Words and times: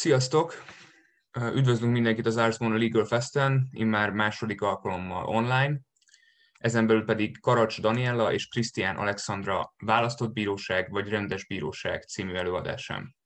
Sziasztok! 0.00 0.64
Üdvözlünk 1.54 1.92
mindenkit 1.92 2.26
az 2.26 2.36
Arsmona 2.36 2.76
Legal 2.76 3.04
Festen, 3.04 3.68
immár 3.70 4.10
második 4.10 4.60
alkalommal 4.60 5.26
online. 5.26 5.80
Ezen 6.58 6.86
belül 6.86 7.04
pedig 7.04 7.40
Karacs 7.40 7.80
Daniela 7.80 8.32
és 8.32 8.48
Krisztián 8.48 8.96
Alexandra 8.96 9.74
választott 9.78 10.32
bíróság 10.32 10.90
vagy 10.90 11.08
rendes 11.08 11.46
bíróság 11.46 12.02
című 12.02 12.34
előadásán. 12.34 13.16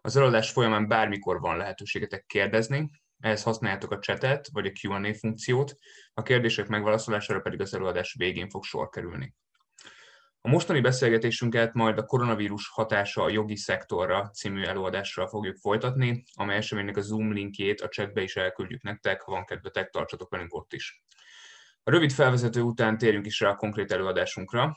Az 0.00 0.16
előadás 0.16 0.50
folyamán 0.50 0.88
bármikor 0.88 1.40
van 1.40 1.56
lehetőségetek 1.56 2.26
kérdezni, 2.26 2.90
ehhez 3.18 3.42
használjátok 3.42 3.90
a 3.90 3.98
chatet 3.98 4.48
vagy 4.52 4.66
a 4.66 4.72
Q&A 4.82 5.14
funkciót, 5.14 5.74
a 6.12 6.22
kérdések 6.22 6.68
megválaszolására 6.68 7.40
pedig 7.40 7.60
az 7.60 7.74
előadás 7.74 8.14
végén 8.18 8.48
fog 8.48 8.64
sor 8.64 8.88
kerülni. 8.88 9.34
A 10.42 10.48
mostani 10.48 10.80
beszélgetésünket 10.80 11.72
majd 11.72 11.98
a 11.98 12.04
koronavírus 12.04 12.68
hatása 12.68 13.22
a 13.22 13.28
jogi 13.28 13.56
szektorra 13.56 14.30
című 14.30 14.62
előadással 14.62 15.28
fogjuk 15.28 15.56
folytatni, 15.56 16.24
amely 16.34 16.56
eseménynek 16.56 16.96
a 16.96 17.00
Zoom 17.00 17.32
linkjét 17.32 17.80
a 17.80 17.88
chatbe 17.88 18.22
is 18.22 18.36
elküldjük 18.36 18.82
nektek, 18.82 19.20
ha 19.20 19.32
van 19.32 19.44
kedvetek, 19.44 19.90
tartsatok 19.90 20.30
velünk 20.30 20.54
ott 20.54 20.72
is. 20.72 21.04
A 21.82 21.90
rövid 21.90 22.12
felvezető 22.12 22.60
után 22.60 22.98
térjünk 22.98 23.26
is 23.26 23.40
rá 23.40 23.50
a 23.50 23.56
konkrét 23.56 23.92
előadásunkra. 23.92 24.76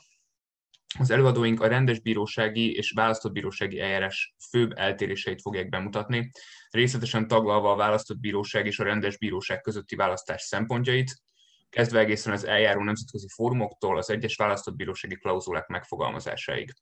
Az 0.99 1.12
előadóink 1.12 1.62
a 1.62 1.68
rendes 1.68 1.99
bírósági 1.99 2.76
és 2.76 2.91
választott 2.91 3.32
bírósági 3.32 3.80
eljárás 3.80 4.35
főbb 4.49 4.71
eltéréseit 4.77 5.41
fogják 5.41 5.70
bemutatni, 5.70 6.32
részletesen 6.70 7.27
taglalva 7.27 7.71
a 7.71 7.76
választott 7.76 8.20
bíróság 8.20 8.66
és 8.66 8.80
a 8.80 8.84
rendes 8.84 9.18
bíróság 9.18 9.62
közötti 9.62 9.95
választás 9.95 10.41
szempontjait, 10.41 11.21
kezdve 11.73 12.00
egészen 12.00 12.34
az 12.34 12.45
eljáró 12.45 12.84
nemzetközi 12.84 13.27
fórumoktól 13.34 13.98
az 13.98 14.10
egyes 14.10 14.35
választott 14.35 14.76
bírósági 14.76 15.16
klauzulák 15.16 15.68
megfogalmazásáig. 15.68 16.74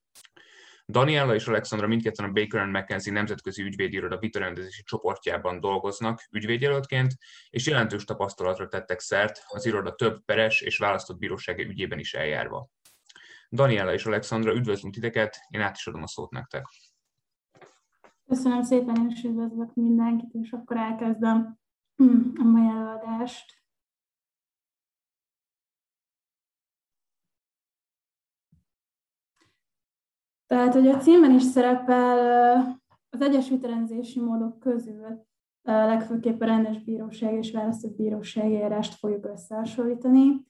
Daniela 0.88 1.33
és 1.33 1.48
Alexandra 1.48 1.88
mindketten 1.88 2.25
a 2.25 2.31
Baker 2.31 2.66
McKenzie 2.66 3.14
nemzetközi 3.14 3.61
ügyvédiroda 3.61 4.17
vitarendezési 4.17 4.83
csoportjában 4.83 5.59
dolgoznak 5.59 6.28
ügyvédjelöltként, 6.31 7.14
és 7.50 7.67
jelentős 7.67 8.03
tapasztalatra 8.03 8.67
tettek 8.67 9.00
szert 9.00 9.44
az 9.48 9.66
iroda 9.66 9.95
több 9.95 10.25
peres 10.25 10.61
és 10.61 10.78
választott 10.78 11.17
bírósági 11.17 11.64
ügyében 11.64 12.00
is 12.00 12.14
eljárva. 12.14 12.70
Daniela 13.50 13.94
és 13.94 14.05
Alexandra, 14.05 14.53
üdvözlünk 14.53 14.94
titeket, 14.94 15.38
én 15.50 15.61
át 15.61 15.76
is 15.76 15.88
adom 15.88 16.03
a 16.03 16.08
szót 16.08 16.31
nektek. 16.31 16.66
Köszönöm 18.28 18.64
szépen, 18.64 18.95
én 18.95 19.09
is 19.09 19.23
üdvözlök 19.23 19.73
mindenkit, 19.73 20.33
és 20.33 20.52
akkor 20.52 20.78
elkezdem 20.78 21.59
a 22.36 22.44
mai 22.44 22.67
előadást. 22.67 23.61
Tehát, 30.52 30.73
hogy 30.73 30.88
a 30.88 30.97
címben 30.97 31.31
is 31.31 31.44
szerepel 31.44 32.17
az 33.09 33.21
egyes 33.21 33.49
vitarendezési 33.49 34.19
módok 34.19 34.59
közül 34.59 35.25
legfőképp 35.61 36.41
a 36.41 36.45
rendes 36.45 36.83
bíróság 36.83 37.33
és 37.33 37.52
választott 37.52 37.95
bíróság 37.95 38.52
járást 38.52 38.93
fogjuk 38.93 39.25
összehasonlítani. 39.25 40.45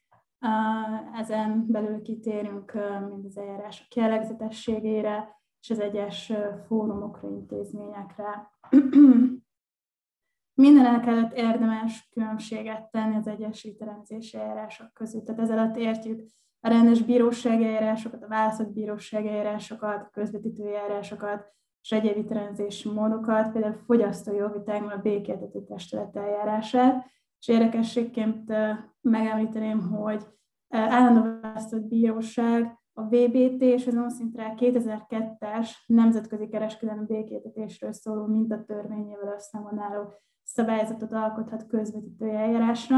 Ezen 1.18 1.66
belül 1.68 2.02
kitérünk 2.02 2.74
mind 3.10 3.26
az 3.26 3.38
eljárások 3.38 3.96
jellegzetességére 3.96 5.42
és 5.60 5.70
az 5.70 5.80
egyes 5.80 6.34
fórumokra, 6.68 7.30
intézményekre. 7.30 8.52
Mindenek 10.62 11.06
előtt 11.06 11.34
érdemes 11.34 12.10
különbséget 12.14 12.92
tenni 12.92 13.16
az 13.16 13.28
egyes 13.28 13.64
vitarendezési 13.64 14.38
eljárások 14.38 14.94
között. 14.94 15.26
Tehát 15.26 15.42
ezzel 15.42 15.58
alatt 15.58 15.78
értjük 15.78 16.22
a 16.62 16.70
rendes 16.70 17.02
bírósági 17.02 17.66
eljárásokat, 17.66 18.24
a 18.24 18.28
válaszott 18.28 18.74
bírósági 18.74 19.28
eljárásokat, 19.28 20.02
a 20.02 20.10
közvetítő 20.14 20.66
eljárásokat, 20.66 21.54
és 21.82 21.92
egyéb 21.92 22.16
vitarendezési 22.16 22.90
módokat, 22.90 23.52
például 23.52 23.74
a 23.74 23.84
fogyasztói 23.86 24.36
jogvitákban 24.36 24.92
a 24.92 25.02
békéltető 25.02 25.64
testület 25.64 26.16
eljárását. 26.16 27.06
És 27.40 27.48
érdekességként 27.48 28.54
megemlíteném, 29.02 29.80
hogy 29.80 30.28
állandó 30.70 31.40
választott 31.42 31.82
bíróság 31.82 32.80
a 32.94 33.02
VBT 33.02 33.62
és 33.62 33.88
az 33.88 33.96
ONSZINTRÁ 33.96 34.54
2002-es 34.58 35.70
nemzetközi 35.86 36.48
kereskedelmi 36.48 37.06
békéltetésről 37.06 37.94
szóló 37.94 38.26
mintatörvényével 38.26 39.34
összevonáló 39.34 40.14
szabályzatot 40.44 41.12
alkothat 41.12 41.68
közvetítő 41.68 42.30
eljárásra, 42.30 42.98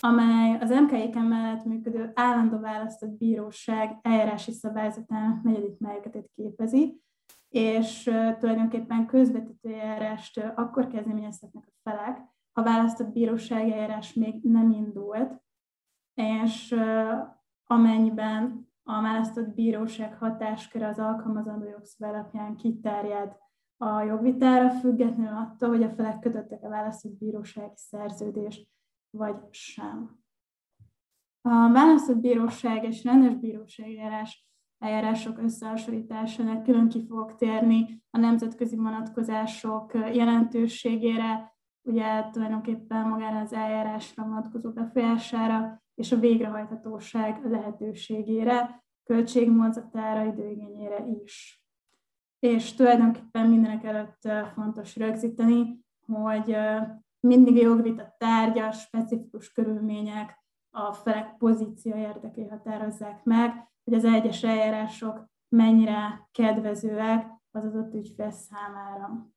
amely 0.00 0.58
az 0.60 0.70
MKIK 0.70 1.14
mellett 1.14 1.64
működő 1.64 2.10
állandó 2.14 2.58
választott 2.58 3.10
bíróság 3.10 3.98
eljárási 4.02 4.52
szabályzatának 4.52 5.42
negyedik 5.42 5.78
melléketét 5.78 6.30
képezi, 6.34 7.00
és 7.48 8.02
tulajdonképpen 8.38 9.06
közvetítő 9.06 9.72
eljárást 9.72 10.38
akkor 10.54 10.86
kezdeményezhetnek 10.86 11.64
a 11.66 11.90
felek, 11.90 12.20
ha 12.52 12.62
választott 12.62 13.12
bíróság 13.12 13.70
eljárás 13.70 14.12
még 14.12 14.42
nem 14.42 14.70
indult, 14.70 15.42
és 16.14 16.74
amennyiben 17.64 18.68
a 18.82 19.02
választott 19.02 19.54
bíróság 19.54 20.18
hatásköre 20.18 20.86
az 20.86 20.98
alkalmazandó 20.98 21.68
jogszabály 21.68 22.14
alapján 22.14 22.56
kiterjed 22.56 23.36
a 23.76 24.00
jogvitára, 24.00 24.70
függetlenül 24.70 25.36
attól, 25.36 25.68
hogy 25.68 25.82
a 25.82 25.90
felek 25.90 26.18
kötöttek 26.18 26.62
a 26.62 26.68
választott 26.68 27.18
bírósági 27.18 27.72
szerződést 27.74 28.68
vagy 29.10 29.36
sem. 29.50 30.18
A 31.40 31.72
választott 31.72 32.16
bíróság 32.16 32.84
és 32.84 33.04
rendes 33.04 33.34
bíróság 33.34 33.86
eljárás 33.86 34.48
eljárások 34.78 35.38
összehasonlításának 35.38 36.62
külön 36.62 36.88
ki 36.88 37.04
fogok 37.08 37.36
térni 37.36 38.02
a 38.10 38.18
nemzetközi 38.18 38.76
vonatkozások 38.76 39.92
jelentőségére, 39.94 41.56
ugye 41.82 42.30
tulajdonképpen 42.30 43.08
magára 43.08 43.38
az 43.38 43.52
eljárásra 43.52 44.24
vonatkozó 44.24 44.70
befolyására 44.70 45.82
és 45.94 46.12
a 46.12 46.18
végrehajthatóság 46.18 47.50
lehetőségére, 47.50 48.84
költségmozgatára, 49.04 50.24
időigényére 50.24 51.06
is. 51.24 51.62
És 52.38 52.74
tulajdonképpen 52.74 53.48
mindenek 53.48 53.84
előtt 53.84 54.28
fontos 54.54 54.96
rögzíteni, 54.96 55.84
hogy 56.06 56.56
mindig 57.20 57.56
jogvita 57.56 58.14
tárgya, 58.18 58.72
specifikus 58.72 59.52
körülmények 59.52 60.44
a 60.70 60.92
felek 60.92 61.36
pozíció 61.36 61.96
érdeké 61.96 62.46
határozzák 62.46 63.24
meg, 63.24 63.70
hogy 63.84 63.94
az 63.94 64.04
egyes 64.04 64.42
eljárások 64.42 65.24
mennyire 65.48 66.28
kedvezőek 66.32 67.26
az 67.50 67.64
adott 67.64 67.94
ügyfél 67.94 68.30
számára. 68.30 69.30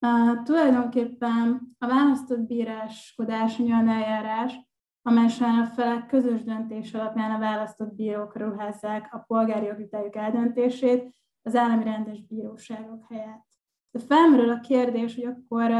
Uh, 0.00 0.42
tulajdonképpen 0.42 1.74
a 1.78 1.86
választott 1.86 2.40
bíráskodás 2.40 3.58
olyan 3.58 3.88
eljárás, 3.88 4.54
amely 5.02 5.26
a 5.40 5.64
felek 5.64 6.06
közös 6.06 6.42
döntés 6.42 6.94
alapján 6.94 7.30
a 7.30 7.38
választott 7.38 7.94
bírók 7.94 8.36
ruházzák 8.36 9.14
a 9.14 9.18
polgári 9.18 9.66
jogvitájuk 9.66 10.16
eldöntését 10.16 11.14
az 11.42 11.54
állami 11.54 11.84
rendes 11.84 12.26
bíróságok 12.26 13.06
helyett. 13.08 13.53
De 13.94 14.00
felmerül 14.00 14.50
a 14.50 14.60
kérdés, 14.60 15.14
hogy 15.14 15.24
akkor 15.24 15.70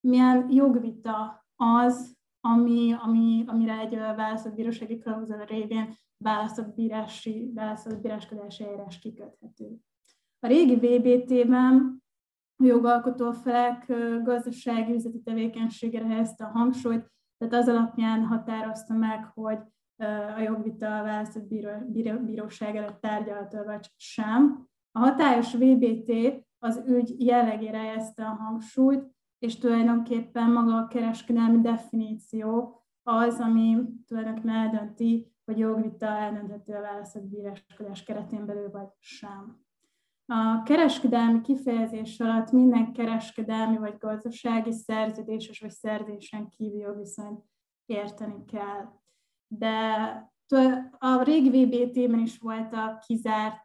milyen 0.00 0.50
jogvita 0.50 1.46
az, 1.56 2.16
ami, 2.40 2.94
ami, 3.02 3.44
amire 3.46 3.78
egy 3.78 3.96
választott 3.96 4.54
bírósági 4.54 4.98
klauzula 4.98 5.44
révén 5.44 5.94
választott, 6.16 6.74
bírási, 6.74 7.50
választott 7.54 8.00
bíráskodási 8.00 8.64
eljárás 8.64 8.98
kiköthető. 8.98 9.76
A 10.38 10.46
régi 10.46 10.74
VBT-ben 10.74 12.02
a 12.56 12.64
jogalkotó 12.64 13.32
felek 13.32 13.86
gazdasági 14.22 14.94
üzleti 14.94 15.22
tevékenységére 15.22 16.06
helyezte 16.06 16.44
a 16.44 16.50
hangsúlyt, 16.50 17.12
tehát 17.38 17.54
az 17.54 17.68
alapján 17.68 18.24
határozta 18.24 18.94
meg, 18.94 19.24
hogy 19.34 19.58
a 20.36 20.40
jogvita 20.40 20.98
a 20.98 21.02
választott 21.02 21.46
bíró, 21.46 21.70
bíró, 21.88 22.18
bíróság 22.18 22.76
előtt 22.76 23.00
tárgyalta, 23.00 23.64
vagy 23.64 23.86
sem. 23.96 24.68
A 24.92 24.98
hatályos 24.98 25.54
VBT 25.54 26.10
az 26.62 26.82
ügy 26.86 27.24
jellegére 27.24 27.78
helyezte 27.78 28.24
a 28.24 28.34
hangsúlyt, 28.34 29.04
és 29.38 29.58
tulajdonképpen 29.58 30.50
maga 30.50 30.76
a 30.76 30.86
kereskedelmi 30.86 31.60
definíció 31.60 32.74
az, 33.02 33.40
ami 33.40 33.76
tulajdonképpen 34.06 34.54
eldönti, 34.54 35.32
hogy 35.44 35.58
jogvita 35.58 36.06
eldönthető 36.06 36.74
a 36.74 36.80
választott 36.80 37.22
bíráskodás 37.22 38.02
keretén 38.02 38.46
belül, 38.46 38.70
vagy 38.70 38.88
sem. 38.98 39.64
A 40.26 40.62
kereskedelmi 40.62 41.40
kifejezés 41.40 42.20
alatt 42.20 42.50
minden 42.50 42.92
kereskedelmi 42.92 43.78
vagy 43.78 43.98
gazdasági 43.98 44.72
szerződéses 44.72 45.60
vagy 45.60 45.70
szerződésen 45.70 46.48
kívül 46.48 46.80
jogviszonyt 46.80 47.44
érteni 47.86 48.44
kell. 48.44 48.92
De 49.46 50.29
a 50.98 51.22
régi 51.22 51.64
VBT-ben 51.64 52.18
is 52.18 52.38
voltak 52.38 53.00
kizárt 53.00 53.64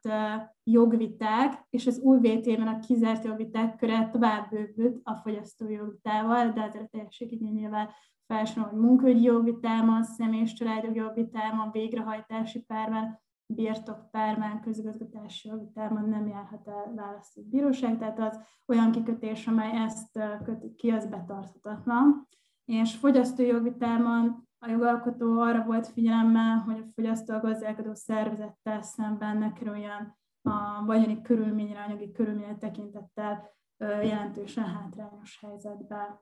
jogviták, 0.64 1.66
és 1.70 1.88
az 1.88 2.00
új 2.00 2.18
VT-ben 2.18 2.68
a 2.68 2.80
kizárt 2.80 3.26
jogviták 3.26 3.76
köre 3.76 4.10
tovább 4.12 4.50
bővült 4.50 5.00
a 5.04 5.14
fogyasztói 5.16 5.74
jogvitával, 5.74 6.50
de 6.50 6.62
azért 6.62 6.84
a 6.84 6.90
teljességigényével 6.92 7.94
felsorol, 8.28 8.70
hogy 8.70 8.80
munkaügyi 8.80 9.22
jogvitában, 9.22 10.04
személyes 10.04 10.54
családjogi 10.54 11.00
jogvitában, 11.00 11.72
végrehajtási 11.72 12.60
párban, 12.60 13.24
birtokperben, 13.46 14.62
közigazgatási 14.62 15.48
jogvitában 15.48 16.10
nem 16.10 16.28
járhat 16.28 16.68
el 16.68 16.94
választott 16.96 17.46
bíróság, 17.46 17.98
tehát 17.98 18.20
az 18.20 18.40
olyan 18.66 18.92
kikötés, 18.92 19.48
amely 19.48 19.72
ezt 19.72 20.20
köti 20.44 20.76
ki, 20.76 20.90
az 20.90 21.06
betarthatatlan. 21.06 22.28
És 22.66 22.96
fogyasztói 22.96 23.46
jogvitában 23.46 24.45
a 24.60 24.70
jogalkotó 24.70 25.40
arra 25.40 25.64
volt 25.64 25.88
figyelemmel, 25.88 26.58
hogy 26.58 26.78
a 26.78 26.92
fogyasztó 26.96 27.34
a 27.34 27.40
gazdálkodó 27.40 27.94
szervezettel 27.94 28.82
szemben 28.82 29.38
ne 29.38 29.54
kerüljön 29.54 30.18
a 30.42 30.86
vagyoni 30.86 31.22
körülményre, 31.22 31.84
anyagi 31.84 32.12
körülményre 32.12 32.56
tekintettel 32.56 33.54
jelentősen 33.78 34.64
hátrányos 34.64 35.40
helyzetbe. 35.42 36.22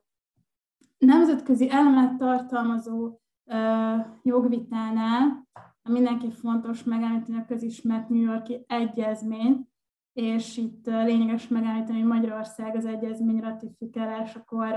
Nemzetközi 0.98 1.70
elemet 1.70 2.16
tartalmazó 2.16 3.20
jogvitánál 4.22 5.48
mindenki 5.88 6.30
fontos 6.30 6.84
megállítani 6.84 7.38
a 7.38 7.44
közismert 7.44 8.08
New 8.08 8.22
Yorki 8.22 8.64
egyezményt, 8.66 9.68
és 10.12 10.56
itt 10.56 10.86
lényeges 10.86 11.48
megállítani, 11.48 11.98
hogy 11.98 12.08
Magyarország 12.08 12.76
az 12.76 12.84
egyezmény 12.86 13.40
ratifikálásakor 13.40 14.74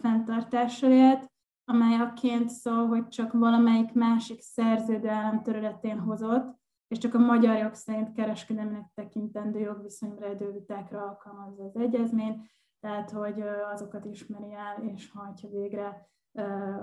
fenntartással 0.00 0.90
élt, 0.90 1.30
amely 1.70 1.96
aként 1.96 2.48
szól, 2.48 2.86
hogy 2.86 3.08
csak 3.08 3.32
valamelyik 3.32 3.92
másik 3.92 4.40
szerződő 4.40 5.08
állam 5.08 5.42
területén 5.42 5.98
hozott, 5.98 6.58
és 6.88 6.98
csak 6.98 7.14
a 7.14 7.18
magyar 7.18 7.56
jog 7.56 7.74
szerint 7.74 8.12
kereskedelminek 8.12 8.90
tekintendő 8.94 9.58
jogviszonyra 9.58 10.32
idővitákra 10.32 11.02
alkalmazza 11.02 11.64
az 11.64 11.76
egyezmény, 11.76 12.48
tehát 12.80 13.10
hogy 13.10 13.42
azokat 13.72 14.04
ismeri 14.04 14.52
el 14.52 14.84
és 14.94 15.10
hajtja 15.10 15.48
végre 15.48 16.08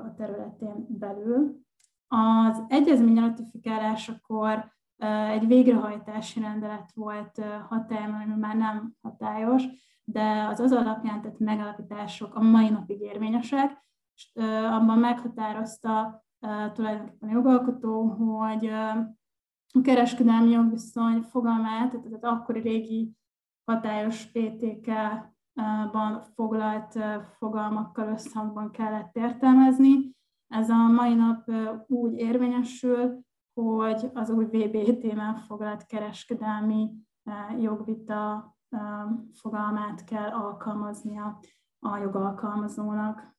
a 0.05 0.13
területén 0.15 0.85
belül. 0.89 1.59
Az 2.07 2.63
egyezmény 2.67 3.19
ratifikálásakor 3.19 4.71
egy 5.29 5.47
végrehajtási 5.47 6.39
rendelet 6.39 6.91
volt 6.93 7.41
hatályban, 7.69 8.21
ami 8.21 8.35
már 8.39 8.55
nem 8.55 8.93
hatályos, 9.01 9.63
de 10.03 10.47
az 10.49 10.59
az 10.59 10.71
alapján 10.71 11.21
tett 11.21 11.39
megalapítások 11.39 12.35
a 12.35 12.41
mai 12.41 12.69
napig 12.69 13.01
érvényesek, 13.01 13.85
és 14.17 14.31
abban 14.71 14.99
meghatározta 14.99 16.25
tulajdonképpen 16.73 17.29
a 17.29 17.31
jogalkotó, 17.31 18.07
hogy 18.07 18.65
a 19.73 19.81
kereskedelmi 19.81 20.49
jogviszony 20.49 21.21
fogalmát, 21.21 21.89
tehát 21.89 22.13
az 22.13 22.23
akkori 22.23 22.59
régi 22.59 23.15
hatályos 23.71 24.25
PTK-ban 24.31 26.21
foglalt 26.35 26.99
fogalmakkal 27.37 28.07
összhangban 28.07 28.71
kellett 28.71 29.15
értelmezni. 29.15 30.15
Ez 30.47 30.69
a 30.69 30.87
mai 30.87 31.13
nap 31.13 31.51
úgy 31.87 32.13
érvényesül, 32.13 33.19
hogy 33.53 34.09
az 34.13 34.29
új 34.29 34.45
VBT-ben 34.45 35.35
foglalt 35.35 35.85
kereskedelmi 35.85 36.93
jogvita 37.59 38.55
fogalmát 39.33 40.03
kell 40.03 40.29
alkalmaznia 40.29 41.39
a 41.79 41.97
jogalkalmazónak. 41.97 43.36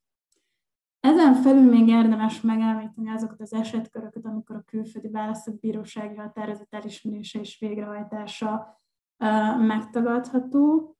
Ezen 0.99 1.33
felül 1.33 1.69
még 1.69 1.87
érdemes 1.87 2.41
megemlíteni 2.41 3.09
azokat 3.09 3.41
az 3.41 3.53
esetköröket, 3.53 4.25
amikor 4.25 4.55
a 4.55 4.63
külföldi 4.65 5.09
választott 5.09 5.59
bírósági 5.59 6.15
határozat 6.15 6.73
elismerése 6.73 7.39
és 7.39 7.59
végrehajtása 7.59 8.81
megtagadható. 9.57 10.95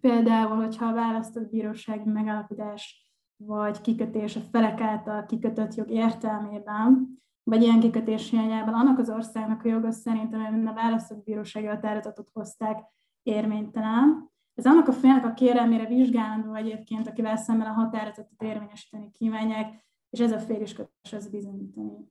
Például, 0.00 0.56
hogyha 0.56 0.86
a 0.86 0.94
választott 0.94 1.50
bírósági 1.50 2.08
megállapodás 2.10 3.12
vagy 3.36 3.80
kikötés 3.80 4.36
a 4.36 4.40
felek 4.40 4.80
által 4.80 5.26
kikötött 5.26 5.74
jog 5.74 5.90
értelmében, 5.90 7.18
vagy 7.42 7.62
ilyen 7.62 7.80
kikötés 7.80 8.30
hiányában 8.30 8.74
annak 8.74 8.98
az 8.98 9.10
országnak 9.10 9.64
a 9.64 9.68
joga 9.68 9.90
szerint, 9.90 10.34
amelyben 10.34 10.66
a 10.66 10.74
választott 10.74 11.24
bírósági 11.24 11.66
határozatot 11.66 12.30
hozták, 12.32 12.84
érvénytelen, 13.22 14.30
ez 14.54 14.66
annak 14.66 14.88
a 14.88 14.92
félnek 14.92 15.24
a 15.24 15.32
kérelmére 15.32 15.86
vizsgálandó 15.86 16.54
egyébként, 16.54 17.06
akivel 17.06 17.36
szemben 17.36 17.66
a 17.66 17.72
határozatot 17.72 18.42
érvényesíteni 18.42 19.10
kívánják, 19.10 19.84
és 20.10 20.20
ez 20.20 20.32
a 20.32 20.38
fél 20.38 20.60
is 20.60 20.72
köteles 20.72 21.28
bizonyítani. 21.30 22.08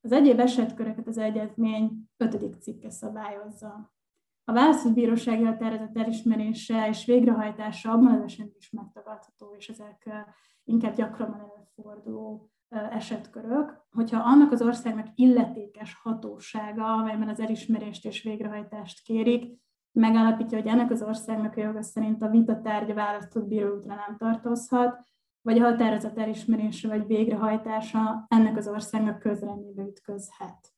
Az 0.00 0.12
egyéb 0.12 0.38
esetköröket 0.38 1.06
az 1.06 1.18
egyezmény 1.18 2.08
5. 2.16 2.60
cikke 2.60 2.90
szabályozza. 2.90 3.92
A 4.44 4.52
választott 4.52 4.92
bírósági 4.92 5.42
határozat 5.42 5.98
elismerése 5.98 6.88
és 6.88 7.04
végrehajtása 7.04 7.90
abban 7.90 8.12
az 8.12 8.22
esetben 8.22 8.56
is 8.58 8.70
megtagadható, 8.70 9.54
és 9.56 9.68
ezek 9.68 10.08
inkább 10.64 10.94
gyakrabban 10.94 11.40
előforduló 11.40 12.50
esetkörök, 12.68 13.86
hogyha 13.90 14.22
annak 14.22 14.52
az 14.52 14.62
országnak 14.62 15.06
illetékes 15.14 15.94
hatósága, 16.02 16.92
amelyben 16.92 17.28
az 17.28 17.40
elismerést 17.40 18.04
és 18.04 18.22
végrehajtást 18.22 19.02
kérik, 19.02 19.60
megállapítja, 19.92 20.58
hogy 20.58 20.66
ennek 20.66 20.90
az 20.90 21.02
országnak 21.02 21.56
a 21.56 21.60
joga 21.60 21.82
szerint 21.82 22.22
a 22.22 22.28
vita 22.28 22.60
tárgya 22.60 22.94
választott 22.94 23.46
bíróútra 23.46 23.94
nem 23.94 24.16
tartozhat, 24.16 25.06
vagy 25.40 25.58
a 25.58 25.64
határozat 25.64 26.18
elismerése 26.18 26.88
vagy 26.88 27.06
végrehajtása 27.06 28.26
ennek 28.28 28.56
az 28.56 28.68
országnak 28.68 29.18
közrendjébe 29.18 29.82
ütközhet. 29.82 30.72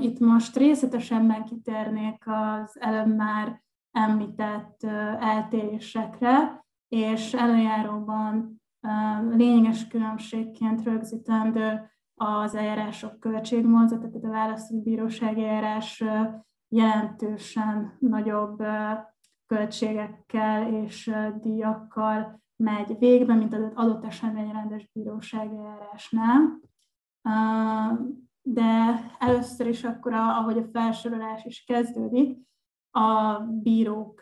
Itt 0.00 0.18
most 0.18 0.56
részletesebben 0.56 1.44
kitérnék 1.44 2.22
az 2.26 2.80
előbb 2.80 3.16
már 3.16 3.62
említett 3.90 4.82
eltérésekre, 5.20 6.64
és 6.88 7.34
előjáróban 7.34 8.62
lényeges 9.30 9.88
különbségként 9.88 10.82
rögzítendő 10.82 11.90
az 12.16 12.54
eljárások 12.54 13.20
költségmozata, 13.20 14.08
tehát 14.08 14.24
a 14.24 14.28
választott 14.28 14.82
bírósági 14.82 15.44
eljárás 15.44 16.04
jelentősen 16.68 17.96
nagyobb 17.98 18.62
költségekkel 19.46 20.74
és 20.74 21.10
díjakkal 21.40 22.42
megy 22.56 22.98
végbe, 22.98 23.34
mint 23.34 23.54
az 23.54 23.72
adott 23.74 24.04
esetben 24.04 24.46
egy 24.46 24.52
rendes 24.52 24.90
bírósági 24.92 25.56
eljárásnál. 25.56 26.60
De 28.42 29.00
először 29.18 29.66
is 29.66 29.84
akkor, 29.84 30.12
ahogy 30.12 30.58
a 30.58 30.68
felsorolás 30.72 31.44
is 31.44 31.64
kezdődik, 31.64 32.38
a 32.90 33.38
bírók 33.40 34.20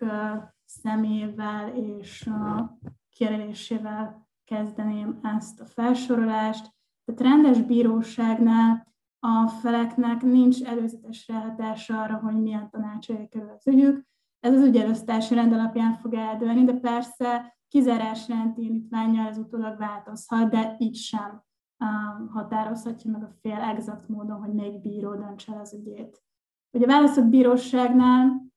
szemével 0.65 1.77
és 1.77 2.27
a 2.27 2.79
kérülésével 3.09 4.29
kezdeném 4.45 5.19
ezt 5.23 5.61
a 5.61 5.67
felsorolást. 5.67 6.74
Tehát 7.05 7.21
rendes 7.21 7.63
bíróságnál 7.63 8.95
a 9.19 9.49
feleknek 9.49 10.23
nincs 10.23 10.63
előzetes 10.63 11.29
ráhatása 11.29 12.03
arra, 12.03 12.17
hogy 12.17 12.43
milyen 12.43 12.71
tanácsolja 12.71 13.29
kerül 13.29 13.51
az 13.57 13.67
ügyük. 13.67 14.07
Ez 14.41 14.55
az 14.55 14.63
ügyelosztási 14.63 15.35
rend 15.35 15.53
alapján 15.53 15.93
fog 15.93 16.15
eldőlni, 16.15 16.65
de 16.65 16.73
persze 16.73 17.57
kizárás 17.69 18.29
rendi 18.29 18.63
indítványjal 18.63 19.27
ez 19.27 19.39
utólag 19.39 19.79
változhat, 19.79 20.51
de 20.51 20.75
így 20.79 20.97
sem 20.97 21.43
um, 21.79 22.29
határozhatja 22.29 23.11
meg 23.11 23.23
a 23.23 23.31
fél 23.41 23.61
exakt 23.61 24.09
módon, 24.09 24.39
hogy 24.39 24.55
melyik 24.55 24.81
bíró 24.81 25.15
döntse 25.15 25.53
el 25.53 25.61
az 25.61 25.75
ügyét. 25.75 26.23
Ugye 26.71 26.85
a 26.85 26.89
választott 26.89 27.25
bíróságnál 27.25 28.53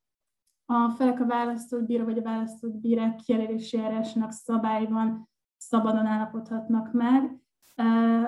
a 0.66 0.90
felek 0.90 1.20
a 1.20 1.26
választott 1.26 1.86
bíró 1.86 2.04
vagy 2.04 2.18
a 2.18 2.22
választott 2.22 2.74
bírák 2.74 3.16
kijelölési 3.16 3.78
járásának 3.78 4.32
szabályban 4.32 5.30
szabadon 5.58 6.06
állapodhatnak 6.06 6.92
meg, 6.92 7.42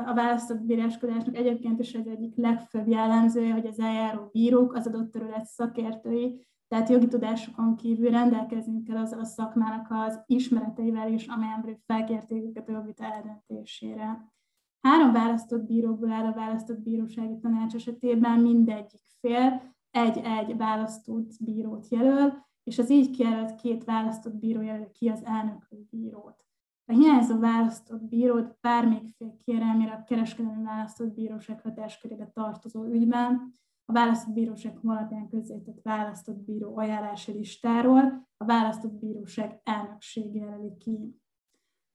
a 0.06 0.14
választott 0.14 0.62
bíráskodásnak 0.62 1.36
egyébként 1.36 1.80
is 1.80 1.96
az 1.96 2.08
egyik 2.08 2.36
legfőbb 2.36 2.88
jellemzője, 2.88 3.54
hogy 3.54 3.66
az 3.66 3.80
eljáró 3.80 4.30
bírók 4.32 4.74
az 4.74 4.88
adott 4.88 5.12
terület 5.12 5.46
szakértői, 5.46 6.48
tehát 6.68 6.90
jogi 6.90 7.08
tudásokon 7.08 7.76
kívül 7.76 8.10
rendelkezünk 8.10 8.84
kell 8.84 8.98
azzal 8.98 9.20
a 9.20 9.26
szakmának 9.26 9.88
az 9.90 10.22
ismereteivel 10.26 11.14
is, 11.14 11.28
amelyen 11.28 11.80
felkérték 11.86 12.44
őket 12.44 12.70
a 12.70 12.72
jogvita 12.72 13.04
eldöntésére. 13.04 14.34
Három 14.82 15.12
választott 15.12 15.64
bírókból 15.64 16.12
áll 16.12 16.26
a 16.26 16.34
választott 16.34 16.80
bírósági 16.80 17.40
tanács 17.40 17.76
esetében 17.76 18.40
mindegyik 18.40 19.02
fél 19.20 19.76
egy-egy 19.92 20.58
választott 20.58 21.32
bírót 21.40 21.88
jelöl, 21.88 22.48
és 22.64 22.80
az 22.80 22.90
így 22.90 23.10
kijelölt 23.10 23.56
két 23.56 23.84
választott 23.84 24.36
bíró 24.36 24.62
jelöl 24.62 24.92
ki 24.92 25.10
az 25.10 25.26
elnökű 25.26 25.78
bírót. 25.90 26.49
A 26.90 26.94
hiányzó 26.94 27.40
választott 27.40 28.04
bírót 28.04 28.58
bármelyik 28.62 29.16
kérelmére 29.46 29.92
a 29.92 30.04
kereskedelmi 30.04 30.64
választott 30.64 31.14
bíróság 31.14 31.62
hatáskörébe 31.62 32.32
tartozó 32.34 32.84
ügyben 32.84 33.54
a 33.86 33.92
választott 33.92 34.34
bíróság 34.34 34.80
alapján 34.84 35.30
közzétett 35.30 35.82
választott 35.82 36.38
bíró 36.38 36.78
ajánlási 36.78 37.32
listáról 37.32 38.28
a 38.38 38.46
választott 38.46 38.94
bíróság 38.94 39.62
elnöksége 39.64 40.40
jelöli 40.40 40.78
ki. 40.78 41.16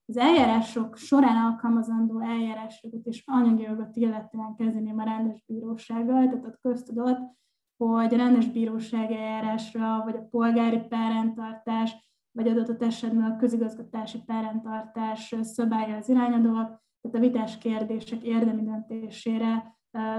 Az 0.06 0.16
eljárások 0.16 0.96
során 0.96 1.52
alkalmazandó 1.52 2.20
eljárásjogot 2.20 3.06
és 3.06 3.22
anyagi 3.26 3.62
jogot 3.62 3.96
illetően 3.96 4.54
kezdeném 4.54 4.98
a 4.98 5.04
rendes 5.04 5.44
bírósággal, 5.46 6.24
tehát 6.24 6.44
ott 6.44 6.60
köztudott, 6.60 7.18
hogy 7.76 8.14
a 8.14 8.16
rendes 8.16 8.48
bíróság 8.48 9.10
eljárásra, 9.10 10.02
vagy 10.04 10.16
a 10.16 10.28
polgári 10.30 10.78
perrendtartás, 10.78 12.13
vagy 12.34 12.48
adott 12.48 12.82
esetben 12.82 13.30
a 13.30 13.36
közigazgatási 13.36 14.22
perrendtartás 14.26 15.34
szabálya 15.42 15.96
az 15.96 16.08
irányadóak, 16.08 16.82
Tehát 17.00 17.16
a 17.16 17.18
vitás 17.18 17.58
kérdések 17.58 18.22
érdemi 18.22 18.62
döntésére 18.62 19.78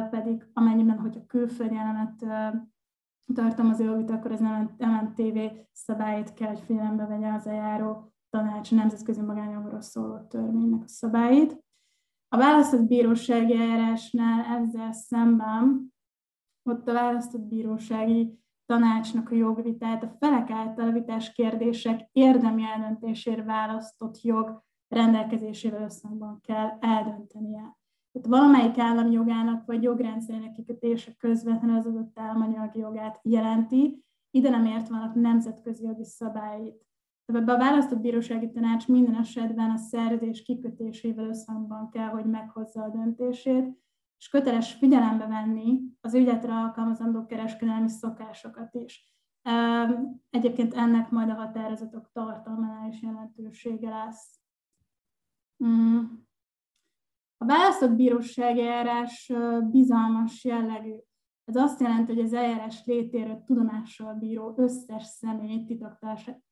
pedig 0.09 0.49
amennyiben, 0.53 0.99
hogyha 0.99 1.25
külföldi 1.25 1.75
elemet 1.75 2.25
tartalmazó 3.33 3.83
jogvita, 3.83 4.13
akkor 4.13 4.31
az 4.31 4.39
MNTV 4.77 5.37
szabályt 5.71 6.33
kell, 6.33 6.47
hogy 6.47 6.59
figyelembe 6.59 7.05
vegye 7.05 7.33
az 7.33 7.47
eljáró 7.47 8.13
tanács 8.29 8.71
nemzetközi 8.71 9.21
magánjogról 9.21 9.81
szóló 9.81 10.17
törvénynek 10.17 10.83
a 10.83 10.87
szabályt. 10.87 11.63
A 12.27 12.37
választott 12.37 12.87
bírósági 12.87 13.55
eljárásnál 13.55 14.61
ezzel 14.61 14.91
szemben 14.91 15.93
ott 16.69 16.87
a 16.87 16.93
választott 16.93 17.41
bírósági 17.41 18.39
tanácsnak 18.65 19.31
a 19.31 19.35
jogvitát 19.35 20.03
a 20.03 20.15
felek 20.19 20.49
által 20.49 20.91
vitás 20.91 21.31
kérdések 21.31 22.09
érdemi 22.11 22.63
eldöntésére 22.63 23.43
választott 23.43 24.21
jog 24.21 24.63
rendelkezésével 24.87 25.81
összhangban 25.81 26.39
kell 26.41 26.77
eldöntenie. 26.79 27.77
Tehát 28.11 28.27
valamelyik 28.27 28.77
állami 28.77 29.11
jogának 29.11 29.65
vagy 29.65 29.83
jogrendszerének 29.83 30.51
kikötése 30.51 31.13
közvetlenül 31.17 31.77
az 31.77 31.85
adott 31.85 32.19
államanyagi 32.19 32.79
jogát 32.79 33.19
jelenti, 33.23 34.03
ide 34.31 34.49
nem 34.49 34.65
ért 34.65 34.87
vannak 34.87 35.15
nemzetközi 35.15 35.83
jogi 35.83 36.03
szabályait. 36.03 36.85
Ebbe 37.25 37.53
a 37.53 37.57
választott 37.57 37.99
bírósági 37.99 38.51
tanács 38.51 38.87
minden 38.87 39.15
esetben 39.15 39.69
a 39.69 39.77
szerzés 39.77 40.43
kikötésével 40.43 41.27
összhangban 41.27 41.89
kell, 41.89 42.07
hogy 42.07 42.25
meghozza 42.25 42.83
a 42.83 42.89
döntését, 42.89 43.83
és 44.17 44.27
köteles 44.29 44.73
figyelembe 44.73 45.27
venni 45.27 45.79
az 46.01 46.13
ügyletre 46.13 46.53
alkalmazandó 46.53 47.25
kereskedelmi 47.25 47.89
szokásokat 47.89 48.73
is. 48.73 49.15
Egyébként 50.29 50.73
ennek 50.73 51.09
majd 51.09 51.29
a 51.29 51.33
határozatok 51.33 52.09
tartalmánál 52.11 52.89
is 52.89 53.01
jelentősége 53.01 53.89
lesz. 53.89 54.39
Mm. 55.65 56.03
A 57.37 57.45
választott 57.45 57.91
bírósági 57.91 58.61
eljárás 58.61 59.31
bizalmas 59.71 60.43
jellegű. 60.43 60.95
Ez 61.45 61.55
azt 61.55 61.81
jelenti, 61.81 62.13
hogy 62.13 62.23
az 62.23 62.33
eljárás 62.33 62.85
létéről 62.85 63.43
tudomással 63.45 64.13
bíró 64.13 64.53
összes 64.57 65.03
személy 65.03 65.65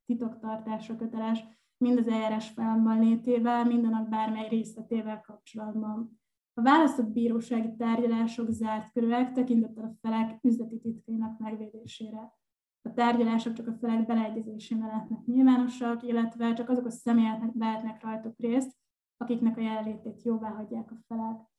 titoktartásra 0.05 0.95
köteles, 0.95 1.43
mind 1.77 1.97
az 1.97 2.07
eljárás 2.07 2.49
folyamatban 2.49 2.99
létével, 2.99 3.65
mind 3.65 3.85
annak 3.85 4.09
bármely 4.09 4.47
részletével 4.47 5.21
kapcsolatban. 5.21 6.21
A 6.53 6.61
választott 6.61 7.11
bírósági 7.11 7.75
tárgyalások 7.77 8.51
zárt 8.51 8.91
körülök 8.91 9.31
tekintettel 9.31 9.83
a 9.83 9.95
felek 10.01 10.39
üzleti 10.43 10.79
titkainak 10.79 11.39
megvédésére. 11.39 12.33
A 12.81 12.93
tárgyalások 12.93 13.53
csak 13.53 13.67
a 13.67 13.77
felek 13.79 14.05
beleegyezésével 14.05 14.87
lehetnek 14.87 15.25
nyilvánosak, 15.25 16.03
illetve 16.03 16.53
csak 16.53 16.69
azok 16.69 16.85
a 16.85 16.89
személyek 16.89 17.41
vehetnek 17.53 18.03
rajtuk 18.03 18.33
részt, 18.37 18.77
akiknek 19.17 19.57
a 19.57 19.61
jelenlétét 19.61 20.23
jóvá 20.23 20.49
hagyják 20.49 20.91
a 20.91 20.97
felek. 21.07 21.51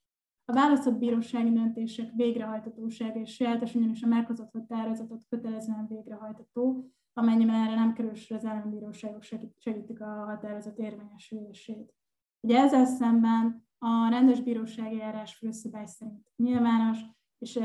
A 0.45 0.53
választott 0.53 0.99
bírósági 0.99 1.53
döntések 1.53 2.13
végrehajtatósága 2.15 3.21
és 3.21 3.35
sajátos, 3.35 3.75
ugyanis 3.75 4.03
a 4.03 4.07
meghozott 4.07 4.53
határozatot 4.53 5.25
kötelezően 5.29 5.87
végrehajtató, 5.89 6.91
amennyiben 7.13 7.55
erre 7.55 7.75
nem 7.75 7.93
kerül 7.93 8.13
az 8.29 8.45
állambíróságok 8.45 9.23
segítik 9.57 10.01
a 10.01 10.25
határozat 10.25 10.79
érvényesülését. 10.79 11.95
Ugye 12.41 12.59
ezzel 12.59 12.87
szemben 12.87 13.64
a 13.85 14.09
rendes 14.09 14.41
bírósági 14.41 14.97
járás 14.97 15.35
főszabály 15.35 15.87
szerint 15.87 16.27
nyilvános, 16.37 16.99
és 17.39 17.59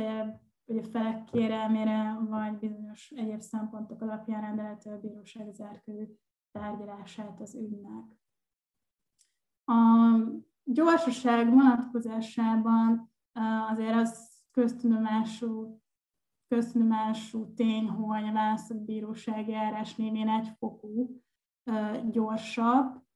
hogy 0.65 0.77
a 0.77 0.83
felek 0.83 1.23
kérelmére 1.23 2.17
vagy 2.29 2.57
bizonyos 2.57 3.09
egyéb 3.09 3.41
szempontok 3.41 4.01
alapján 4.01 4.41
rendelhető 4.41 4.91
a 4.91 4.99
bíróság 4.99 5.53
zárkörű 5.53 6.05
tárgyalását 6.51 7.41
az 7.41 7.55
ügynek. 7.55 8.17
A 9.65 9.73
gyorsaság 10.63 11.49
vonatkozásában 11.49 13.11
azért 13.69 13.95
az 13.95 14.41
köztudomású, 14.51 15.81
köztudomású 16.47 17.53
tény, 17.53 17.87
hogy 17.87 18.23
a 18.23 18.31
választott 18.31 18.81
bírósági 18.81 19.51
járás 19.51 19.95
némén 19.95 20.29
egyfokú 20.29 21.21
gyorsabb, 22.09 23.07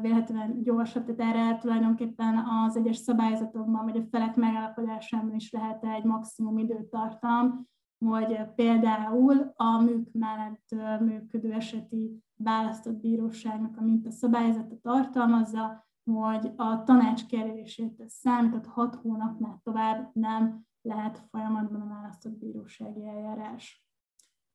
véletlenül 0.00 0.62
gyorsabb, 0.62 1.14
tehát 1.14 1.34
erre 1.34 1.58
tulajdonképpen 1.58 2.38
az 2.38 2.76
egyes 2.76 2.96
szabályzatokban, 2.96 3.84
vagy 3.84 3.96
a 3.96 4.06
felek 4.10 4.36
megállapodásában 4.36 5.34
is 5.34 5.50
lehet 5.50 5.84
egy 5.84 6.04
maximum 6.04 6.58
időtartam, 6.58 7.66
hogy 8.04 8.40
például 8.54 9.52
a 9.56 9.80
műk 9.80 10.08
mellett 10.12 11.00
működő 11.00 11.52
eseti 11.52 12.22
választott 12.36 13.00
bíróságnak 13.00 13.76
a 13.76 13.82
minta 13.82 14.10
szabályzata 14.10 14.76
tartalmazza, 14.82 15.86
hogy 16.04 16.52
a 16.56 16.82
tanács 16.82 17.26
kerülését 17.26 18.02
számított 18.06 18.66
hat 18.66 18.94
hónapnál 18.94 19.60
tovább 19.62 20.10
nem 20.12 20.66
lehet 20.82 21.26
folyamatban 21.30 21.80
a 21.80 21.88
választott 21.88 22.38
bírósági 22.38 23.06
eljárás. 23.06 23.87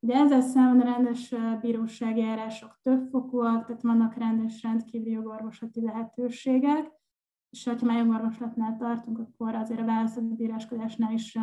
Ugye 0.04 0.16
ezzel 0.16 0.42
szemben 0.42 0.88
a 0.88 0.92
rendes 0.92 1.36
bírósági 1.62 2.22
eljárások 2.22 2.80
többfokúak, 2.82 3.66
tehát 3.66 3.82
vannak 3.82 4.16
rendes 4.16 4.62
rendkívüli 4.62 5.12
jogorvoslati 5.12 5.82
lehetőségek, 5.82 6.92
és 7.50 7.64
ha 7.64 7.86
már 7.86 7.98
jogorvoslatnál 7.98 8.78
tartunk, 8.78 9.20
akkor 9.20 9.56
azért 9.56 9.80
a 9.80 9.86
választott 9.86 10.24
bíráskodásnál 10.24 11.14
is 11.14 11.38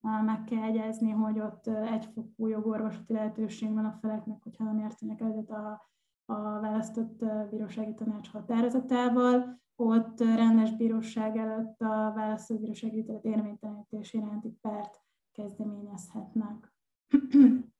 meg 0.00 0.44
kell 0.44 0.62
egyezni, 0.62 1.10
hogy 1.10 1.40
ott 1.40 1.66
egyfokú 1.66 2.46
jogorvoslati 2.46 3.12
lehetőség 3.12 3.72
van 3.72 3.84
a 3.84 3.98
feleknek, 4.00 4.42
hogyha 4.42 4.64
nem 4.64 4.78
értenek 4.78 5.20
egyet 5.20 5.50
a, 5.50 5.90
a 6.24 6.60
választott 6.60 7.24
bírósági 7.50 7.94
tanács 7.94 8.30
határozatával. 8.30 9.60
Ott 9.76 10.20
rendes 10.20 10.76
bíróság 10.76 11.36
előtt 11.36 11.80
a 11.80 12.12
választott 12.14 12.60
bírósági 12.60 12.98
ítélet 12.98 13.24
érvénytelenítés 13.24 14.12
iránti 14.12 14.58
pert 14.60 15.00
kezdeményezhetnek. 15.32 16.74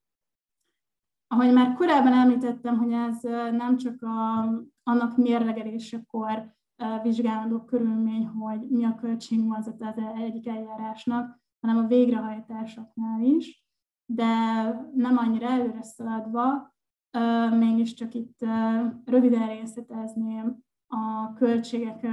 Ahogy 1.28 1.52
már 1.52 1.74
korábban 1.74 2.12
említettem, 2.12 2.78
hogy 2.78 2.92
ez 2.92 3.20
nem 3.52 3.76
csak 3.76 4.02
a, 4.02 4.42
annak 4.82 5.16
mérlegelésekor 5.16 6.54
vizsgálandó 7.02 7.64
körülmény, 7.64 8.26
hogy 8.26 8.60
mi 8.68 8.84
a 8.84 8.94
költségvonzat 8.94 9.82
az 9.82 10.02
egyik 10.16 10.48
eljárásnak, 10.48 11.40
hanem 11.60 11.84
a 11.84 11.86
végrehajtásoknál 11.86 13.20
is, 13.20 13.64
de 14.04 14.24
nem 14.94 15.16
annyira 15.16 15.46
előre 15.46 15.82
szaladva, 15.82 16.74
mégiscsak 17.50 18.14
itt 18.14 18.38
röviden 19.04 19.48
részletezném 19.48 20.64
a 20.86 21.32
költségek 21.34 22.06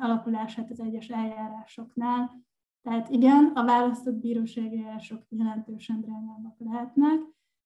alakulását 0.00 0.70
az 0.70 0.80
egyes 0.80 1.08
eljárásoknál. 1.08 2.42
Tehát 2.82 3.08
igen, 3.08 3.44
a 3.54 3.64
választott 3.64 4.14
bírósági 4.14 4.76
eljárások 4.76 5.22
jelentősen 5.28 6.00
drágábbak 6.00 6.56
lehetnek. 6.58 7.20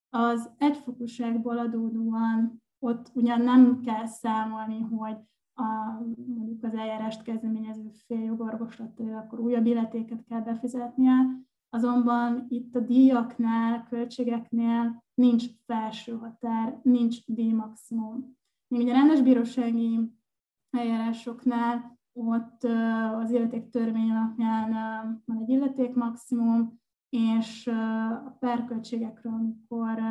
Az 0.09 0.49
egyfokúságból 0.57 1.57
adódóan 1.57 2.61
ott 2.79 3.11
ugyan 3.13 3.41
nem 3.41 3.81
kell 3.81 4.05
számolni, 4.05 4.79
hogy 4.79 5.17
a, 5.53 6.01
mondjuk 6.27 6.63
az 6.63 6.73
eljárást 6.73 7.21
kezdeményező 7.21 7.89
fél 8.07 8.23
jogorvoslattal, 8.23 9.17
akkor 9.17 9.39
újabb 9.39 9.65
illetéket 9.65 10.23
kell 10.23 10.41
befizetnie, 10.41 11.13
azonban 11.69 12.45
itt 12.49 12.75
a 12.75 12.79
díjaknál, 12.79 13.83
költségeknél 13.89 15.03
nincs 15.13 15.45
felső 15.65 16.17
határ, 16.17 16.79
nincs 16.83 17.25
díjmaximum. 17.25 18.37
Még 18.67 18.81
ugye 18.81 18.93
rendes 18.93 19.21
bírósági 19.21 20.11
eljárásoknál 20.69 21.97
ott 22.13 22.63
az 23.15 23.31
illeték 23.31 23.69
törvény 23.69 24.11
alapján 24.11 24.71
van 25.25 25.37
egy 25.37 25.49
illeték 25.49 25.93
maximum, 25.93 26.78
és 27.09 27.67
a 27.67 28.35
perköltségekről, 28.39 29.33
amikor 29.33 30.01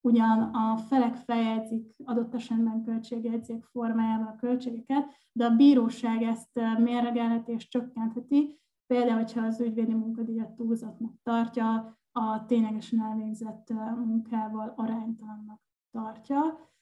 ugyan 0.00 0.40
a 0.40 0.76
felek 0.76 1.14
feljegyzik 1.14 1.94
adott 2.04 2.34
esetben 2.34 2.84
költségjegyzék 2.84 3.64
formájában 3.64 4.26
a 4.26 4.36
költségeket, 4.36 5.04
de 5.32 5.44
a 5.44 5.56
bíróság 5.56 6.22
ezt 6.22 6.60
mérlegelheti 6.78 7.52
és 7.52 7.68
csökkentheti, 7.68 8.60
például, 8.86 9.18
hogyha 9.18 9.46
az 9.46 9.60
ügyvédi 9.60 9.94
munkadíjat 9.94 10.50
túlzatnak 10.50 11.12
tartja, 11.22 11.98
a 12.12 12.44
ténylegesen 12.46 13.00
elvégzett 13.00 13.68
munkával 14.04 14.72
aránytalannak 14.76 15.60
tartja. 15.90 16.72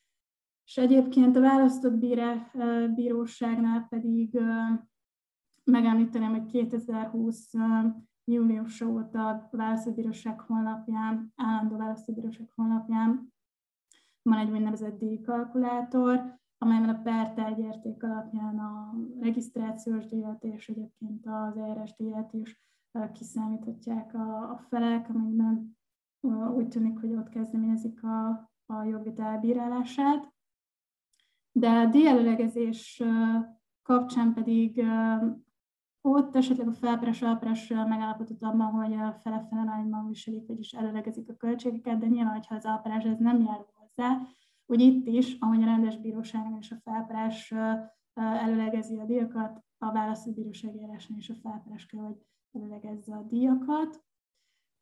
És 0.64 0.76
egyébként 0.76 1.36
a 1.36 1.40
választott 1.40 1.98
bírá, 1.98 2.50
bíróságnál 2.94 3.86
pedig 3.88 4.40
megemlíteném, 5.64 6.30
hogy 6.30 6.46
2020 6.46 7.52
július 8.24 8.80
óta 8.80 9.28
a 9.28 9.48
választóbíróság 9.50 10.40
honlapján, 10.40 11.32
állandó 11.36 11.76
választóbíróság 11.76 12.50
honlapján 12.54 13.32
van 14.22 14.38
egy 14.38 14.50
úgynevezett 14.50 14.98
díjkalkulátor, 14.98 16.40
amelyben 16.58 16.88
a 16.88 17.02
per 17.02 17.58
érték 17.58 18.02
alapján 18.02 18.58
a 18.58 18.94
regisztrációs 19.20 20.06
díjat 20.06 20.44
és 20.44 20.68
egyébként 20.68 21.26
az 21.26 21.56
ERS 21.56 21.96
díjat 21.96 22.32
is 22.32 22.60
kiszámíthatják 23.12 24.14
a, 24.14 24.50
a 24.50 24.58
felek, 24.68 25.08
amelyben 25.08 25.76
úgy 26.56 26.68
tűnik, 26.68 26.98
hogy 27.00 27.12
ott 27.12 27.28
kezdeményezik 27.28 28.02
a, 28.02 28.28
a 28.66 28.82
jogvita 28.82 29.22
elbírálását. 29.22 30.32
De 31.52 31.70
a 31.70 31.86
díjelőlegezés 31.86 33.02
kapcsán 33.82 34.34
pedig 34.34 34.84
ott 36.02 36.36
esetleg 36.36 36.68
a 36.68 36.72
felperes 36.72 37.22
alperes 37.22 37.68
megállapodott 37.68 38.42
abban, 38.42 38.70
hogy 38.70 38.92
a 38.92 39.12
fele-fele 39.22 39.60
arányban 39.60 40.06
viselik, 40.06 40.46
vagyis 40.46 40.72
előlegezik 40.72 41.28
a 41.28 41.36
költségeket, 41.36 41.98
de 41.98 42.06
nyilván, 42.06 42.42
ha 42.48 42.54
az 42.54 42.64
alperes 42.64 43.04
ez 43.04 43.18
nem 43.18 43.40
jár 43.40 43.66
hozzá, 43.74 44.20
hogy 44.66 44.80
itt 44.80 45.06
is, 45.06 45.36
ahogy 45.40 45.62
a 45.62 45.64
rendes 45.64 45.98
bíróságon 45.98 46.58
és 46.60 46.70
a 46.70 46.80
felperes 46.84 47.54
előlegezi 48.14 48.98
a 48.98 49.04
díjakat, 49.04 49.64
a 49.78 49.92
választó 49.92 50.32
bírósági 50.32 50.78
járáson 50.78 51.16
is 51.16 51.28
a 51.28 51.34
felperes 51.42 51.86
kell, 51.86 52.02
hogy 52.02 52.26
előlegezze 52.52 53.14
a 53.14 53.22
díjakat, 53.22 54.04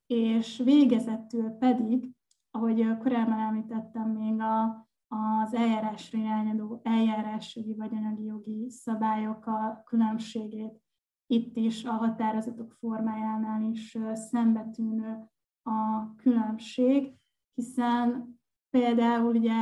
és 0.07 0.59
végezettül 0.65 1.51
pedig, 1.51 2.11
ahogy 2.51 2.99
korábban 2.99 3.39
említettem, 3.39 4.09
még 4.11 4.41
a, 4.41 4.89
az 5.09 5.55
eljárásra 5.55 6.19
irányadó 6.19 6.81
eljárásjogi 6.83 7.75
vagy 7.75 7.95
anyagi 7.95 8.25
jogi 8.25 8.71
szabályok 8.71 9.47
a 9.47 9.83
különbségét 9.85 10.83
itt 11.31 11.57
is 11.57 11.85
a 11.85 11.93
határozatok 11.93 12.73
formájánál 12.73 13.63
is 13.63 13.99
szembetűnő 14.13 15.31
a 15.63 16.15
különbség, 16.17 17.13
hiszen 17.55 18.39
például 18.71 19.35
ugye 19.35 19.55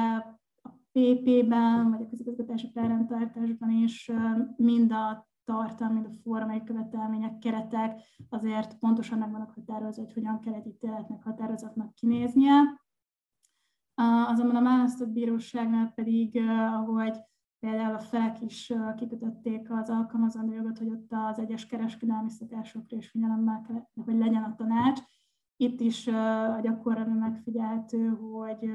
a 0.62 0.68
PP-ben, 0.92 1.90
vagy 1.90 2.02
a 2.02 2.08
közigazgatási 2.08 2.70
felrendtartásban 2.74 3.70
is 3.70 4.10
mind 4.56 4.92
a 4.92 5.28
tartalmi, 5.44 5.94
mind 5.94 6.06
a 6.06 6.20
formai 6.22 6.62
követelmények, 6.64 7.38
keretek 7.38 8.00
azért 8.28 8.78
pontosan 8.78 9.18
meg 9.18 9.30
vannak 9.30 9.54
határozva, 9.54 10.02
hogy 10.02 10.12
hogyan 10.12 10.40
kell 10.40 10.54
egy 10.54 10.66
ítéletnek, 10.66 11.22
határozatnak 11.22 11.94
kinéznie. 11.94 12.82
Azonban 14.26 14.56
a 14.56 14.62
választott 14.62 15.08
bíróságnál 15.08 15.92
pedig, 15.94 16.36
ahogy 16.72 17.18
például 17.58 17.94
a 17.94 17.98
felek 17.98 18.40
is 18.40 18.72
kikötötték 18.96 19.70
az 19.70 19.90
alkalmazandó 19.90 20.52
jogot, 20.52 20.78
hogy 20.78 20.88
ott 20.88 21.12
az 21.12 21.38
egyes 21.38 21.66
kereskedelmi 21.66 22.30
szokásokra 22.30 22.96
is 22.96 23.10
figyelemmel 23.10 23.60
kell, 23.66 24.04
hogy 24.04 24.18
legyen 24.18 24.42
a 24.42 24.54
tanács. 24.54 25.00
Itt 25.56 25.80
is 25.80 26.06
a 26.06 26.60
gyakorlatban 26.62 27.16
megfigyelhető, 27.16 28.08
hogy 28.08 28.70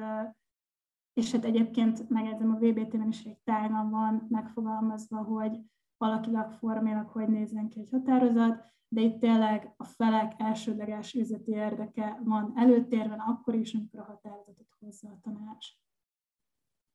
és 1.14 1.32
hát 1.32 1.46
egyébként 1.46 2.10
megjegyzem, 2.10 2.52
a 2.52 2.58
VBT-ben 2.58 3.08
is 3.08 3.24
egy 3.24 3.40
tágan 3.44 3.90
van 3.90 4.26
megfogalmazva, 4.30 5.24
hogy 5.24 5.60
valakilag 5.98 6.52
formilag 6.52 7.08
hogy 7.08 7.28
nézzen 7.28 7.70
ki 7.70 7.80
egy 7.80 7.90
határozat, 7.90 8.64
de 8.88 9.02
itt 9.02 9.20
tényleg 9.20 9.74
a 9.78 9.84
felek 9.84 10.34
elsődleges 10.38 11.14
üzleti 11.14 11.52
érdeke 11.52 12.22
van 12.24 12.52
előtérben, 12.56 13.20
akkor 13.20 13.56
is, 13.56 13.74
amikor 13.74 14.00
a 14.00 14.04
határozatot 14.04 14.68
hozza 14.80 15.10
a 15.10 15.20
tanács. 15.22 15.68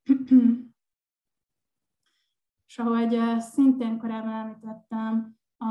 És 2.69 2.79
ahogy 2.79 3.39
szintén 3.39 3.97
korábban 3.97 4.33
említettem, 4.33 5.37
a, 5.57 5.67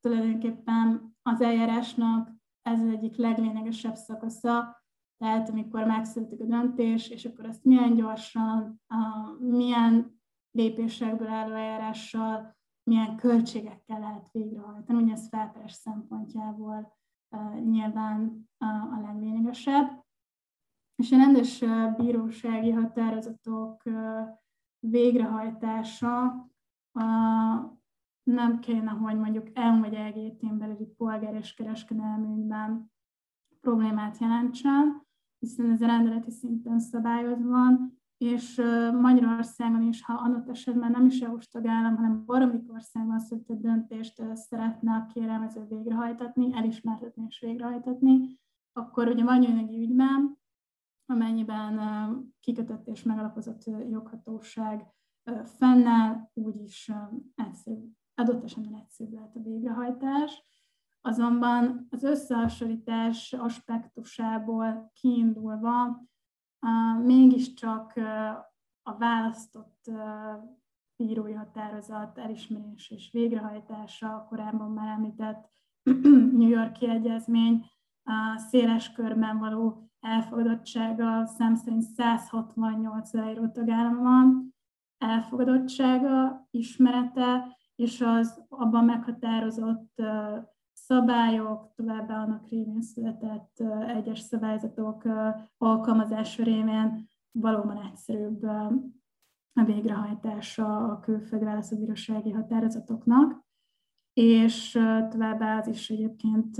tulajdonképpen 0.00 1.16
az 1.22 1.40
eljárásnak 1.40 2.30
ez 2.62 2.80
az 2.80 2.88
egyik 2.88 3.16
leglényegesebb 3.16 3.94
szakasza, 3.94 4.82
tehát 5.18 5.48
amikor 5.48 5.84
megszületik 5.86 6.40
a 6.40 6.44
döntés, 6.44 7.08
és 7.08 7.24
akkor 7.24 7.44
ezt 7.44 7.64
milyen 7.64 7.94
gyorsan, 7.94 8.80
milyen 9.38 10.20
lépésekből 10.50 11.28
álló 11.28 11.54
eljárással, 11.54 12.56
milyen 12.90 13.16
költségekkel 13.16 14.00
lehet 14.00 14.28
végrehajtani. 14.32 15.02
Ugye 15.02 15.12
ez 15.12 15.28
felperes 15.28 15.72
szempontjából 15.72 16.96
nyilván 17.64 18.48
a 18.96 19.00
leglényegesebb. 19.00 20.06
És 20.94 21.12
a 21.12 21.16
rendes 21.16 21.64
bírósági 21.96 22.70
határozatok 22.70 23.82
végrehajtása 24.80 26.46
nem 28.22 28.58
kéne, 28.60 28.90
hogy 28.90 29.16
mondjuk 29.16 29.46
el 29.54 29.78
vagy 29.78 29.94
EGT-n 29.94 30.58
belüli 30.58 30.86
polgár 30.96 31.34
és 31.34 31.54
kereskedelmi 31.54 32.46
problémát 33.60 34.18
jelentsen, 34.18 35.06
hiszen 35.38 35.70
ez 35.70 35.82
a 35.82 35.86
rendeleti 35.86 36.30
szinten 36.30 36.80
szabályozva 36.80 37.48
van, 37.48 37.98
és 38.18 38.62
Magyarországon 39.00 39.82
is, 39.82 40.04
ha 40.04 40.12
adott 40.12 40.48
esetben 40.48 40.90
nem 40.90 41.06
is 41.06 41.20
EU-s 41.20 41.48
tagállam, 41.48 41.96
hanem 41.96 42.22
valamik 42.26 42.72
országban 42.72 43.18
született 43.18 43.60
döntést 43.60 44.22
szeretne 44.34 44.92
a 44.92 45.06
kérelmező 45.06 45.66
végrehajtatni, 45.68 46.56
elismertetni 46.56 47.24
és 47.28 47.40
végrehajtatni, 47.40 48.38
akkor 48.72 49.08
ugye 49.08 49.24
anyagi 49.24 49.80
ügyben 49.80 50.37
amennyiben 51.10 51.80
kikötött 52.40 52.86
és 52.86 53.02
megalapozott 53.02 53.64
joghatóság 53.64 54.86
fennáll, 55.44 56.30
úgyis 56.34 56.92
egyszerű, 57.34 57.92
adott 58.14 58.44
esetben 58.44 58.74
egyszerűbb 58.74 59.12
lehet 59.12 59.36
a 59.36 59.40
végrehajtás. 59.40 60.44
Azonban 61.00 61.86
az 61.90 62.02
összehasonlítás 62.02 63.32
aspektusából 63.32 64.90
kiindulva 64.94 66.06
mégiscsak 67.02 67.92
a 68.82 68.96
választott 68.98 69.90
bírói 70.96 71.32
határozat 71.32 72.18
elismerés 72.18 72.90
és 72.90 73.10
végrehajtása, 73.12 74.26
korábban 74.28 74.70
már 74.70 74.88
említett 74.88 75.48
New 76.38 76.48
Yorki 76.48 76.88
egyezmény 76.88 77.66
széles 78.36 78.92
körben 78.92 79.38
való 79.38 79.87
elfogadottsága, 80.00 81.26
szám 81.26 81.54
szerint 81.54 81.82
168 81.82 83.12
leíró 83.12 83.48
tagállam 83.48 84.02
van, 84.02 84.54
elfogadottsága, 84.98 86.46
ismerete, 86.50 87.56
és 87.74 88.00
az 88.00 88.44
abban 88.48 88.84
meghatározott 88.84 90.02
szabályok, 90.72 91.72
továbbá 91.74 92.22
annak 92.22 92.48
révén 92.48 92.82
született 92.82 93.62
egyes 93.86 94.18
szabályzatok 94.18 95.02
alkalmazása 95.56 96.42
révén 96.42 97.08
valóban 97.30 97.82
egyszerűbb 97.82 98.42
a 99.52 99.64
végrehajtása 99.64 100.84
a 100.84 101.00
külföldi 101.00 101.44
választóbírósági 101.44 102.30
határozatoknak, 102.30 103.46
és 104.12 104.72
továbbá 105.10 105.58
az 105.58 105.66
is 105.66 105.90
egyébként 105.90 106.56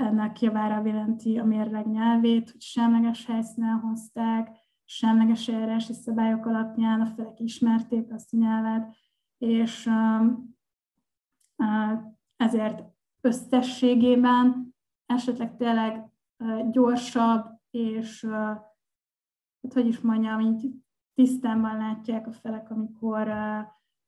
ennek 0.00 0.40
javára 0.40 0.86
jelenti 0.86 1.38
a 1.38 1.44
mérleg 1.44 1.86
nyelvét, 1.86 2.50
hogy 2.50 2.60
semleges 2.60 3.26
helyszínen 3.26 3.78
hozták, 3.78 4.56
semleges 4.84 5.48
eljárási 5.48 5.92
szabályok 5.92 6.46
alapján 6.46 7.00
a 7.00 7.06
felek 7.06 7.40
ismerték 7.40 8.12
azt 8.12 8.34
a 8.34 8.36
nyelvet, 8.36 8.96
és 9.38 9.90
ezért 12.36 12.84
összességében 13.20 14.74
esetleg 15.06 15.56
tényleg 15.56 16.10
gyorsabb, 16.70 17.46
és 17.70 18.24
hát 19.62 19.72
hogy 19.72 19.86
is 19.86 20.00
mondjam, 20.00 20.40
így 20.40 20.74
tisztában 21.14 21.76
látják 21.76 22.26
a 22.26 22.32
felek, 22.32 22.70
amikor 22.70 23.28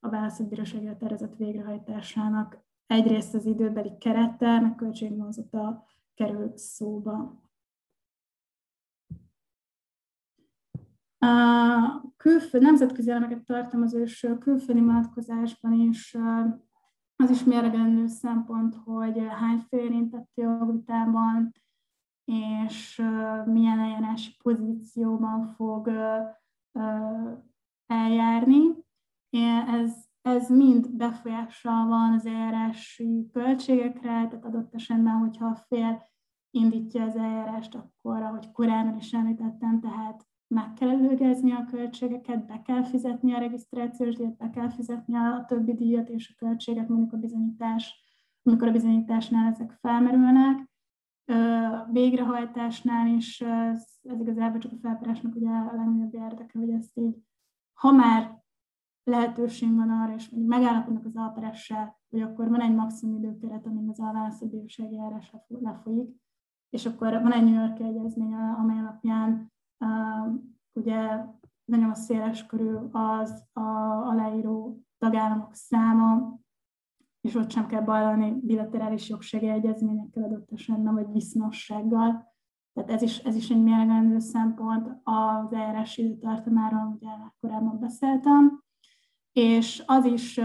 a 0.01 0.09
választbírósági 0.09 0.97
tervezet 0.99 1.37
végrehajtásának 1.37 2.65
egyrészt 2.87 3.35
az 3.35 3.47
időbeli 3.47 3.99
kerettel, 3.99 4.61
meg 4.61 4.75
költségvonzata 4.75 5.87
kerül 6.15 6.57
szóba. 6.57 7.41
A 11.19 12.15
külföld, 12.17 12.63
nemzetközi 12.63 13.11
elemeket 13.11 13.45
tartom 13.45 13.83
az 13.83 13.95
ős 13.95 14.27
külföldi 14.39 14.81
vonatkozásban 14.81 15.73
is 15.73 16.17
az 17.17 17.31
is 17.31 17.45
mérlegelendő 17.45 18.07
szempont, 18.07 18.75
hogy 18.75 19.19
hány 19.29 19.59
fél 19.59 19.81
érintett 19.81 20.31
jogvitában, 20.35 21.53
és 22.25 22.97
milyen 23.45 23.79
eljárási 23.79 24.37
pozícióban 24.43 25.47
fog 25.47 25.91
eljárni. 27.87 28.85
Ez 29.67 30.11
ez 30.23 30.49
mind 30.49 30.91
befolyással 30.91 31.87
van 31.87 32.13
az 32.13 32.27
eljárási 32.27 33.29
költségekre, 33.33 34.29
tehát 34.29 34.45
adott 34.45 34.75
esetben, 34.75 35.15
hogyha 35.15 35.47
a 35.47 35.55
fél 35.55 36.03
indítja 36.51 37.05
az 37.05 37.17
eljárást, 37.17 37.75
akkor, 37.75 38.23
ahogy 38.23 38.53
korábban 38.53 38.97
is 38.97 39.13
említettem, 39.13 39.81
tehát 39.81 40.27
meg 40.47 40.73
kell 40.73 40.89
előgezni 40.89 41.53
a 41.53 41.65
költségeket, 41.65 42.47
be 42.47 42.63
kell 42.63 42.85
fizetni 42.85 43.35
a 43.35 43.39
regisztrációs 43.39 44.17
díjat, 44.17 44.37
be 44.37 44.51
kell 44.51 44.71
fizetni 44.71 45.17
a 45.17 45.45
többi 45.49 45.75
díjat 45.75 46.09
és 46.09 46.35
a 46.35 46.45
költséget, 46.45 46.89
mondjuk 46.89 47.13
a 47.13 47.17
bizonyítás, 47.17 48.01
amikor 48.43 48.69
a 48.69 48.73
bizonyításnál 48.73 49.53
ezek 49.53 49.79
felmerülnek. 49.81 50.71
Végrehajtásnál 51.91 53.07
is 53.07 53.41
ez, 53.41 53.85
ez 54.03 54.21
igazából 54.21 54.59
csak 54.61 54.73
a 54.73 54.79
felpárásnak 54.83 55.35
ugye 55.35 55.49
a 55.49 55.73
legnagyobb 55.77 56.15
érdeke, 56.15 56.59
hogy 56.59 56.71
ezt 56.71 56.99
így, 56.99 57.17
ha 57.73 57.93
már 57.93 58.42
lehetőség 59.05 59.75
van 59.75 59.91
arra, 59.91 60.15
és 60.15 60.29
mondjuk 60.29 60.55
megállapodnak 60.55 61.05
az 61.05 61.17
alperessel, 61.17 62.01
hogy 62.11 62.21
akkor 62.21 62.49
van 62.49 62.61
egy 62.61 62.75
maximum 62.75 63.17
időkeret, 63.17 63.67
amíg 63.67 63.89
az 63.89 64.01
alválasztó 64.01 64.47
bírósági 64.47 64.99
eljárás 64.99 65.33
lefolyik, 65.49 66.21
és 66.71 66.87
akkor 66.87 67.13
van 67.13 67.33
egy 67.33 67.45
New 67.45 67.55
York 67.55 67.81
egyezmény, 67.81 68.35
amely 68.35 68.79
alapján 68.79 69.53
uh, 69.79 70.35
ugye 70.73 71.25
nagyon 71.65 71.95
széles 71.95 72.47
körül 72.47 72.89
az 72.93 73.45
a 73.53 73.61
aláíró 74.11 74.83
tagállamok 74.99 75.55
száma, 75.55 76.41
és 77.21 77.35
ott 77.35 77.51
sem 77.51 77.67
kell 77.67 77.83
bajlani 77.83 78.41
bilaterális 78.43 79.09
jogsegélyegyezményekkel 79.09 80.23
adott 80.23 80.53
esetben, 80.53 80.95
vagy 80.95 81.13
visznossággal. 81.13 82.33
Tehát 82.73 82.91
ez 82.91 83.03
is, 83.03 83.19
ez 83.19 83.37
is 83.37 83.51
egy 83.51 83.63
mérlegelendő 83.63 84.19
szempont 84.19 85.01
az 85.03 85.53
eljárási 85.53 86.03
időtartamáról, 86.03 86.97
ugye 86.97 87.11
korábban 87.41 87.79
beszéltem. 87.79 88.63
És 89.33 89.83
az 89.87 90.05
is 90.05 90.41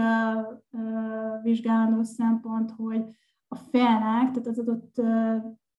vizsgálandó 1.42 2.02
szempont, 2.02 2.70
hogy 2.70 3.04
a 3.48 3.56
félnek, 3.56 4.30
tehát 4.30 4.46
az 4.46 4.58
adott 4.58 5.00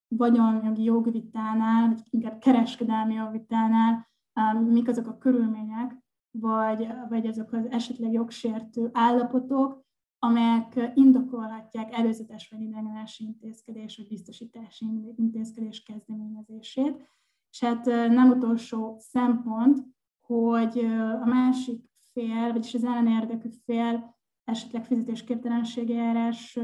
vagyonjogi 0.08 0.84
jogvitánál, 0.84 1.88
vagy 1.88 2.02
inkább 2.10 2.40
kereskedelmi 2.40 3.14
jogvitánál, 3.14 4.08
mik 4.68 4.88
azok 4.88 5.08
a 5.08 5.18
körülmények, 5.18 5.98
vagy, 6.32 6.88
vagy 7.10 7.28
azok 7.28 7.54
az 7.54 7.66
esetleg 7.70 8.12
jogsértő 8.12 8.90
állapotok, 8.94 9.88
amelyek 10.20 10.92
indokolhatják 10.94 11.94
előzetes 11.94 12.50
vagy 12.50 12.62
idegenási 12.62 13.24
intézkedés, 13.24 13.98
vagy 13.98 14.08
biztosítási 14.08 14.86
intézkedés 15.16 15.84
kezdeményezését. 15.84 17.08
És 17.52 17.64
hát 17.64 17.86
nem 17.86 18.30
utolsó 18.30 18.96
szempont, 19.00 19.84
hogy 20.26 20.80
a 21.22 21.26
másik 21.26 21.89
fél, 22.20 22.52
vagyis 22.52 22.74
az 22.74 22.84
ellenérdekű 22.84 23.50
fél 23.66 24.18
esetleg 24.44 24.86
fizetésképtelenségi 24.86 25.98
eljárás 25.98 26.60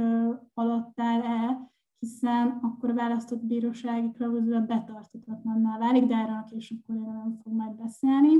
alatt 0.53 0.99
áll-e, 0.99 1.71
hiszen 1.99 2.59
akkor 2.61 2.89
a 2.89 2.93
választott 2.93 3.43
bírósági 3.43 4.11
klauzula 4.11 4.61
betartatlanná 4.61 5.77
válik, 5.77 6.05
de 6.05 6.15
erről 6.15 6.35
a 6.35 6.43
később 6.43 6.79
nem 6.87 7.39
fog 7.43 7.53
majd 7.53 7.75
beszélni. 7.75 8.33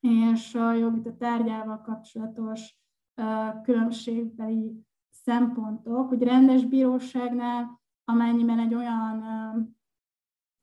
És 0.00 0.54
a 0.54 0.72
jogvita 0.72 1.16
tárgyával 1.16 1.80
kapcsolatos 1.80 2.78
különbségbeli 3.62 4.86
szempontok, 5.10 6.08
hogy 6.08 6.22
rendes 6.22 6.64
bíróságnál, 6.64 7.80
amennyiben 8.04 8.58
egy 8.58 8.74
olyan 8.74 9.76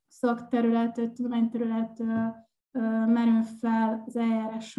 szakterület, 0.06 1.12
tudományterület 1.12 2.02
merül 3.06 3.42
fel 3.42 4.02
az 4.06 4.16
eljárás 4.16 4.76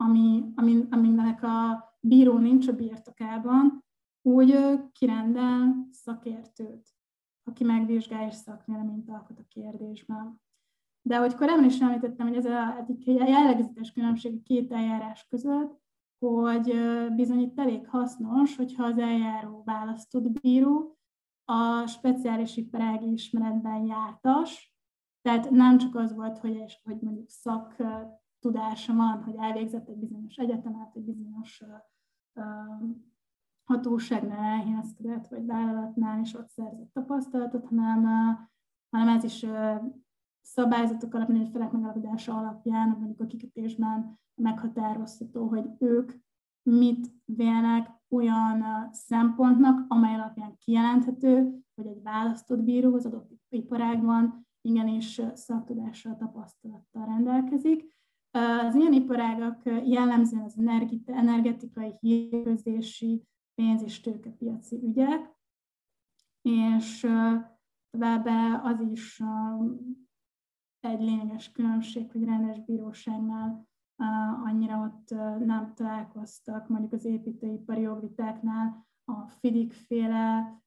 ami, 0.00 0.52
ami, 0.54 0.86
aminek 0.90 1.42
a 1.42 1.84
bíró 2.00 2.38
nincs 2.38 2.68
a 2.68 2.72
birtokában, 2.72 3.84
úgy 4.22 4.80
kirendel 4.92 5.86
szakértőt, 5.90 6.88
aki 7.44 7.64
megvizsgál 7.64 8.26
és 8.26 8.34
szakvéleményt 8.34 9.10
alkot 9.10 9.38
a 9.38 9.46
kérdésben. 9.48 10.40
De 11.02 11.16
ahogy 11.16 11.34
korábban 11.34 11.64
is 11.64 11.80
említettem, 11.80 12.26
hogy 12.26 12.36
ez 12.36 12.44
a 12.44 12.76
egyik 12.76 13.04
jellegzetes 13.06 13.92
különbség 13.92 14.42
két 14.42 14.72
eljárás 14.72 15.26
között, 15.28 15.80
hogy 16.18 16.74
bizony 17.14 17.40
itt 17.40 17.58
elég 17.58 17.88
hasznos, 17.88 18.56
hogyha 18.56 18.84
az 18.84 18.98
eljáró 18.98 19.62
választott 19.64 20.40
bíró 20.40 20.98
a 21.44 21.86
speciális 21.86 22.56
iparági 22.56 23.12
ismeretben 23.12 23.86
jártas, 23.86 24.74
tehát 25.22 25.50
nem 25.50 25.78
csak 25.78 25.94
az 25.94 26.14
volt, 26.14 26.38
hogy, 26.38 26.80
hogy 26.82 27.00
mondjuk 27.00 27.28
szak 27.28 27.76
tudása 28.40 28.94
van, 28.94 29.22
hogy 29.22 29.34
elvégzett 29.36 29.88
egy 29.88 29.98
bizonyos 29.98 30.36
egyetemet, 30.36 30.96
egy 30.96 31.02
bizonyos 31.02 31.62
hatóságnál 33.64 34.44
elhelyezkedett, 34.44 35.28
vagy 35.28 35.46
vállalatnál, 35.46 36.20
és 36.20 36.34
ott 36.34 36.48
szerzett 36.48 36.92
tapasztalatot, 36.92 37.66
hanem, 37.66 38.02
hanem 38.90 39.16
ez 39.16 39.24
is 39.24 39.46
szabályzatok 40.40 41.14
alapján, 41.14 41.40
egy 41.40 41.50
felek 41.52 41.70
megállapodása 41.70 42.36
alapján, 42.36 42.88
mondjuk 42.88 43.20
a 43.20 43.26
kikötésben 43.26 44.18
meghatározható, 44.34 45.46
hogy 45.46 45.70
ők 45.78 46.12
mit 46.62 47.12
vélnek 47.24 47.90
olyan 48.08 48.88
szempontnak, 48.92 49.84
amely 49.88 50.14
alapján 50.14 50.56
kijelenthető, 50.58 51.62
hogy 51.74 51.86
egy 51.86 52.02
választott 52.02 52.62
bíró 52.62 52.94
az 52.94 53.06
adott 53.06 53.30
iparágban 53.48 54.46
igenis 54.60 55.20
szaktudással, 55.34 56.16
tapasztalattal 56.16 57.04
rendelkezik. 57.06 57.96
Az 58.30 58.74
ilyen 58.74 58.92
iparágak 58.92 59.62
jellemzően 59.84 60.44
az 60.44 60.58
energetikai, 61.06 61.92
hírközlési, 62.00 63.24
pénz- 63.54 63.82
és 63.82 64.00
tőkepiaci 64.00 64.80
ügyek, 64.82 65.36
és 66.42 67.06
továbbá 67.90 68.60
az 68.62 68.80
is 68.80 69.22
egy 70.80 71.00
lényeges 71.00 71.52
különbség, 71.52 72.10
hogy 72.12 72.24
rendes 72.24 72.64
bíróságnál 72.64 73.66
annyira 74.44 74.78
ott 74.78 75.10
nem 75.44 75.72
találkoztak, 75.74 76.68
mondjuk 76.68 76.92
az 76.92 77.04
építőipari 77.04 77.80
jogvitáknál 77.80 78.86
a 79.04 79.28
FIDIK 79.28 79.72
féle 79.72 80.60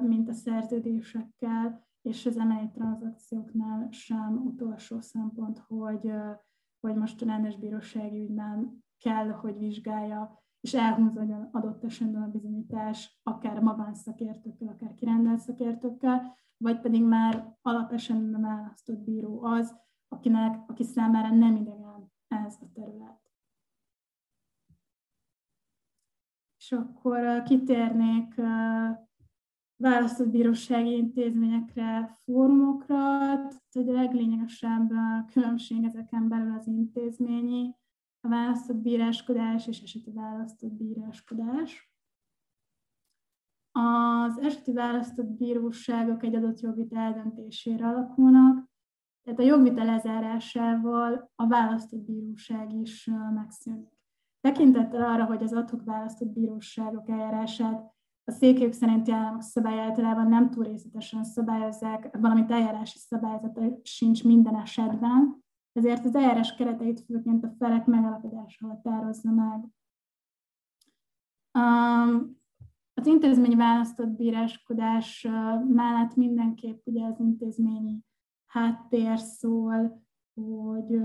mint 0.00 0.28
a 0.28 0.32
szerződésekkel, 0.32 1.86
és 2.02 2.26
az 2.26 2.36
emelyi 2.36 2.70
tranzakcióknál 2.70 3.88
sem 3.90 4.36
utolsó 4.46 5.00
szempont, 5.00 5.58
hogy, 5.58 6.12
hogy 6.80 6.94
most 6.94 7.22
a 7.22 7.26
rendes 7.26 7.56
bírósági 7.56 8.20
ügyben 8.20 8.84
kell, 8.98 9.28
hogy 9.28 9.58
vizsgálja, 9.58 10.42
és 10.60 10.74
elhúzódjon 10.74 11.48
adott 11.52 11.84
esetben 11.84 12.22
a 12.22 12.30
bizonyítás, 12.30 13.20
akár 13.22 13.60
magánszakértőkkel, 13.60 14.68
akár 14.68 14.94
kirendelt 14.94 15.40
szakértőkkel, 15.40 16.36
vagy 16.56 16.80
pedig 16.80 17.04
már 17.04 17.56
alapesetben 17.62 18.40
választott 18.40 18.98
bíró 18.98 19.42
az, 19.42 19.76
akinek, 20.08 20.70
aki 20.70 20.82
számára 20.82 21.34
nem 21.34 21.56
idegen 21.56 22.12
ez 22.28 22.56
a 22.60 22.70
terület. 22.72 23.20
És 26.58 26.72
akkor 26.72 27.42
kitérnék 27.42 28.34
választott 29.78 30.28
bírósági 30.28 30.96
intézményekre, 30.96 32.18
fórumokra, 32.24 32.96
tehát 33.70 33.88
a 33.88 33.92
leglényegesebb 33.92 34.90
különbség 35.30 35.84
ezeken 35.84 36.28
belül 36.28 36.54
az 36.58 36.66
intézményi, 36.66 37.74
a 38.20 38.28
választott 38.28 38.76
bíráskodás 38.76 39.66
és 39.66 39.80
eseti 39.80 40.10
választott 40.12 40.72
bíráskodás. 40.72 41.92
Az 43.72 44.38
eseti 44.38 44.72
választott 44.72 45.26
bíróságok 45.26 46.22
egy 46.22 46.34
adott 46.34 46.60
jogvita 46.60 46.96
eldöntésére 46.96 47.86
alakulnak, 47.86 48.70
tehát 49.22 49.38
a 49.40 49.42
jogvita 49.42 49.84
lezárásával 49.84 51.30
a 51.34 51.46
választott 51.46 52.00
bíróság 52.00 52.72
is 52.72 53.10
megszűnik. 53.34 53.98
Tekintettel 54.40 55.02
arra, 55.02 55.24
hogy 55.24 55.42
az 55.42 55.52
adhok 55.52 55.84
választott 55.84 56.28
bíróságok 56.28 57.08
eljárását 57.08 57.96
a 58.28 58.32
székelyök 58.32 58.72
szerinti 58.72 59.12
államok 59.12 59.42
szabály 59.42 59.78
általában 59.78 60.28
nem 60.28 60.50
túl 60.50 60.64
részletesen 60.64 61.24
szabályozzák, 61.24 62.16
valamint 62.20 62.50
eljárási 62.50 62.98
szabályzata 62.98 63.78
sincs 63.82 64.24
minden 64.24 64.56
esetben, 64.56 65.44
ezért 65.72 66.04
az 66.04 66.14
eljárás 66.14 66.54
kereteit 66.54 67.00
főként 67.00 67.44
a 67.44 67.54
felek 67.58 67.86
megállapodása 67.86 68.66
határozza 68.66 69.30
meg. 69.30 69.64
Az 72.94 73.06
intézmény 73.06 73.56
választott 73.56 74.08
bíráskodás 74.08 75.26
mellett 75.68 76.14
mindenképp 76.14 76.86
ugye 76.86 77.04
az 77.04 77.20
intézményi 77.20 78.04
háttér 78.46 79.18
szól, 79.18 80.02
hogy 80.34 81.00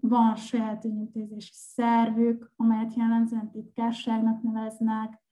van 0.00 0.36
saját 0.36 0.84
ügyintézési 0.84 1.52
szervük, 1.52 2.52
amelyet 2.56 2.94
jellemzően 2.94 3.50
titkárságnak 3.50 4.42
neveznek, 4.42 5.22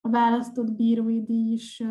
a 0.00 0.08
választott 0.08 0.72
bírói 0.72 1.22
díj 1.22 1.52
is 1.52 1.82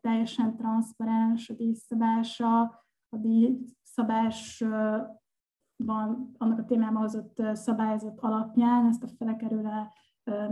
teljesen 0.00 0.56
transzparens, 0.56 1.48
a 1.48 1.54
díjszabása, 1.54 2.60
a 3.08 3.16
díjszabásban 3.16 5.20
annak 6.38 6.58
a 6.58 6.64
témában 6.64 7.02
hozott 7.02 7.42
szabályzat 7.52 8.20
alapján 8.20 8.86
ezt 8.86 9.02
a 9.02 9.08
felek 9.08 9.42
erőle 9.42 9.92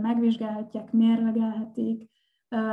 megvizsgálhatják, 0.01 0.91
mérlegelhetik, 0.91 2.09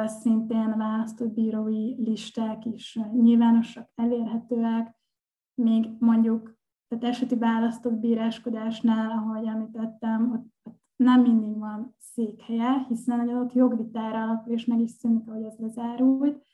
szintén 0.05 0.77
választott 0.77 1.33
bírói 1.33 2.05
listák 2.05 2.65
is 2.65 2.99
nyilvánosak, 3.13 3.91
elérhetőek, 3.95 5.01
még 5.55 5.89
mondjuk 5.99 6.61
tehát 6.89 7.15
eseti 7.15 7.37
választott 7.37 7.93
bíráskodásnál, 7.93 9.11
ahogy 9.11 9.47
említettem, 9.47 10.33
ott, 10.33 10.75
nem 10.97 11.21
mindig 11.21 11.59
van 11.59 11.95
székhelye, 11.99 12.85
hiszen 12.89 13.21
egy 13.21 13.29
adott 13.29 13.53
jogvitára 13.53 14.23
alapul, 14.23 14.53
és 14.53 14.65
meg 14.65 14.81
is 14.81 14.91
szűnik, 14.91 15.29
ahogy 15.29 15.45
ez 15.45 15.57
lezárult. 15.59 16.45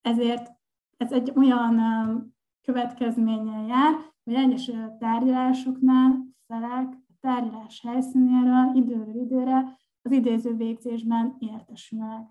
Ezért 0.00 0.50
ez 0.96 1.12
egy 1.12 1.32
olyan 1.36 1.80
következménye 2.62 3.66
jár, 3.66 3.94
hogy 4.24 4.34
egyes 4.34 4.70
tárgyalásoknál 4.98 6.26
felek 6.46 6.92
a 7.08 7.12
tárgyalás 7.20 7.80
helyszínéről 7.80 8.74
időről 8.74 9.14
időre 9.14 9.76
az 10.02 10.12
idéző 10.12 10.54
végzésben 10.54 11.36
értesülnek. 11.38 12.26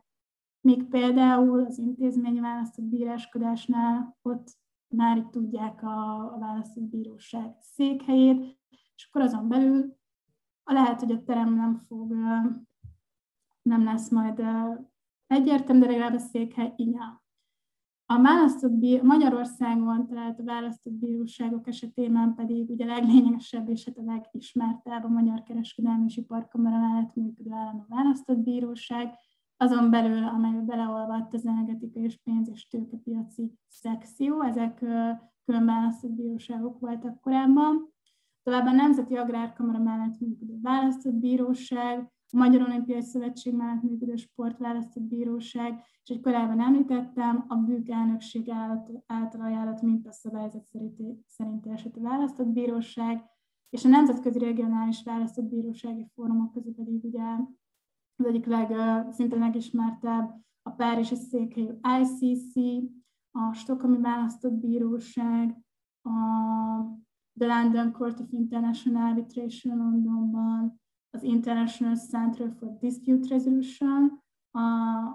Míg 0.62 0.84
például 0.84 1.66
az 1.66 1.78
intézményi 1.78 2.40
választott 2.40 2.86
bíráskodásnál 2.86 4.18
ott 4.22 4.58
már 4.88 5.18
itt 5.18 5.32
tudják 5.32 5.84
a, 5.84 6.16
a 6.34 6.38
választott 6.40 6.84
bíróság 6.84 7.56
székhelyét, 7.60 8.58
és 8.96 9.08
akkor 9.10 9.22
azon 9.22 9.48
belül 9.48 9.98
lehet, 10.64 11.00
hogy 11.00 11.12
a 11.12 11.24
terem 11.24 11.56
nem 11.56 11.76
fog, 11.76 12.12
nem 13.62 13.84
lesz 13.84 14.10
majd 14.10 14.42
egyértelmű, 15.28 15.82
de 15.82 15.88
legalább 15.88 16.14
a 16.14 16.20
székhely 16.20 16.74
igen. 16.76 17.22
A 18.10 18.22
választott 18.22 19.02
Magyarországon 19.02 20.08
talált 20.08 20.40
a 20.40 20.44
választott 20.44 20.94
bíróságok 20.94 21.68
esetében 21.68 22.36
pedig 22.36 22.70
ugye 22.70 22.86
a 22.86 22.88
leglényegesebb 22.88 23.70
és 23.70 23.86
hát 23.86 23.98
a 23.98 24.04
legismertebb 24.04 25.04
a 25.04 25.08
Magyar 25.08 25.44
Kereskedelmi 25.44 26.06
és 26.06 26.18
Iparkamara 26.18 26.78
mellett 26.78 27.16
működő 27.16 27.52
állam 27.52 27.86
a 27.90 27.96
választott 27.96 28.38
bíróság, 28.38 29.14
azon 29.58 29.90
belül, 29.90 30.24
amelybe 30.24 30.62
beleolvadt 30.62 31.34
az 31.34 31.46
energetikai 31.46 32.04
és 32.04 32.20
pénz- 32.24 32.50
és 32.50 32.68
tőkepiaci 32.68 33.54
szekció, 33.68 34.42
ezek 34.42 34.78
külön 35.46 35.66
választott 35.66 36.12
bíróságok 36.12 36.80
voltak 36.80 37.20
korábban. 37.20 37.94
Továbbá 38.44 38.70
a 38.70 38.76
Nemzeti 38.76 39.16
Agrárkamara 39.16 39.80
mellett 39.80 40.20
működő 40.20 40.60
választott 40.62 41.14
bíróság, 41.14 42.12
a 42.32 42.38
Magyar 42.38 42.62
Olimpiai 42.62 43.02
Szövetség 43.02 43.54
mellett 43.54 43.82
működő 43.82 44.16
sportválasztott 44.16 45.04
bíróság, 45.04 45.84
és 46.04 46.10
egy 46.10 46.22
korábban 46.22 46.62
említettem, 46.62 47.46
a 47.48 47.56
bűk 47.56 47.90
elnökség 47.90 48.50
által 49.06 49.42
ajánlott 49.42 49.82
mintaszabályzat 49.82 50.66
szerinti 51.26 51.70
esetű 51.70 52.02
választott 52.02 52.48
bíróság, 52.48 53.24
és 53.70 53.86
a 53.86 53.88
Nemzetközi 53.88 54.40
Regionális 54.40 55.04
Választott 55.04 55.46
Bírósági 55.46 56.08
Fórumok 56.14 56.54
közül 56.54 56.74
pedig 56.76 57.04
ugye 57.04 57.22
az 58.18 58.26
egyik 58.26 58.46
leg, 58.46 58.76
szinte 59.12 59.38
legismertebb 59.38 60.42
a 60.62 60.70
Párizsi 60.70 61.16
székhelyű 61.16 61.72
ICC, 62.02 62.56
a 63.32 63.54
Stockholmi 63.54 63.98
Választott 63.98 64.54
Bíróság, 64.54 65.58
a 66.02 66.10
The 67.40 67.48
London 67.48 67.92
Court 67.92 68.20
of 68.20 68.32
International 68.32 69.08
Arbitration 69.08 69.78
Londonban, 69.78 70.80
az 71.10 71.24
International 71.24 71.96
Center 71.96 72.56
for 72.60 72.78
Dispute 72.80 73.28
Resolution, 73.28 74.22
a, 74.52 74.60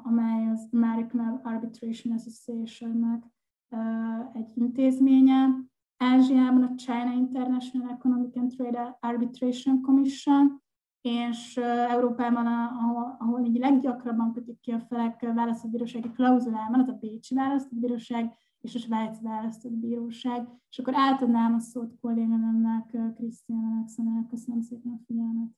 amely 0.04 0.48
az 0.48 0.68
American 0.72 1.40
Arbitration 1.42 2.14
Association-nek 2.14 3.24
uh, 3.70 4.36
egy 4.36 4.50
intézménye. 4.54 5.70
Ázsiában 5.96 6.62
a 6.62 6.74
China 6.74 7.12
International 7.12 7.90
Economic 7.90 8.36
and 8.36 8.54
Trade 8.54 8.98
Arbitration 9.00 9.80
Commission, 9.80 10.61
és 11.02 11.56
Európában, 11.88 12.46
ahol, 12.46 13.16
ahol 13.18 13.44
így 13.44 13.58
leggyakrabban 13.58 14.32
kötik 14.32 14.60
ki 14.60 14.72
a 14.72 14.80
felek 14.80 15.20
választóbírósági 15.34 16.10
klauzulában, 16.10 16.80
az 16.80 16.88
a 16.88 16.98
Bécsi 17.00 17.34
választóbíróság 17.34 18.34
és 18.60 18.74
a 18.74 18.78
Svájci 18.78 19.22
választóbíróság. 19.22 20.48
És 20.70 20.78
akkor 20.78 20.94
átadnám 20.96 21.54
a 21.54 21.58
szót 21.58 21.98
kolléganőmnek, 22.00 23.14
Krisztián 23.16 23.72
Alexander. 23.76 24.26
Köszönöm 24.30 24.60
szépen 24.60 24.92
a 24.92 25.02
figyelmet. 25.06 25.50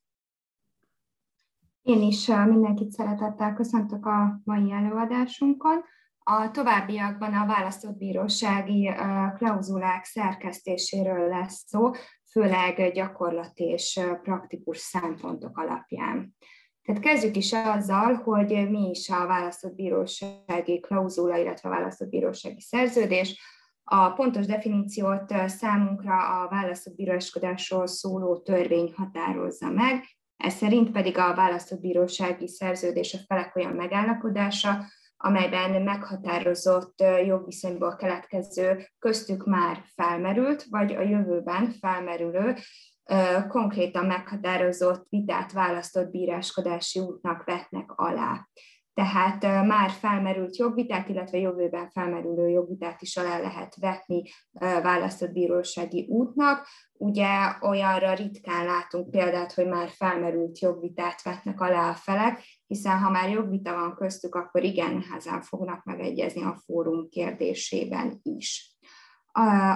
Én 1.82 2.02
is 2.02 2.26
mindenkit 2.26 2.90
szeretettel 2.90 3.54
köszöntök 3.54 4.06
a 4.06 4.40
mai 4.44 4.72
előadásunkon. 4.72 5.82
A 6.18 6.50
továbbiakban 6.50 7.34
a 7.34 7.46
választott 7.46 7.96
bírósági 7.96 8.92
klauzulák 9.36 10.04
szerkesztéséről 10.04 11.28
lesz 11.28 11.64
szó, 11.66 11.90
főleg 12.34 12.92
gyakorlati 12.92 13.64
és 13.64 14.00
praktikus 14.22 14.78
szempontok 14.78 15.58
alapján. 15.58 16.36
Tehát 16.82 17.02
kezdjük 17.02 17.36
is 17.36 17.52
azzal, 17.52 18.14
hogy 18.14 18.70
mi 18.70 18.88
is 18.90 19.08
a 19.08 19.26
választott 19.26 19.74
bírósági 19.74 20.80
klauzula, 20.80 21.36
illetve 21.36 21.68
a 21.68 21.72
választott 21.72 22.08
bírósági 22.08 22.60
szerződés. 22.60 23.40
A 23.84 24.10
pontos 24.10 24.46
definíciót 24.46 25.34
számunkra 25.46 26.42
a 26.42 26.48
választott 26.48 26.94
bíróskodásról 26.94 27.86
szóló 27.86 28.38
törvény 28.38 28.92
határozza 28.96 29.70
meg, 29.70 30.04
ez 30.36 30.54
szerint 30.54 30.90
pedig 30.90 31.18
a 31.18 31.34
választott 31.34 31.80
bírósági 31.80 32.48
szerződés 32.48 33.14
a 33.14 33.18
felek 33.26 33.56
olyan 33.56 33.72
megállapodása, 33.72 34.84
amelyben 35.24 35.82
meghatározott 35.82 37.04
jogviszonyból 37.26 37.96
keletkező, 37.96 38.88
köztük 38.98 39.44
már 39.44 39.82
felmerült, 39.94 40.64
vagy 40.70 40.94
a 40.94 41.00
jövőben 41.00 41.70
felmerülő, 41.70 42.54
konkrétan 43.48 44.06
meghatározott 44.06 45.06
vitát 45.08 45.52
választott 45.52 46.10
bíráskodási 46.10 47.00
útnak 47.00 47.44
vetnek 47.44 47.92
alá 47.94 48.48
tehát 48.94 49.42
már 49.66 49.90
felmerült 49.90 50.56
jogvitát, 50.56 51.08
illetve 51.08 51.38
jövőben 51.38 51.90
felmerülő 51.90 52.48
jogvitát 52.48 53.02
is 53.02 53.16
alá 53.16 53.40
lehet 53.40 53.76
vetni 53.76 54.22
választott 54.82 55.32
bírósági 55.32 56.06
útnak. 56.08 56.66
Ugye 56.92 57.28
olyanra 57.60 58.14
ritkán 58.14 58.64
látunk 58.64 59.10
példát, 59.10 59.52
hogy 59.52 59.66
már 59.66 59.88
felmerült 59.88 60.58
jogvitát 60.58 61.22
vetnek 61.22 61.60
alá 61.60 61.90
a 61.90 61.94
felek, 61.94 62.42
hiszen 62.66 62.98
ha 62.98 63.10
már 63.10 63.30
jogvita 63.30 63.74
van 63.74 63.94
köztük, 63.94 64.34
akkor 64.34 64.62
igen 64.62 64.94
nehezen 64.94 65.42
fognak 65.42 65.84
megegyezni 65.84 66.42
a 66.42 66.60
fórum 66.64 67.08
kérdésében 67.08 68.20
is. 68.22 68.76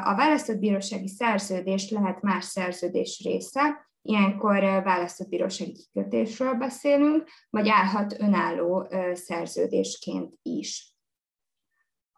A 0.02 0.14
választott 0.16 0.58
bírósági 0.58 1.08
szerződés 1.08 1.90
lehet 1.90 2.22
más 2.22 2.44
szerződés 2.44 3.20
része, 3.24 3.86
Ilyenkor 4.02 4.60
választott 4.62 5.28
bírósági 5.28 5.72
kikötésről 5.72 6.54
beszélünk, 6.54 7.28
vagy 7.50 7.68
állhat 7.68 8.20
önálló 8.20 8.88
szerződésként 9.12 10.34
is. 10.42 10.97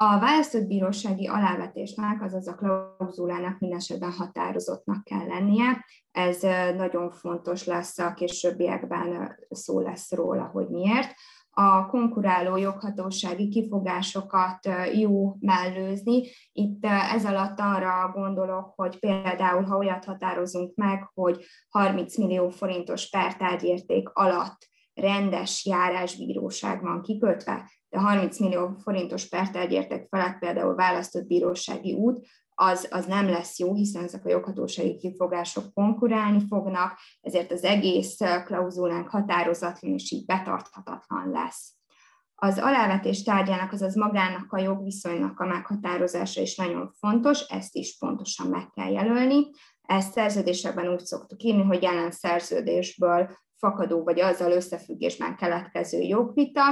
A 0.02 0.18
választott 0.18 0.66
bírósági 0.66 1.26
alávetésnek, 1.26 2.22
azaz 2.22 2.48
a 2.48 2.54
klauzulának 2.54 3.58
minden 3.58 3.78
esetben 3.78 4.12
határozottnak 4.12 5.04
kell 5.04 5.26
lennie. 5.26 5.84
Ez 6.10 6.42
nagyon 6.76 7.10
fontos 7.10 7.64
lesz 7.64 7.98
a 7.98 8.14
későbbiekben 8.14 9.38
szó 9.50 9.80
lesz 9.80 10.12
róla, 10.12 10.44
hogy 10.44 10.68
miért 10.68 11.14
a 11.50 11.86
konkuráló 11.86 12.56
joghatósági 12.56 13.48
kifogásokat 13.48 14.68
jó 14.92 15.36
mellőzni. 15.40 16.22
Itt 16.52 16.84
ez 16.86 17.24
alatt 17.24 17.60
arra 17.60 18.10
gondolok, 18.14 18.72
hogy 18.76 18.98
például, 18.98 19.62
ha 19.62 19.76
olyat 19.76 20.04
határozunk 20.04 20.74
meg, 20.74 21.10
hogy 21.14 21.44
30 21.68 22.16
millió 22.16 22.48
forintos 22.48 23.10
pertárgyérték 23.10 24.08
alatt 24.08 24.68
rendes 24.94 25.66
járásbíróság 25.66 26.82
van 26.82 27.02
kikötve, 27.02 27.70
de 27.90 27.98
30 27.98 28.38
millió 28.38 28.76
forintos 28.82 29.28
pertárgyérték 29.28 30.06
felett 30.08 30.38
például 30.38 30.74
választott 30.74 31.26
bírósági 31.26 31.92
út, 31.92 32.26
az, 32.62 32.88
az 32.90 33.06
nem 33.06 33.28
lesz 33.28 33.58
jó, 33.58 33.74
hiszen 33.74 34.04
ezek 34.04 34.24
a 34.24 34.28
joghatósági 34.28 34.96
kifogások 34.96 35.72
konkurálni 35.74 36.46
fognak, 36.48 36.98
ezért 37.20 37.52
az 37.52 37.64
egész 37.64 38.16
klauzulánk 38.44 39.08
határozatlan 39.08 39.92
és 39.92 40.10
így 40.10 40.24
betarthatatlan 40.24 41.30
lesz. 41.30 41.74
Az 42.34 42.58
alávetés 42.58 43.22
tárgyának, 43.22 43.72
azaz 43.72 43.94
magának 43.94 44.52
a 44.52 44.58
jogviszonynak 44.58 45.40
a 45.40 45.46
meghatározása 45.46 46.40
is 46.40 46.56
nagyon 46.56 46.92
fontos, 46.98 47.40
ezt 47.40 47.74
is 47.74 47.96
pontosan 47.98 48.46
meg 48.46 48.70
kell 48.70 48.90
jelölni. 48.90 49.50
Ezt 49.82 50.12
szerződésekben 50.12 50.88
úgy 50.88 51.04
szoktuk 51.04 51.42
írni, 51.42 51.62
hogy 51.62 51.82
jelen 51.82 52.10
szerződésből 52.10 53.30
fakadó 53.60 54.02
vagy 54.02 54.20
azzal 54.20 54.52
összefüggésben 54.52 55.36
keletkező 55.36 56.00
jogvita, 56.00 56.62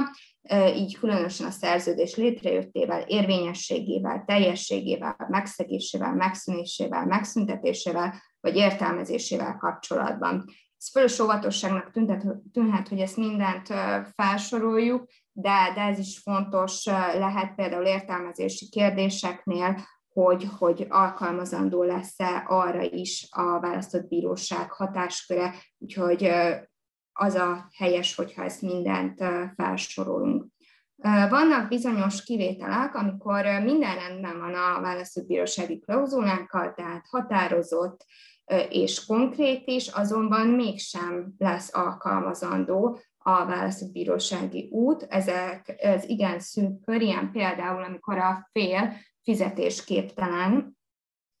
így 0.75 0.97
különösen 0.97 1.47
a 1.47 1.51
szerződés 1.51 2.15
létrejöttével, 2.15 3.01
érvényességével, 3.01 4.23
teljességével, 4.25 5.15
megszegésével, 5.29 6.15
megszűnésével, 6.15 7.05
megszüntetésével 7.05 8.13
vagy 8.39 8.55
értelmezésével 8.55 9.57
kapcsolatban. 9.57 10.45
Ez 10.77 10.89
fölös 10.91 11.19
óvatosságnak 11.19 11.91
tűnhet, 12.51 12.87
hogy 12.87 12.99
ezt 12.99 13.17
mindent 13.17 13.67
felsoroljuk, 14.15 15.07
de, 15.31 15.71
de 15.75 15.81
ez 15.81 15.99
is 15.99 16.19
fontos 16.19 16.85
lehet 17.13 17.55
például 17.55 17.85
értelmezési 17.85 18.69
kérdéseknél, 18.69 19.75
hogy, 20.13 20.47
hogy 20.57 20.85
alkalmazandó 20.89 21.83
lesz-e 21.83 22.43
arra 22.47 22.81
is 22.81 23.27
a 23.29 23.59
választott 23.59 24.07
bíróság 24.07 24.71
hatásköre, 24.71 25.53
úgyhogy 25.77 26.31
az 27.19 27.35
a 27.35 27.69
helyes, 27.75 28.15
hogyha 28.15 28.43
ezt 28.43 28.61
mindent 28.61 29.23
felsorolunk. 29.55 30.45
Vannak 31.29 31.67
bizonyos 31.67 32.23
kivételek, 32.23 32.95
amikor 32.95 33.45
minden 33.63 33.95
rendben 33.95 34.39
van 34.39 34.53
a 34.53 34.81
választóbírósági 34.81 35.79
klauzulánkkal, 35.79 36.73
tehát 36.73 37.05
határozott 37.09 38.05
és 38.69 39.05
konkrét 39.05 39.67
is, 39.67 39.87
azonban 39.87 40.47
mégsem 40.47 41.33
lesz 41.37 41.75
alkalmazandó 41.75 42.99
a 43.17 43.45
választóbírósági 43.45 44.67
út. 44.71 45.05
Ezek 45.09 45.75
ez 45.77 46.03
igen 46.03 46.39
szűk 46.39 46.85
kör, 46.85 47.01
ilyen 47.01 47.31
például, 47.31 47.83
amikor 47.83 48.17
a 48.17 48.49
fél 48.51 48.93
fizetésképtelen, 49.23 50.77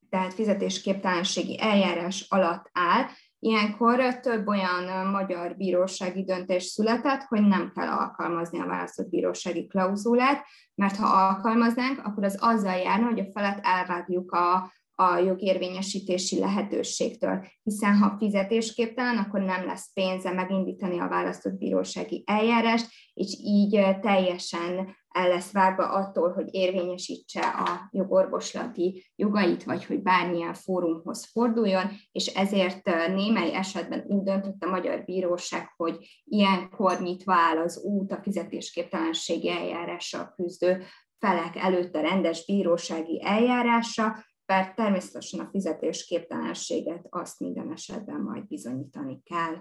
tehát 0.09 0.33
fizetésképtelenségi 0.33 1.61
eljárás 1.61 2.25
alatt 2.29 2.69
áll, 2.73 3.05
Ilyenkor 3.39 4.19
több 4.19 4.47
olyan 4.47 5.07
magyar 5.07 5.55
bírósági 5.55 6.23
döntés 6.23 6.63
született, 6.63 7.21
hogy 7.21 7.41
nem 7.41 7.71
kell 7.75 7.87
alkalmazni 7.87 8.59
a 8.59 8.65
választott 8.65 9.09
bírósági 9.09 9.67
klauzulát, 9.67 10.45
mert 10.75 10.95
ha 10.95 11.27
alkalmaznánk, 11.27 12.05
akkor 12.05 12.23
az 12.23 12.37
azzal 12.39 12.75
járna, 12.75 13.05
hogy 13.05 13.19
a 13.19 13.31
felet 13.33 13.59
elvágjuk 13.61 14.31
a, 14.31 14.71
a 14.99 15.17
jogérvényesítési 15.17 16.39
lehetőségtől, 16.39 17.45
hiszen 17.63 17.97
ha 17.97 18.15
fizetésképtelen, 18.17 19.17
akkor 19.17 19.41
nem 19.41 19.65
lesz 19.65 19.93
pénze 19.93 20.31
megindítani 20.31 20.99
a 20.99 21.07
választott 21.07 21.57
bírósági 21.57 22.23
eljárást, 22.25 22.87
és 23.13 23.37
így 23.43 23.99
teljesen 24.01 24.97
el 25.09 25.27
lesz 25.27 25.51
vágva 25.51 25.89
attól, 25.89 26.33
hogy 26.33 26.47
érvényesítse 26.51 27.41
a 27.41 27.89
jogorvoslati 27.91 29.11
jogait, 29.15 29.63
vagy 29.63 29.85
hogy 29.85 30.01
bármilyen 30.01 30.53
fórumhoz 30.53 31.25
forduljon, 31.31 31.89
és 32.11 32.25
ezért 32.25 32.85
némely 33.07 33.53
esetben 33.53 34.03
úgy 34.07 34.23
döntött 34.23 34.63
a 34.63 34.69
Magyar 34.69 35.03
Bíróság, 35.05 35.73
hogy 35.75 35.97
ilyenkor 36.23 37.01
nyitva 37.01 37.33
áll 37.33 37.57
az 37.57 37.83
út 37.83 38.11
a 38.11 38.21
fizetésképtelenségi 38.21 39.49
eljárással 39.49 40.33
küzdő 40.35 40.83
felek 41.19 41.55
előtt 41.55 41.95
a 41.95 42.01
rendes 42.01 42.45
bírósági 42.45 43.21
eljárásra, 43.25 44.27
bár 44.49 44.73
természetesen 44.73 45.39
a 45.39 45.49
fizetésképtelenséget 45.51 47.07
azt 47.09 47.39
minden 47.39 47.71
esetben 47.71 48.21
majd 48.21 48.47
bizonyítani 48.47 49.21
kell. 49.23 49.55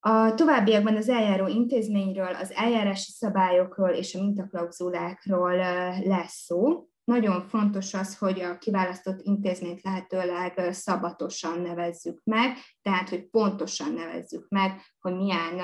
A 0.00 0.34
továbbiakban 0.34 0.96
az 0.96 1.08
eljáró 1.08 1.46
intézményről, 1.46 2.34
az 2.34 2.52
eljárási 2.52 3.10
szabályokról 3.10 3.88
és 3.88 4.14
a 4.14 4.20
mintaklauzulákról 4.20 5.56
lesz 6.04 6.44
szó. 6.44 6.88
Nagyon 7.04 7.42
fontos 7.42 7.94
az, 7.94 8.18
hogy 8.18 8.40
a 8.40 8.58
kiválasztott 8.58 9.20
intézményt 9.22 9.82
lehetőleg 9.82 10.72
szabatosan 10.72 11.60
nevezzük 11.60 12.20
meg, 12.24 12.56
tehát 12.82 13.08
hogy 13.08 13.28
pontosan 13.28 13.92
nevezzük 13.92 14.48
meg, 14.48 14.80
hogy 14.98 15.16
milyen 15.16 15.58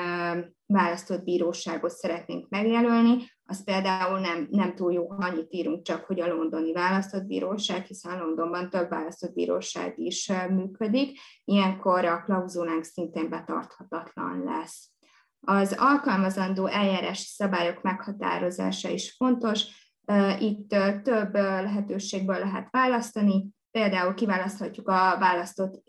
választott 0.66 1.24
bíróságot 1.24 1.90
szeretnénk 1.90 2.48
megjelölni, 2.48 3.16
az 3.52 3.64
például 3.64 4.18
nem, 4.18 4.48
nem 4.50 4.74
túl 4.74 4.92
jó, 4.92 5.08
ha 5.08 5.26
annyit 5.26 5.52
írunk 5.52 5.82
csak, 5.82 6.04
hogy 6.04 6.20
a 6.20 6.26
londoni 6.26 6.72
választott 6.72 7.24
bíróság, 7.24 7.84
hiszen 7.84 8.18
Londonban 8.18 8.70
több 8.70 8.88
választott 8.88 9.32
bíróság 9.32 9.98
is 9.98 10.32
működik, 10.48 11.18
ilyenkor 11.44 12.04
a 12.04 12.22
klauzulánk 12.22 12.84
szintén 12.84 13.28
betarthatatlan 13.28 14.42
lesz. 14.44 14.90
Az 15.40 15.74
alkalmazandó 15.78 16.66
eljárási 16.66 17.24
szabályok 17.24 17.82
meghatározása 17.82 18.88
is 18.88 19.14
fontos, 19.16 19.64
itt 20.38 20.68
több 21.02 21.34
lehetőségből 21.34 22.38
lehet 22.38 22.68
választani, 22.70 23.48
például 23.70 24.14
kiválaszthatjuk 24.14 24.88
a 24.88 25.16
választott 25.18 25.82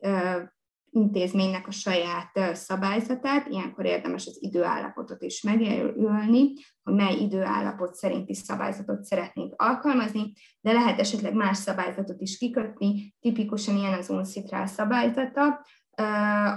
intézménynek 0.93 1.67
a 1.67 1.71
saját 1.71 2.55
szabályzatát, 2.55 3.47
ilyenkor 3.47 3.85
érdemes 3.85 4.25
az 4.25 4.37
időállapotot 4.41 5.21
is 5.21 5.41
megjelölni, 5.41 6.53
hogy 6.83 6.93
mely 6.93 7.13
időállapot 7.13 7.95
szerinti 7.95 8.33
szabályzatot 8.33 9.03
szeretnénk 9.03 9.53
alkalmazni, 9.57 10.33
de 10.61 10.71
lehet 10.71 10.99
esetleg 10.99 11.33
más 11.33 11.57
szabályzatot 11.57 12.21
is 12.21 12.37
kikötni, 12.37 13.15
tipikusan 13.19 13.77
ilyen 13.77 13.93
az 13.93 14.09
UNCITRAL 14.09 14.65
szabályzata, 14.65 15.65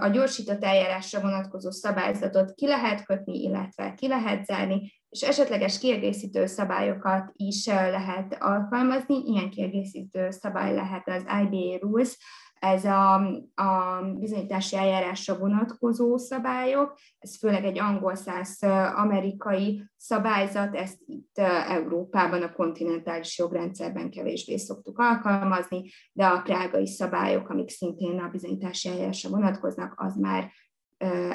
a 0.01 0.09
gyorsított 0.09 0.65
eljárásra 0.65 1.21
vonatkozó 1.21 1.71
szabályzatot 1.71 2.55
ki 2.55 2.67
lehet 2.67 3.05
kötni, 3.05 3.43
illetve 3.43 3.95
ki 3.95 4.09
lehet 4.09 4.45
zárni, 4.45 4.93
és 5.09 5.23
esetleges 5.23 5.79
kiegészítő 5.79 6.47
szabályokat 6.47 7.31
is 7.33 7.67
lehet 7.67 8.37
alkalmazni. 8.41 9.23
Ilyen 9.25 9.51
kiegészítő 9.51 10.31
szabály 10.31 10.75
lehet 10.75 11.09
az 11.09 11.25
IBA 11.43 11.79
Rules, 11.81 12.17
ez 12.59 12.85
a, 12.85 13.15
a 13.55 14.03
bizonyítási 14.19 14.77
eljárásra 14.77 15.39
vonatkozó 15.39 16.17
szabályok, 16.17 16.99
ez 17.19 17.39
főleg 17.39 17.65
egy 17.65 17.79
angol 17.79 18.15
száz 18.15 18.59
amerikai 18.95 19.85
szabályzat, 19.97 20.75
ezt 20.75 20.99
itt 21.07 21.39
Európában 21.69 22.43
a 22.43 22.53
kontinentális 22.53 23.39
jogrendszerben 23.39 24.11
kevésbé 24.11 24.57
szoktuk 24.57 24.99
alkalmazni, 24.99 25.91
de 26.13 26.27
a 26.27 26.41
prágai 26.43 26.87
szabályok, 26.87 27.49
amik 27.49 27.69
szintén 27.69 28.19
a 28.19 28.29
bizonyítási 28.29 28.89
eljárásra 28.89 29.31
vonatkoznak, 29.31 29.95
az 29.97 30.17
már 30.17 30.51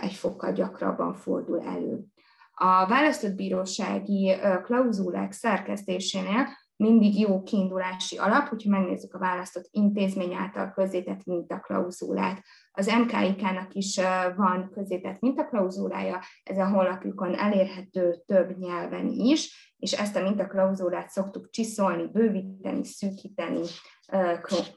egy 0.01 0.13
fokkal 0.13 0.51
gyakrabban 0.51 1.13
fordul 1.13 1.62
elő. 1.62 1.99
A 2.53 2.88
választott 2.88 3.36
bírósági 3.36 4.36
klauzulák 4.63 5.31
szerkesztésénél 5.31 6.47
mindig 6.81 7.19
jó 7.19 7.43
kiindulási 7.43 8.17
alap, 8.17 8.47
hogyha 8.47 8.69
megnézzük 8.69 9.13
a 9.13 9.19
választott 9.19 9.67
intézmény 9.71 10.33
által 10.33 10.71
közzétett 10.71 11.25
mintaklauzulát. 11.25 12.41
Az 12.71 12.87
MKIK-nak 12.87 13.73
is 13.73 13.99
van 14.35 14.69
közzétett 14.73 15.19
mintaklauzúlája, 15.19 16.19
ez 16.43 16.57
a 16.57 16.67
honlapjukon 16.67 17.35
elérhető 17.35 18.23
több 18.25 18.57
nyelven 18.57 19.07
is, 19.07 19.73
és 19.77 19.91
ezt 19.91 20.15
a 20.15 20.21
mintaklauzulát 20.21 21.09
szoktuk 21.09 21.49
csiszolni, 21.49 22.07
bővíteni, 22.11 22.83
szűkíteni, 22.83 23.61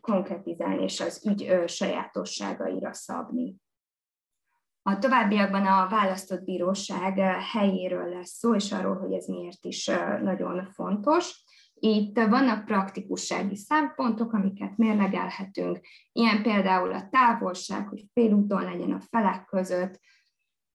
konkretizálni 0.01 0.83
és 0.83 1.01
az 1.01 1.27
ügy 1.27 1.63
sajátosságaira 1.67 2.93
szabni. 2.93 3.57
A 4.83 4.99
továbbiakban 4.99 5.67
a 5.67 5.89
választott 5.89 6.45
bíróság 6.45 7.19
helyéről 7.53 8.09
lesz 8.09 8.31
szó, 8.31 8.55
és 8.55 8.73
arról, 8.73 8.97
hogy 8.97 9.13
ez 9.13 9.27
miért 9.27 9.65
is 9.65 9.87
nagyon 10.23 10.69
fontos. 10.73 11.44
Itt 11.87 12.17
vannak 12.17 12.65
praktikussági 12.65 13.57
szempontok, 13.57 14.33
amiket 14.33 14.77
mérlegelhetünk, 14.77 15.81
ilyen 16.13 16.43
például 16.43 16.93
a 16.93 17.09
távolság, 17.11 17.89
hogy 17.89 18.05
félúton 18.13 18.63
legyen 18.63 18.93
a 18.93 19.01
felek 19.11 19.45
között, 19.45 20.01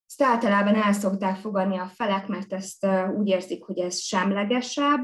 ezt 0.06 0.22
általában 0.22 0.76
el 0.76 0.94
szokták 0.94 1.36
fogadni 1.36 1.78
a 1.78 1.88
felek, 1.88 2.28
mert 2.28 2.54
ezt 2.54 2.88
úgy 3.18 3.28
érzik, 3.28 3.64
hogy 3.64 3.80
ez 3.80 4.00
semlegesebb. 4.00 5.04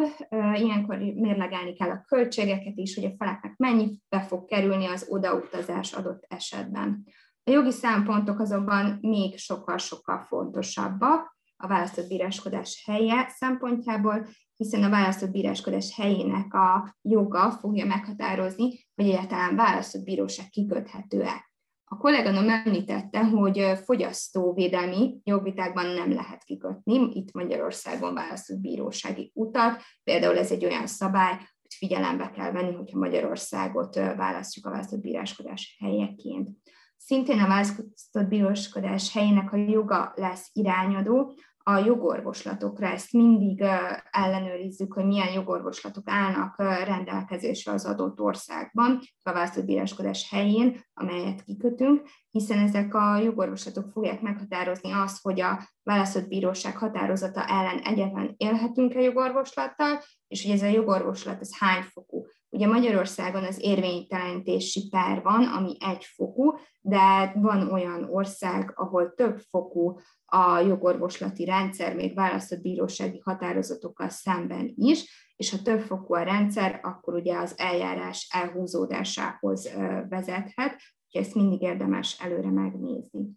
Ilyenkor 0.54 0.98
mérlegelni 0.98 1.74
kell 1.74 1.90
a 1.90 2.04
költségeket 2.08 2.78
is, 2.78 2.96
hogy 2.96 3.06
a 3.06 3.16
feleknek 3.18 3.56
mennyibe 3.58 4.22
fog 4.28 4.46
kerülni 4.46 4.86
az 4.86 5.06
odautazás 5.10 5.94
adott 5.94 6.26
esetben. 6.28 7.04
A 7.44 7.52
jogi 7.52 7.72
szempontok 7.72 8.40
azonban 8.40 8.98
még 9.02 9.38
sokkal-sokkal 9.38 10.20
fontosabbak 10.20 11.35
a 11.58 11.68
választott 11.68 12.08
bíráskodás 12.08 12.84
helye 12.86 13.28
szempontjából, 13.30 14.28
hiszen 14.56 14.84
a 14.84 14.90
választott 14.90 15.32
bíráskodás 15.32 15.96
helyének 15.96 16.54
a 16.54 16.96
joga 17.02 17.52
fogja 17.52 17.86
meghatározni, 17.86 18.88
hogy 18.96 19.10
egyáltalán 19.10 19.56
választott 19.56 20.04
bíróság 20.04 20.50
kiköthető-e. 20.50 21.54
A 21.88 21.98
kolléganom 21.98 22.50
említette, 22.50 23.26
hogy 23.26 23.72
fogyasztóvédelmi 23.84 25.20
jogvitákban 25.24 25.86
nem 25.86 26.14
lehet 26.14 26.44
kikötni, 26.44 27.10
itt 27.14 27.32
Magyarországon 27.34 28.14
választott 28.14 28.60
bírósági 28.60 29.32
utat, 29.34 29.82
például 30.04 30.38
ez 30.38 30.52
egy 30.52 30.66
olyan 30.66 30.88
szabály, 30.88 31.34
hogy 31.36 31.74
figyelembe 31.78 32.32
kell 32.32 32.52
venni, 32.52 32.76
hogyha 32.76 33.00
Magyarországot 33.00 33.96
választjuk 33.96 34.66
a 34.66 34.70
választott 34.70 35.02
bíráskodás 35.02 35.78
helyeként. 35.80 36.50
Szintén 36.98 37.40
a 37.40 37.48
választott 37.48 38.28
bíráskodás 38.28 39.14
helyének 39.14 39.52
a 39.52 39.58
joga 39.58 40.14
lesz 40.16 40.50
irányadó, 40.54 41.34
a 41.68 41.78
jogorvoslatokra, 41.78 42.88
ezt 42.88 43.14
mindig 43.14 43.64
ellenőrizzük, 44.12 44.94
hogy 44.94 45.06
milyen 45.06 45.32
jogorvoslatok 45.34 46.04
állnak 46.06 46.58
rendelkezésre 46.58 47.72
az 47.72 47.86
adott 47.86 48.20
országban, 48.20 49.00
a 49.24 49.32
választott 49.32 49.66
bíráskodás 49.66 50.30
helyén, 50.30 50.80
amelyet 50.94 51.44
kikötünk, 51.44 52.08
hiszen 52.32 52.58
ezek 52.58 52.94
a 52.94 53.18
jogorvoslatok 53.18 53.92
fogják 53.92 54.22
meghatározni 54.22 54.92
azt, 54.92 55.22
hogy 55.22 55.42
a 55.42 55.70
választott 55.84 56.28
bíróság 56.28 56.78
határozata 56.78 57.46
ellen 57.46 57.80
egyetlen 57.80 58.34
élhetünk-e 58.38 59.00
jogorvoslattal, 59.00 60.00
és 60.28 60.44
hogy 60.44 60.52
ez 60.52 60.62
a 60.62 60.66
jogorvoslat 60.66 61.42
ez 61.42 61.58
hány 61.58 61.82
fokú. 61.82 62.26
Ugye 62.50 62.68
Magyarországon 62.68 63.44
az 63.44 63.58
érvénytelenítési 63.62 64.88
per 64.90 65.22
van, 65.22 65.44
ami 65.44 65.78
egy 65.80 66.04
fokú, 66.04 66.54
de 66.82 67.34
van 67.36 67.72
olyan 67.72 68.08
ország, 68.12 68.72
ahol 68.76 69.14
több 69.14 69.40
fokú 69.50 70.00
a 70.26 70.60
jogorvoslati 70.60 71.46
rendszer, 71.46 71.96
még 71.96 72.16
választott 72.16 72.62
bírósági 72.62 73.22
határozatokkal 73.24 74.10
szemben 74.10 74.74
is, 74.76 75.24
és 75.36 75.52
ha 75.52 75.62
több 75.62 75.80
fokú 75.80 76.14
a 76.14 76.24
rendszer, 76.24 76.80
akkor 76.84 77.14
ugye 77.14 77.38
az 77.38 77.54
eljárás 77.58 78.30
elhúzódásához 78.32 79.70
vezethet, 80.10 80.82
úgyhogy 81.06 81.22
ezt 81.22 81.36
mindig 81.36 81.62
érdemes 81.62 82.20
előre 82.20 82.52
megnézni. 82.52 83.28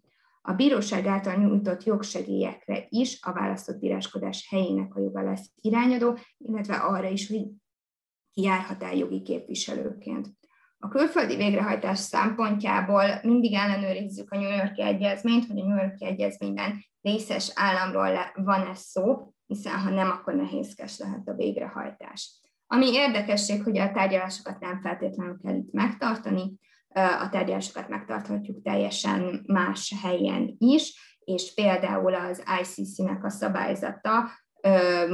A 0.41 0.53
bíróság 0.53 1.05
által 1.05 1.35
nyújtott 1.35 1.83
jogsegélyekre 1.83 2.85
is 2.89 3.17
a 3.21 3.33
választott 3.33 3.79
bíráskodás 3.79 4.47
helyének 4.49 4.95
a 4.95 4.99
joga 4.99 5.23
lesz 5.23 5.51
irányadó, 5.61 6.17
illetve 6.37 6.75
arra 6.75 7.07
is, 7.07 7.27
hogy 7.27 7.47
járhat 8.41 8.83
el 8.83 8.95
jogi 8.95 9.21
képviselőként. 9.21 10.27
A 10.77 10.87
külföldi 10.87 11.35
végrehajtás 11.35 11.99
szempontjából 11.99 13.19
mindig 13.23 13.53
ellenőrizzük 13.53 14.31
a 14.31 14.37
New 14.37 14.55
Yorki 14.55 14.81
Egyezményt, 14.81 15.47
hogy 15.47 15.59
a 15.59 15.65
New 15.65 15.77
Yorki 15.77 16.05
Egyezményben 16.05 16.85
részes 17.01 17.51
államról 17.55 18.31
van 18.35 18.67
ez 18.67 18.79
szó, 18.79 19.33
hiszen 19.45 19.79
ha 19.79 19.89
nem, 19.89 20.09
akkor 20.09 20.33
nehézkes 20.33 20.97
lehet 20.97 21.27
a 21.27 21.33
végrehajtás. 21.33 22.39
Ami 22.67 22.91
érdekesség, 22.93 23.63
hogy 23.63 23.77
a 23.77 23.91
tárgyalásokat 23.91 24.59
nem 24.59 24.81
feltétlenül 24.81 25.37
kell 25.43 25.55
itt 25.55 25.71
megtartani, 25.71 26.53
a 26.93 27.29
tárgyalásokat 27.31 27.89
megtarthatjuk 27.89 28.61
teljesen 28.61 29.43
más 29.45 29.93
helyen 30.01 30.55
is, 30.57 31.17
és 31.19 31.53
például 31.53 32.13
az 32.13 32.43
ICC-nek 32.61 33.23
a 33.23 33.29
szabályzata 33.29 34.29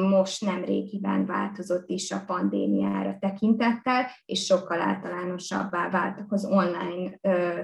most 0.10 0.42
nem 0.42 0.64
régiben 0.64 1.26
változott 1.26 1.90
is 1.90 2.12
a 2.12 2.24
pandémiára 2.26 3.18
tekintettel, 3.20 4.08
és 4.26 4.46
sokkal 4.46 4.82
általánosabbá 4.82 5.90
váltak 5.90 6.32
az 6.32 6.46
online 6.46 7.20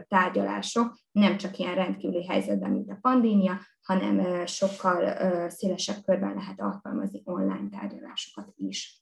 tárgyalások, 0.07 0.97
nem 1.11 1.37
csak 1.37 1.57
ilyen 1.57 1.75
rendkívüli 1.75 2.25
helyzetben, 2.27 2.71
mint 2.71 2.91
a 2.91 2.97
pandémia, 3.01 3.59
hanem 3.81 4.45
sokkal 4.45 5.15
szélesebb 5.49 6.03
körben 6.05 6.33
lehet 6.33 6.61
alkalmazni 6.61 7.21
online 7.23 7.69
tárgyalásokat 7.79 8.53
is. 8.55 9.01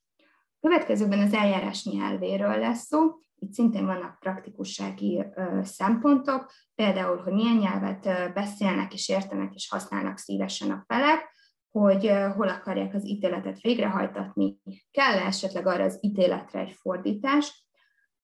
Következőben 0.60 1.18
az 1.18 1.32
eljárás 1.32 1.84
nyelvéről 1.84 2.58
lesz 2.58 2.86
szó. 2.86 2.98
Itt 3.42 3.52
szintén 3.52 3.86
vannak 3.86 4.18
praktikussági 4.18 5.24
szempontok, 5.62 6.52
például, 6.74 7.16
hogy 7.16 7.32
milyen 7.32 7.56
nyelvet 7.56 8.32
beszélnek 8.34 8.94
és 8.94 9.08
értenek 9.08 9.54
és 9.54 9.68
használnak 9.68 10.18
szívesen 10.18 10.70
a 10.70 10.84
felek, 10.86 11.38
hogy 11.70 12.10
hol 12.36 12.48
akarják 12.48 12.94
az 12.94 13.06
ítéletet 13.06 13.60
végrehajtatni, 13.60 14.58
kell 14.90 15.18
-e 15.18 15.26
esetleg 15.26 15.66
arra 15.66 15.84
az 15.84 15.98
ítéletre 16.00 16.60
egy 16.60 16.72
fordítás, 16.72 17.68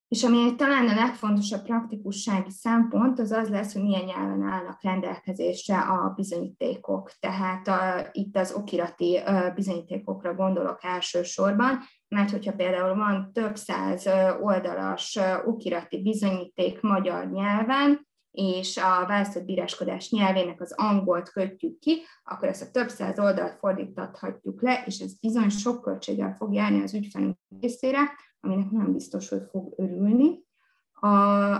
és 0.08 0.24
ami 0.24 0.54
talán 0.54 0.88
a 0.88 0.94
legfontosabb 0.94 1.62
praktikussági 1.62 2.50
szempont, 2.50 3.18
az 3.18 3.30
az 3.30 3.48
lesz, 3.48 3.72
hogy 3.72 3.82
milyen 3.82 4.04
nyelven 4.04 4.42
állnak 4.42 4.82
rendelkezésre 4.82 5.78
a 5.78 6.12
bizonyítékok. 6.16 7.10
Tehát 7.20 7.68
a, 7.68 8.08
itt 8.12 8.36
az 8.36 8.52
okirati 8.52 9.20
bizonyítékokra 9.54 10.34
gondolok 10.34 10.78
elsősorban, 10.84 11.78
mert 12.08 12.30
hogyha 12.30 12.52
például 12.52 12.94
van 12.94 13.30
több 13.32 13.56
száz 13.56 14.08
oldalas 14.40 15.18
okirati 15.44 16.02
bizonyíték 16.02 16.80
magyar 16.80 17.30
nyelven, 17.30 18.05
és 18.36 18.76
a 18.76 19.06
választott 19.06 19.44
bíráskodás 19.44 20.10
nyelvének 20.10 20.60
az 20.60 20.72
angolt 20.76 21.28
kötjük 21.30 21.78
ki, 21.78 22.02
akkor 22.24 22.48
ezt 22.48 22.62
a 22.62 22.70
több 22.70 22.88
száz 22.88 23.18
oldalt 23.18 23.58
fordítathatjuk 23.58 24.62
le, 24.62 24.82
és 24.86 24.98
ez 24.98 25.18
bizony 25.20 25.48
sok 25.48 25.82
költséggel 25.82 26.34
fog 26.34 26.54
járni 26.54 26.82
az 26.82 26.94
ügyfelünk 26.94 27.36
részére, 27.60 27.98
aminek 28.40 28.70
nem 28.70 28.92
biztos, 28.92 29.28
hogy 29.28 29.42
fog 29.50 29.74
örülni. 29.76 30.44
A, 30.92 31.08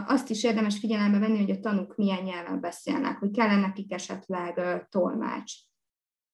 azt 0.07 0.31
is 0.31 0.45
érdemes 0.45 0.79
figyelembe 0.79 1.19
venni, 1.19 1.39
hogy 1.39 1.51
a 1.51 1.61
tanúk 1.61 1.97
milyen 1.97 2.23
nyelven 2.23 2.61
beszélnek, 2.61 3.19
hogy 3.19 3.31
kellene 3.31 3.61
nekik 3.61 3.93
esetleg 3.93 4.87
tolmács. 4.91 5.53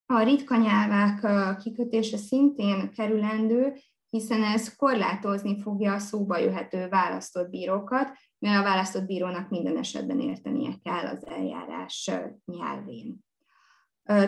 A 0.07 0.23
ritka 0.23 0.57
nyelvek 0.57 1.27
kikötése 1.57 2.17
szintén 2.17 2.91
kerülendő, 2.93 3.75
hiszen 4.13 4.43
ez 4.43 4.77
korlátozni 4.77 5.61
fogja 5.61 5.93
a 5.93 5.99
szóba 5.99 6.39
jöhető 6.39 6.89
választott 6.89 7.51
bírókat, 7.51 8.09
mert 8.39 8.61
a 8.61 8.63
választott 8.63 9.07
bírónak 9.07 9.49
minden 9.49 9.79
esetben 9.79 10.21
értenie 10.21 10.75
kell 10.83 11.07
az 11.07 11.27
eljárás 11.27 12.11
nyelvén. 12.45 13.19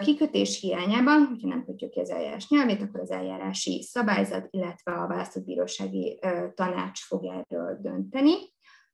Kikötés 0.01 0.61
hiányában, 0.61 1.27
hogyha 1.27 1.49
nem 1.49 1.65
kötjük 1.65 1.91
ki 1.91 2.01
az 2.01 2.11
eljárás 2.11 2.49
nyelvét, 2.49 2.83
akkor 2.83 3.01
az 3.01 3.11
eljárási 3.11 3.83
szabályzat, 3.83 4.47
illetve 4.51 4.93
a 4.93 5.07
választott 5.07 5.45
bírósági 5.45 6.21
tanács 6.55 7.01
fog 7.01 7.25
erről 7.25 7.79
dönteni. 7.81 8.35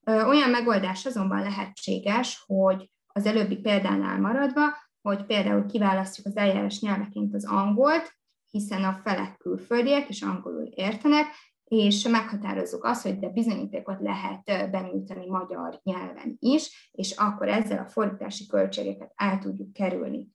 Olyan 0.07 0.51
megoldás 0.51 1.07
azonban 1.07 1.43
lehetséges, 1.43 2.45
hogy 2.47 2.91
az 3.07 3.26
előbbi 3.26 3.57
példánál 3.57 4.20
maradva, 4.20 4.62
hogy 5.03 5.24
például 5.26 5.66
kiválasztjuk 5.66 6.26
az 6.26 6.36
eljárás 6.36 6.80
nyelveként 6.80 7.34
az 7.34 7.47
angolt, 7.47 8.18
hiszen 8.51 8.84
a 8.84 9.01
felek 9.05 9.36
külföldiek 9.36 10.09
és 10.09 10.22
angolul 10.22 10.64
értenek, 10.64 11.26
és 11.64 12.09
meghatározzuk 12.09 12.84
azt, 12.84 13.03
hogy 13.03 13.18
de 13.18 13.28
bizonyítékot 13.28 14.01
lehet 14.01 14.70
benyújtani 14.70 15.26
magyar 15.26 15.80
nyelven 15.82 16.36
is, 16.38 16.90
és 16.92 17.14
akkor 17.16 17.48
ezzel 17.48 17.78
a 17.78 17.88
fordítási 17.88 18.46
költségeket 18.46 19.12
el 19.14 19.38
tudjuk 19.38 19.72
kerülni. 19.72 20.28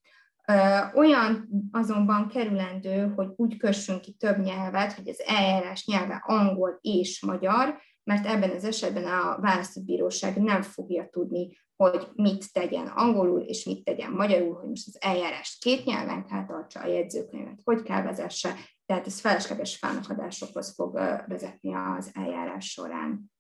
Olyan 0.94 1.48
azonban 1.72 2.28
kerülendő, 2.28 3.14
hogy 3.16 3.28
úgy 3.36 3.58
kössünk 3.58 4.02
ki 4.02 4.14
több 4.14 4.38
nyelvet, 4.38 4.94
hogy 4.94 5.08
az 5.08 5.24
eljárás 5.26 5.86
nyelve 5.86 6.24
angol 6.26 6.78
és 6.82 7.22
magyar, 7.26 7.82
mert 8.06 8.26
ebben 8.26 8.50
az 8.50 8.64
esetben 8.64 9.06
a 9.06 9.38
választóbíróság 9.42 10.42
nem 10.42 10.62
fogja 10.62 11.10
tudni, 11.10 11.58
hogy 11.76 12.08
mit 12.14 12.54
tegyen 12.54 12.88
angolul 12.88 13.42
és 13.42 13.66
mit 13.66 13.84
tegyen 13.84 14.12
magyarul, 14.12 14.54
hogy 14.54 14.70
most 14.70 14.88
az 14.88 14.98
eljárást 15.02 15.64
két 15.64 15.86
nyelven 15.86 16.26
kell 16.26 16.46
tartsa, 16.46 16.80
a 16.80 16.88
jegyzőkönyvet 16.88 17.62
hogy 17.64 17.82
kell 17.82 18.02
vezesse, 18.02 18.54
tehát 18.86 19.06
ez 19.06 19.20
felesleges 19.20 19.78
fámakadásokhoz 19.78 20.74
fog 20.74 20.94
vezetni 21.28 21.74
az 21.76 22.12
eljárás 22.14 22.66
során. 22.66 23.34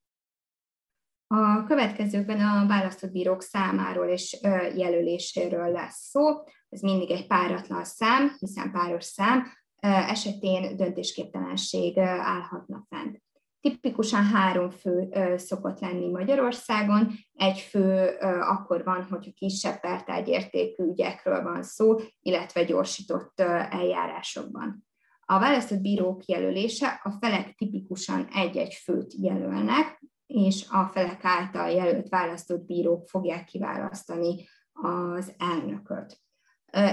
A 1.28 1.64
következőkben 1.64 2.40
a 2.40 2.68
választott 2.68 3.12
bírók 3.12 3.42
számáról 3.42 4.08
és 4.08 4.40
jelöléséről 4.76 5.72
lesz 5.72 6.10
szó. 6.10 6.44
Ez 6.70 6.82
mindig 6.82 7.12
egy 7.12 7.28
páratlan 7.28 7.84
szám, 7.84 8.36
hiszen 8.40 8.72
páros 8.72 9.04
szám 9.04 9.48
esetén 9.80 10.78
döntésképtelenség 10.78 11.98
állhatna 12.00 12.86
fent. 12.90 13.24
Tipikusan 13.66 14.24
három 14.24 14.70
fő 14.70 15.10
szokott 15.38 15.80
lenni 15.80 16.12
Magyarországon, 16.12 17.12
egy 17.34 17.60
fő 17.60 18.18
akkor 18.42 18.84
van, 18.84 19.04
hogyha 19.10 19.32
kisebb 19.32 19.80
pertárgyértékű 19.80 20.84
ügyekről 20.84 21.44
van 21.44 21.64
szó, 21.64 21.96
illetve 22.20 22.64
gyorsított 22.64 23.40
eljárásokban. 23.70 24.88
A 25.20 25.40
választott 25.40 25.82
bírók 25.82 26.26
jelölése 26.26 27.00
a 27.04 27.12
felek 27.20 27.56
tipikusan 27.56 28.28
egy-egy 28.34 28.74
főt 28.74 29.14
jelölnek, 29.14 30.02
és 30.26 30.66
a 30.70 30.86
felek 30.86 31.26
által 31.26 31.70
jelölt 31.70 32.10
választott 32.10 32.66
bírók 32.66 33.08
fogják 33.08 33.44
kiválasztani 33.44 34.48
az 34.74 35.34
elnököt. 35.38 36.24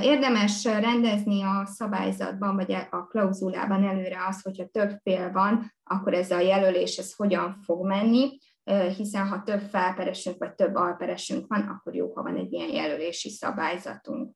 Érdemes 0.03 0.65
rendezni 0.65 1.43
a 1.43 1.67
szabályzatban, 1.67 2.57
vagy 2.57 2.73
a 2.91 3.07
klauzulában 3.07 3.85
előre 3.85 4.27
az, 4.29 4.43
hogyha 4.43 4.67
több 4.67 4.91
fél 5.03 5.33
van, 5.33 5.73
akkor 5.85 6.15
ez 6.15 6.31
a 6.31 6.41
jelölés 6.41 6.97
ez 6.97 7.15
hogyan 7.15 7.61
fog 7.65 7.87
menni, 7.87 8.39
hiszen 8.97 9.29
ha 9.29 9.43
több 9.43 9.61
felperesünk, 9.61 10.39
vagy 10.39 10.55
több 10.55 10.75
alperesünk 10.75 11.47
van, 11.47 11.61
akkor 11.61 11.95
jó, 11.95 12.13
ha 12.15 12.23
van 12.23 12.37
egy 12.37 12.53
ilyen 12.53 12.69
jelölési 12.69 13.31
szabályzatunk. 13.31 14.35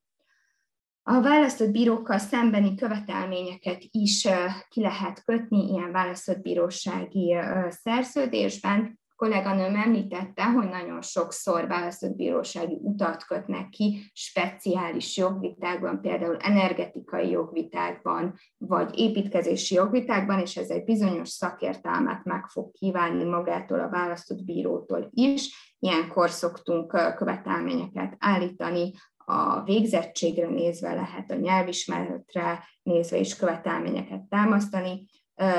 A 1.03 1.21
választott 1.21 1.71
bírókkal 1.71 2.19
szembeni 2.19 2.75
követelményeket 2.75 3.83
is 3.91 4.29
ki 4.69 4.81
lehet 4.81 5.25
kötni 5.25 5.69
ilyen 5.69 5.93
választott 5.93 6.43
bírósági 6.43 7.37
szerződésben, 7.69 9.01
kolléganőm 9.17 9.75
említette, 9.75 10.45
hogy 10.45 10.69
nagyon 10.69 11.03
sokszor 11.03 11.67
választott 11.67 12.17
bírósági 12.17 12.79
utat 12.83 13.25
kötnek 13.25 13.69
ki 13.69 14.11
speciális 14.13 15.17
jogvitákban, 15.17 16.01
például 16.01 16.37
energetikai 16.37 17.31
jogvitákban, 17.31 18.35
vagy 18.57 18.99
építkezési 18.99 19.75
jogvitákban, 19.75 20.41
és 20.41 20.57
ez 20.57 20.69
egy 20.69 20.85
bizonyos 20.85 21.29
szakértelmet 21.29 22.25
meg 22.25 22.47
fog 22.47 22.73
kívánni 22.73 23.25
magától 23.25 23.81
a 23.81 23.89
választott 23.89 24.45
bírótól 24.45 25.09
is. 25.13 25.75
Ilyenkor 25.79 26.31
szoktunk 26.31 27.15
követelményeket 27.17 28.17
állítani 28.19 28.93
a 29.17 29.63
végzettségre 29.63 30.49
nézve 30.49 30.95
lehet 30.95 31.31
a 31.31 31.35
nyelvismeretre 31.35 32.65
nézve 32.83 33.17
is 33.17 33.37
követelményeket 33.37 34.21
támasztani, 34.21 35.07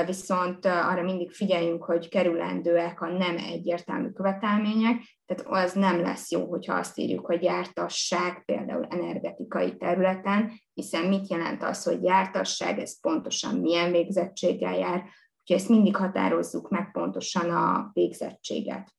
viszont 0.05 0.65
arra 0.65 1.01
mindig 1.01 1.31
figyeljünk, 1.31 1.83
hogy 1.83 2.09
kerülendőek 2.09 3.01
a 3.01 3.07
nem 3.07 3.37
egyértelmű 3.37 4.09
követelmények, 4.09 5.01
tehát 5.25 5.65
az 5.65 5.73
nem 5.73 5.99
lesz 5.99 6.31
jó, 6.31 6.45
hogyha 6.45 6.73
azt 6.73 6.97
írjuk, 6.97 7.25
hogy 7.25 7.43
jártasság 7.43 8.43
például 8.45 8.87
energetikai 8.89 9.77
területen, 9.77 10.51
hiszen 10.73 11.05
mit 11.05 11.29
jelent 11.29 11.63
az, 11.63 11.83
hogy 11.83 12.03
jártasság, 12.03 12.79
ez 12.79 12.99
pontosan 12.99 13.55
milyen 13.55 13.91
végzettséggel 13.91 14.77
jár, 14.77 15.03
úgyhogy 15.39 15.55
ezt 15.55 15.69
mindig 15.69 15.95
határozzuk 15.95 16.69
meg 16.69 16.91
pontosan 16.91 17.49
a 17.49 17.89
végzettséget. 17.93 18.95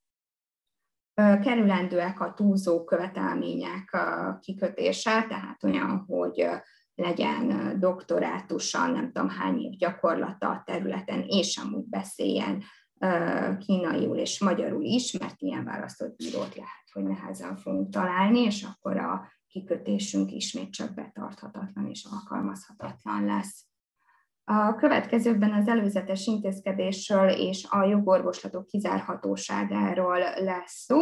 Kerülendőek 1.14 2.20
a 2.20 2.32
túlzó 2.34 2.84
követelmények 2.84 3.96
kikötése, 4.40 5.26
tehát 5.28 5.64
olyan, 5.64 6.04
hogy 6.06 6.48
legyen 6.98 7.76
doktorátusa, 7.80 8.86
nem 8.86 9.12
tudom 9.12 9.28
hány 9.28 9.58
év 9.58 9.76
gyakorlata 9.76 10.48
a 10.48 10.62
területen, 10.66 11.24
és 11.26 11.56
amúgy 11.56 11.88
beszéljen 11.88 12.62
kínaiul 13.58 14.16
és 14.16 14.40
magyarul 14.40 14.82
is, 14.82 15.12
mert 15.12 15.40
ilyen 15.40 15.64
választott 15.64 16.16
bírót 16.16 16.54
lehet, 16.54 16.88
hogy 16.92 17.02
nehezen 17.02 17.56
fogunk 17.56 17.90
találni, 17.90 18.38
és 18.38 18.62
akkor 18.62 18.96
a 18.96 19.32
kikötésünk 19.46 20.32
ismét 20.32 20.70
csak 20.70 20.94
betarthatatlan 20.94 21.86
és 21.86 22.06
alkalmazhatatlan 22.10 23.24
lesz. 23.24 23.66
A 24.44 24.74
következőkben 24.74 25.52
az 25.52 25.68
előzetes 25.68 26.26
intézkedésről 26.26 27.28
és 27.28 27.66
a 27.70 27.84
jogorvoslatok 27.84 28.66
kizárhatóságáról 28.66 30.18
lesz 30.18 30.84
szó. 30.84 30.98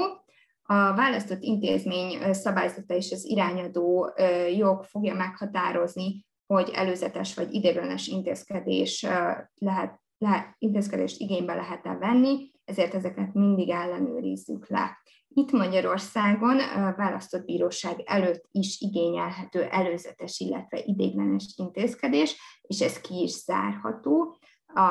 A 0.67 0.95
választott 0.95 1.43
intézmény 1.43 2.33
szabályzata 2.33 2.95
és 2.95 3.13
az 3.13 3.25
irányadó 3.25 4.13
jog 4.57 4.83
fogja 4.83 5.15
meghatározni, 5.15 6.27
hogy 6.47 6.71
előzetes 6.75 7.35
vagy 7.35 7.55
ideiglenes 7.55 8.07
intézkedés 8.07 9.03
lehet, 9.55 10.01
lehet, 10.19 10.55
intézkedést 10.59 11.21
igénybe 11.21 11.55
lehet-e 11.55 11.95
venni, 11.95 12.51
ezért 12.65 12.95
ezeket 12.95 13.35
mindig 13.35 13.71
ellenőrizzük 13.71 14.69
le. 14.69 14.99
Itt 15.29 15.51
Magyarországon 15.51 16.57
választott 16.97 17.45
bíróság 17.45 18.03
előtt 18.05 18.49
is 18.51 18.81
igényelhető 18.81 19.63
előzetes, 19.63 20.39
illetve 20.41 20.83
idéglenes 20.85 21.55
intézkedés, 21.57 22.37
és 22.63 22.81
ez 22.81 23.01
ki 23.01 23.23
is 23.23 23.31
zárható. 23.31 24.39
A, 24.67 24.83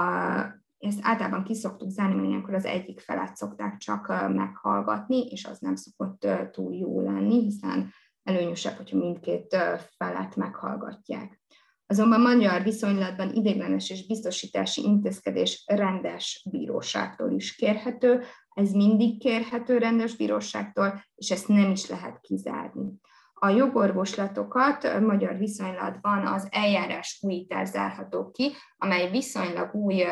ezt 0.79 0.99
általában 1.01 1.43
ki 1.43 1.53
szoktuk 1.55 1.89
zárni, 1.89 2.15
mert 2.15 2.27
ilyenkor 2.27 2.53
az 2.53 2.65
egyik 2.65 2.99
felet 2.99 3.35
szokták 3.35 3.77
csak 3.77 4.07
meghallgatni, 4.33 5.25
és 5.25 5.45
az 5.45 5.59
nem 5.59 5.75
szokott 5.75 6.27
túl 6.51 6.73
jó 6.73 7.01
lenni, 7.01 7.41
hiszen 7.41 7.93
előnyösebb, 8.23 8.75
hogyha 8.75 8.97
mindkét 8.97 9.57
felet 9.97 10.35
meghallgatják. 10.35 11.43
Azonban 11.87 12.21
magyar 12.21 12.63
viszonylatban 12.63 13.33
idéglenes 13.33 13.89
és 13.89 14.07
biztosítási 14.07 14.81
intézkedés 14.81 15.63
rendes 15.65 16.47
bíróságtól 16.51 17.31
is 17.31 17.55
kérhető, 17.55 18.23
ez 18.49 18.71
mindig 18.71 19.19
kérhető 19.19 19.77
rendes 19.77 20.15
bíróságtól, 20.15 21.03
és 21.15 21.31
ezt 21.31 21.47
nem 21.47 21.71
is 21.71 21.89
lehet 21.89 22.19
kizárni. 22.21 22.93
A 23.39 23.49
jogorvoslatokat 23.49 24.99
magyar 24.99 25.37
viszonylatban 25.37 26.25
az 26.25 26.47
eljárás 26.51 27.19
újítás 27.21 27.67
zárható 27.67 28.31
ki, 28.31 28.51
amely 28.77 29.09
viszonylag 29.09 29.73
új 29.73 30.05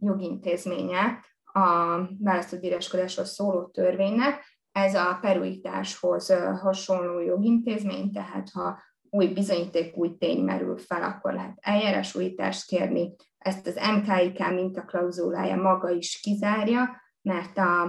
jogintézménye 0.00 1.24
a 1.52 1.96
választott 2.18 2.60
bíráskodásról 2.60 3.24
szóló 3.24 3.66
törvénynek. 3.66 4.58
Ez 4.72 4.94
a 4.94 5.18
perújításhoz 5.20 6.32
hasonló 6.60 7.20
jogintézmény, 7.20 8.12
tehát 8.12 8.50
ha 8.50 8.82
új 9.10 9.26
bizonyíték, 9.26 9.96
új 9.96 10.16
tény 10.18 10.44
merül 10.44 10.78
fel, 10.78 11.02
akkor 11.02 11.32
lehet 11.32 11.58
eljárásújítást 11.60 12.66
kérni. 12.66 13.14
Ezt 13.38 13.66
az 13.66 13.80
MKIK 13.96 14.48
mintaklauzulája 14.48 15.56
maga 15.56 15.90
is 15.90 16.20
kizárja, 16.20 17.02
mert 17.22 17.58
a, 17.58 17.82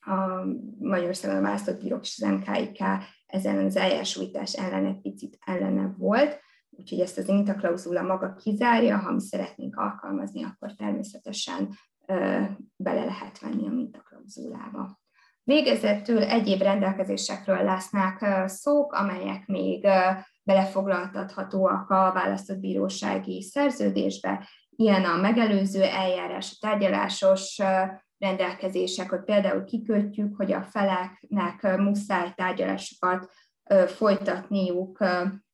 a 0.00 0.44
Magyarországon 0.78 1.42
választott 1.42 1.82
bírók 1.82 2.02
és 2.02 2.22
az 2.22 2.30
MKIK 2.30 2.78
ezen 3.28 3.64
az 3.64 3.76
eljárásújítás 3.76 4.52
ellen 4.52 4.86
egy 4.86 5.00
picit 5.00 5.38
ellene 5.46 5.94
volt, 5.98 6.40
úgyhogy 6.70 7.00
ezt 7.00 7.18
az 7.18 7.26
mintaklauzula 7.26 8.02
maga 8.02 8.34
kizárja, 8.34 8.96
ha 8.96 9.12
mi 9.12 9.20
szeretnénk 9.20 9.76
alkalmazni, 9.76 10.44
akkor 10.44 10.74
természetesen 10.74 11.68
bele 12.76 13.04
lehet 13.04 13.40
venni 13.40 13.66
a 13.66 13.70
mintaklauzulába. 13.70 15.00
Végezetül 15.44 16.22
egyéb 16.22 16.62
rendelkezésekről 16.62 17.62
lesznek 17.62 18.48
szók, 18.48 18.92
amelyek 18.92 19.46
még 19.46 19.86
belefoglaltathatóak 20.42 21.90
a 21.90 22.12
választott 22.14 22.58
bírósági 22.58 23.42
szerződésbe, 23.42 24.48
ilyen 24.70 25.04
a 25.04 25.20
megelőző 25.20 25.82
eljárás, 25.82 26.50
a 26.50 26.66
tárgyalásos 26.66 27.60
rendelkezések, 28.18 29.10
hogy 29.10 29.24
például 29.24 29.64
kikötjük, 29.64 30.36
hogy 30.36 30.52
a 30.52 30.62
feleknek 30.62 31.76
muszáj 31.78 32.32
tárgyalásokat 32.34 33.30
folytatniuk, 33.86 35.04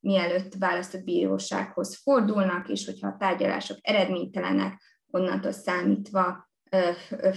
mielőtt 0.01 0.55
választott 0.55 1.05
bírósághoz 1.05 2.01
fordulnak, 2.03 2.69
és 2.69 2.87
hogyha 2.87 3.09
a 3.09 3.17
tárgyalások 3.19 3.77
eredménytelenek, 3.81 4.83
onnantól 5.11 5.53
számítva 5.53 6.49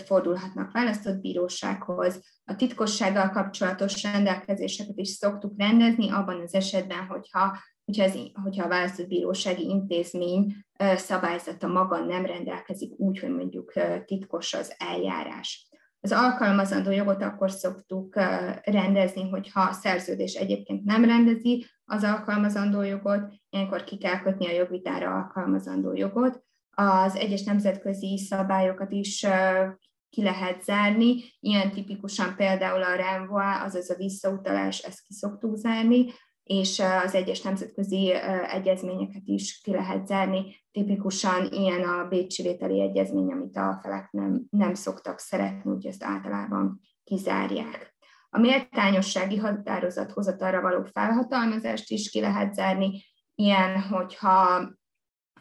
fordulhatnak 0.06 0.72
választott 0.72 1.22
bírósághoz. 1.22 2.22
A 2.46 2.56
titkossággal 2.56 3.30
kapcsolatos 3.30 4.04
rendelkezéseket 4.04 4.98
is 4.98 5.10
szoktuk 5.10 5.54
rendezni, 5.58 6.12
abban 6.12 6.42
az 6.42 6.54
esetben, 6.54 7.06
hogyha, 7.06 7.58
hogyha, 7.88 8.04
az, 8.04 8.32
hogyha 8.44 8.66
a 8.66 8.68
választott 8.68 9.08
bírósági 9.08 9.70
intézmény 9.70 10.56
szabályzata 10.96 11.68
maga 11.68 12.06
nem 12.06 12.26
rendelkezik 12.26 13.00
úgy, 13.00 13.20
hogy 13.20 13.30
mondjuk 13.30 13.74
titkos 14.06 14.54
az 14.54 14.76
eljárás. 14.78 15.70
Az 16.00 16.12
alkalmazandó 16.12 16.92
jogot 16.92 17.24
akkor 17.24 17.52
szoktuk 17.52 18.16
rendezni, 18.64 19.30
hogyha 19.30 19.62
a 19.62 19.72
szerződés 19.72 20.34
egyébként 20.34 20.84
nem 20.84 21.06
rendezi 21.06 21.66
az 21.86 22.04
alkalmazandó 22.04 22.82
jogot, 22.82 23.34
ilyenkor 23.50 23.84
ki 23.84 23.98
kell 23.98 24.20
kötni 24.20 24.48
a 24.48 24.52
jogvitára 24.52 25.16
alkalmazandó 25.16 25.94
jogot, 25.94 26.44
az 26.70 27.16
egyes 27.16 27.44
nemzetközi 27.44 28.18
szabályokat 28.18 28.92
is 28.92 29.26
ki 30.10 30.24
lehet 30.24 30.64
zárni, 30.64 31.16
ilyen 31.40 31.72
tipikusan 31.72 32.36
például 32.36 32.84
a 32.84 32.96
renvoi, 32.96 33.44
azaz 33.64 33.90
a 33.90 33.96
visszautalás, 33.96 34.80
ezt 34.80 35.02
ki 35.02 35.14
szoktuk 35.14 35.56
zárni, 35.56 36.06
és 36.48 36.82
az 37.06 37.16
egyes 37.16 37.42
nemzetközi 37.42 38.14
egyezményeket 38.52 39.22
is 39.26 39.62
ki 39.64 39.72
lehet 39.72 40.08
zárni. 40.08 40.56
Tipikusan 40.72 41.52
ilyen 41.52 41.84
a 41.84 42.08
Bécsi 42.08 42.44
vételi 42.44 42.82
egyezmény, 42.82 43.32
amit 43.32 43.58
a 43.58 43.80
felek 43.82 44.12
nem, 44.12 44.44
nem 44.50 44.74
szoktak 44.74 45.20
szeretni, 45.20 45.72
úgyhogy 45.72 45.92
ezt 45.92 46.04
általában 46.04 46.82
kizárják. 47.04 47.96
A 48.30 48.40
méltányossági 48.40 49.38
határozat 49.38 50.12
hozatalra 50.12 50.62
való 50.62 50.84
felhatalmazást 50.84 51.92
is 51.92 52.10
ki 52.10 52.20
lehet 52.20 52.54
zárni, 52.54 53.04
ilyen, 53.36 53.82
hogyha 53.82 54.70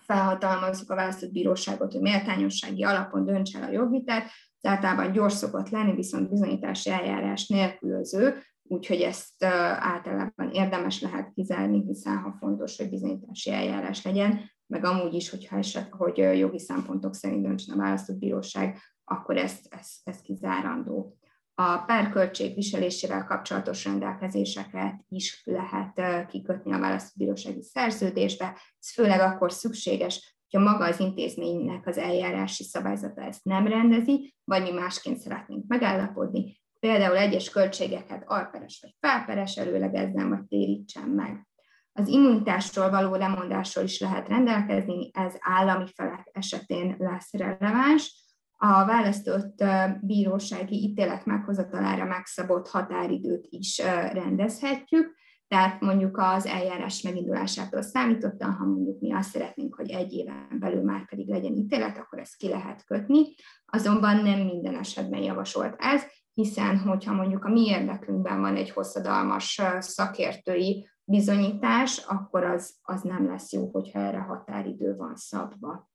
felhatalmazzuk 0.00 0.90
a 0.90 0.94
választott 0.94 1.32
bíróságot, 1.32 1.92
hogy 1.92 2.00
méltányossági 2.00 2.84
alapon 2.84 3.24
dönts 3.24 3.56
el 3.56 3.62
a 3.62 3.70
jogvitát, 3.70 4.24
ez 4.60 4.70
általában 4.70 5.12
gyors 5.12 5.32
szokott 5.32 5.68
lenni, 5.68 5.94
viszont 5.94 6.30
bizonyítási 6.30 6.90
eljárás 6.90 7.46
nélkülöző, 7.46 8.42
úgyhogy 8.68 9.00
ezt 9.00 9.44
általában 9.44 10.50
érdemes 10.50 11.00
lehet 11.00 11.32
kizárni, 11.34 11.82
hiszen 11.86 12.18
ha 12.18 12.36
fontos, 12.38 12.76
hogy 12.76 12.90
bizonyítási 12.90 13.50
eljárás 13.50 14.02
legyen, 14.02 14.50
meg 14.66 14.84
amúgy 14.84 15.14
is, 15.14 15.30
hogyha 15.30 15.56
eset, 15.56 15.88
hogy 15.90 16.16
jogi 16.16 16.58
szempontok 16.58 17.14
szerint 17.14 17.42
döntsen 17.42 17.78
a 17.78 17.82
választott 17.82 18.18
bíróság, 18.18 18.78
akkor 19.04 19.36
ezt, 19.36 19.66
ezt, 19.70 19.92
ezt 20.04 20.22
kizárandó. 20.22 21.16
A 21.54 21.78
párköltség 21.78 22.54
viselésével 22.54 23.24
kapcsolatos 23.24 23.84
rendelkezéseket 23.84 25.04
is 25.08 25.42
lehet 25.44 26.26
kikötni 26.26 26.72
a 26.72 26.78
választóbírósági 26.78 27.62
szerződésbe. 27.62 28.58
Ez 28.78 28.92
főleg 28.92 29.20
akkor 29.20 29.52
szükséges, 29.52 30.36
hogyha 30.50 30.70
maga 30.70 30.84
az 30.84 31.00
intézménynek 31.00 31.86
az 31.86 31.98
eljárási 31.98 32.64
szabályzata 32.64 33.22
ezt 33.22 33.44
nem 33.44 33.66
rendezi, 33.66 34.34
vagy 34.44 34.62
mi 34.62 34.70
másként 34.70 35.18
szeretnénk 35.18 35.66
megállapodni, 35.66 36.60
például 36.86 37.16
egyes 37.16 37.50
költségeket 37.50 38.24
alperes 38.26 38.78
vagy 38.82 38.94
felperes 39.00 39.56
előlegezzen, 39.56 40.28
vagy 40.28 40.44
térítsen 40.44 41.08
meg. 41.08 41.46
Az 41.92 42.08
immunitásról 42.08 42.90
való 42.90 43.14
lemondásról 43.14 43.84
is 43.84 44.00
lehet 44.00 44.28
rendelkezni, 44.28 45.10
ez 45.12 45.34
állami 45.38 45.86
felek 45.94 46.28
esetén 46.32 46.94
lesz 46.98 47.32
releváns, 47.32 48.24
a 48.58 48.84
választott 48.84 49.64
bírósági 50.00 50.82
ítélet 50.82 51.24
meghozatalára 51.24 52.04
megszabott 52.04 52.68
határidőt 52.68 53.46
is 53.50 53.78
rendezhetjük, 54.12 55.14
tehát 55.48 55.80
mondjuk 55.80 56.18
az 56.18 56.46
eljárás 56.46 57.02
megindulásától 57.02 57.82
számítottan, 57.82 58.52
ha 58.52 58.64
mondjuk 58.64 59.00
mi 59.00 59.12
azt 59.12 59.30
szeretnénk, 59.30 59.74
hogy 59.74 59.90
egy 59.90 60.12
éven 60.12 60.56
belül 60.58 60.82
már 60.82 61.08
pedig 61.08 61.28
legyen 61.28 61.52
ítélet, 61.52 61.98
akkor 61.98 62.18
ezt 62.18 62.36
ki 62.36 62.48
lehet 62.48 62.84
kötni. 62.84 63.34
Azonban 63.66 64.16
nem 64.16 64.40
minden 64.40 64.78
esetben 64.78 65.22
javasolt 65.22 65.74
ez, 65.78 66.02
hiszen 66.36 66.78
hogyha 66.78 67.12
mondjuk 67.12 67.44
a 67.44 67.48
mi 67.48 67.66
érdekünkben 67.66 68.40
van 68.40 68.56
egy 68.56 68.70
hosszadalmas 68.70 69.60
szakértői 69.78 70.88
bizonyítás, 71.04 71.98
akkor 71.98 72.44
az, 72.44 72.76
az 72.82 73.02
nem 73.02 73.26
lesz 73.26 73.52
jó, 73.52 73.68
hogyha 73.72 73.98
erre 73.98 74.18
határidő 74.18 74.96
van 74.96 75.16
szabva. 75.16 75.90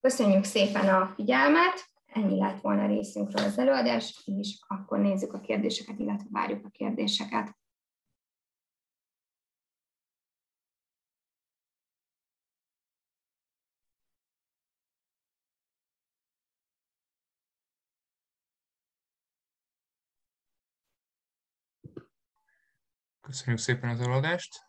Köszönjük 0.00 0.44
szépen 0.44 0.88
a 0.88 1.12
figyelmet, 1.14 1.90
ennyi 2.06 2.38
lett 2.38 2.60
volna 2.60 2.86
részünkről 2.86 3.44
az 3.44 3.58
előadás, 3.58 4.22
és 4.24 4.64
akkor 4.68 4.98
nézzük 4.98 5.32
a 5.32 5.40
kérdéseket, 5.40 5.98
illetve 5.98 6.28
várjuk 6.30 6.66
a 6.66 6.70
kérdéseket. 6.70 7.56
Köszönjük 23.28 23.58
szépen 23.58 23.90
az 23.90 24.00
előadást. 24.00 24.66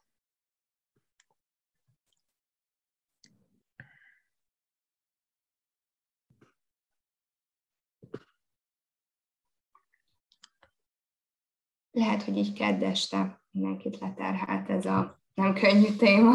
lehet, 11.91 12.23
hogy 12.23 12.37
így 12.37 12.53
kedd 12.53 12.83
este 12.83 13.41
mindenkit 13.51 13.99
leterhelt 13.99 14.69
ez 14.69 14.85
a 14.85 15.21
nem 15.33 15.53
könnyű 15.53 15.95
téma. 15.95 16.33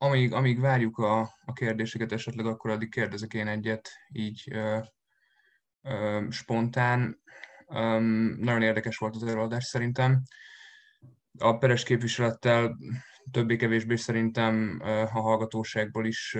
Amíg, 0.00 0.32
amíg 0.32 0.60
várjuk 0.60 0.98
a, 0.98 1.20
a 1.44 1.52
kérdéseket, 1.52 2.12
esetleg 2.12 2.46
akkor 2.46 2.70
addig 2.70 2.90
kérdezek 2.90 3.34
én 3.34 3.46
egyet, 3.46 3.90
így 4.12 4.48
ö, 4.50 4.78
ö, 5.82 6.26
spontán. 6.30 7.22
Ö, 7.66 7.98
nagyon 8.38 8.62
érdekes 8.62 8.96
volt 8.96 9.14
az 9.14 9.22
előadás 9.22 9.64
szerintem. 9.64 10.22
A 11.38 11.58
peres 11.58 11.82
képviselettel 11.82 12.76
többé-kevésbé 13.30 13.96
szerintem 13.96 14.80
a 14.82 15.20
hallgatóságból 15.20 16.06
is 16.06 16.36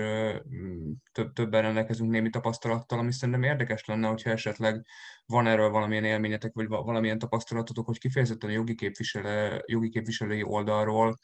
több, 1.11 1.33
többen 1.33 1.61
rendelkezünk 1.61 2.11
némi 2.11 2.29
tapasztalattal, 2.29 2.99
ami 2.99 3.11
szerintem 3.11 3.43
érdekes 3.43 3.85
lenne, 3.85 4.07
hogyha 4.07 4.29
esetleg 4.29 4.85
van 5.25 5.47
erről 5.47 5.69
valamilyen 5.69 6.03
élményetek, 6.03 6.53
vagy 6.53 6.67
valamilyen 6.67 7.19
tapasztalatotok, 7.19 7.85
hogy 7.85 7.97
kifejezetten 7.97 8.49
a 8.49 8.53
jogi, 8.53 8.75
képviselő, 8.75 9.63
jogi 9.65 9.89
képviselői 9.89 10.43
oldalról 10.43 11.19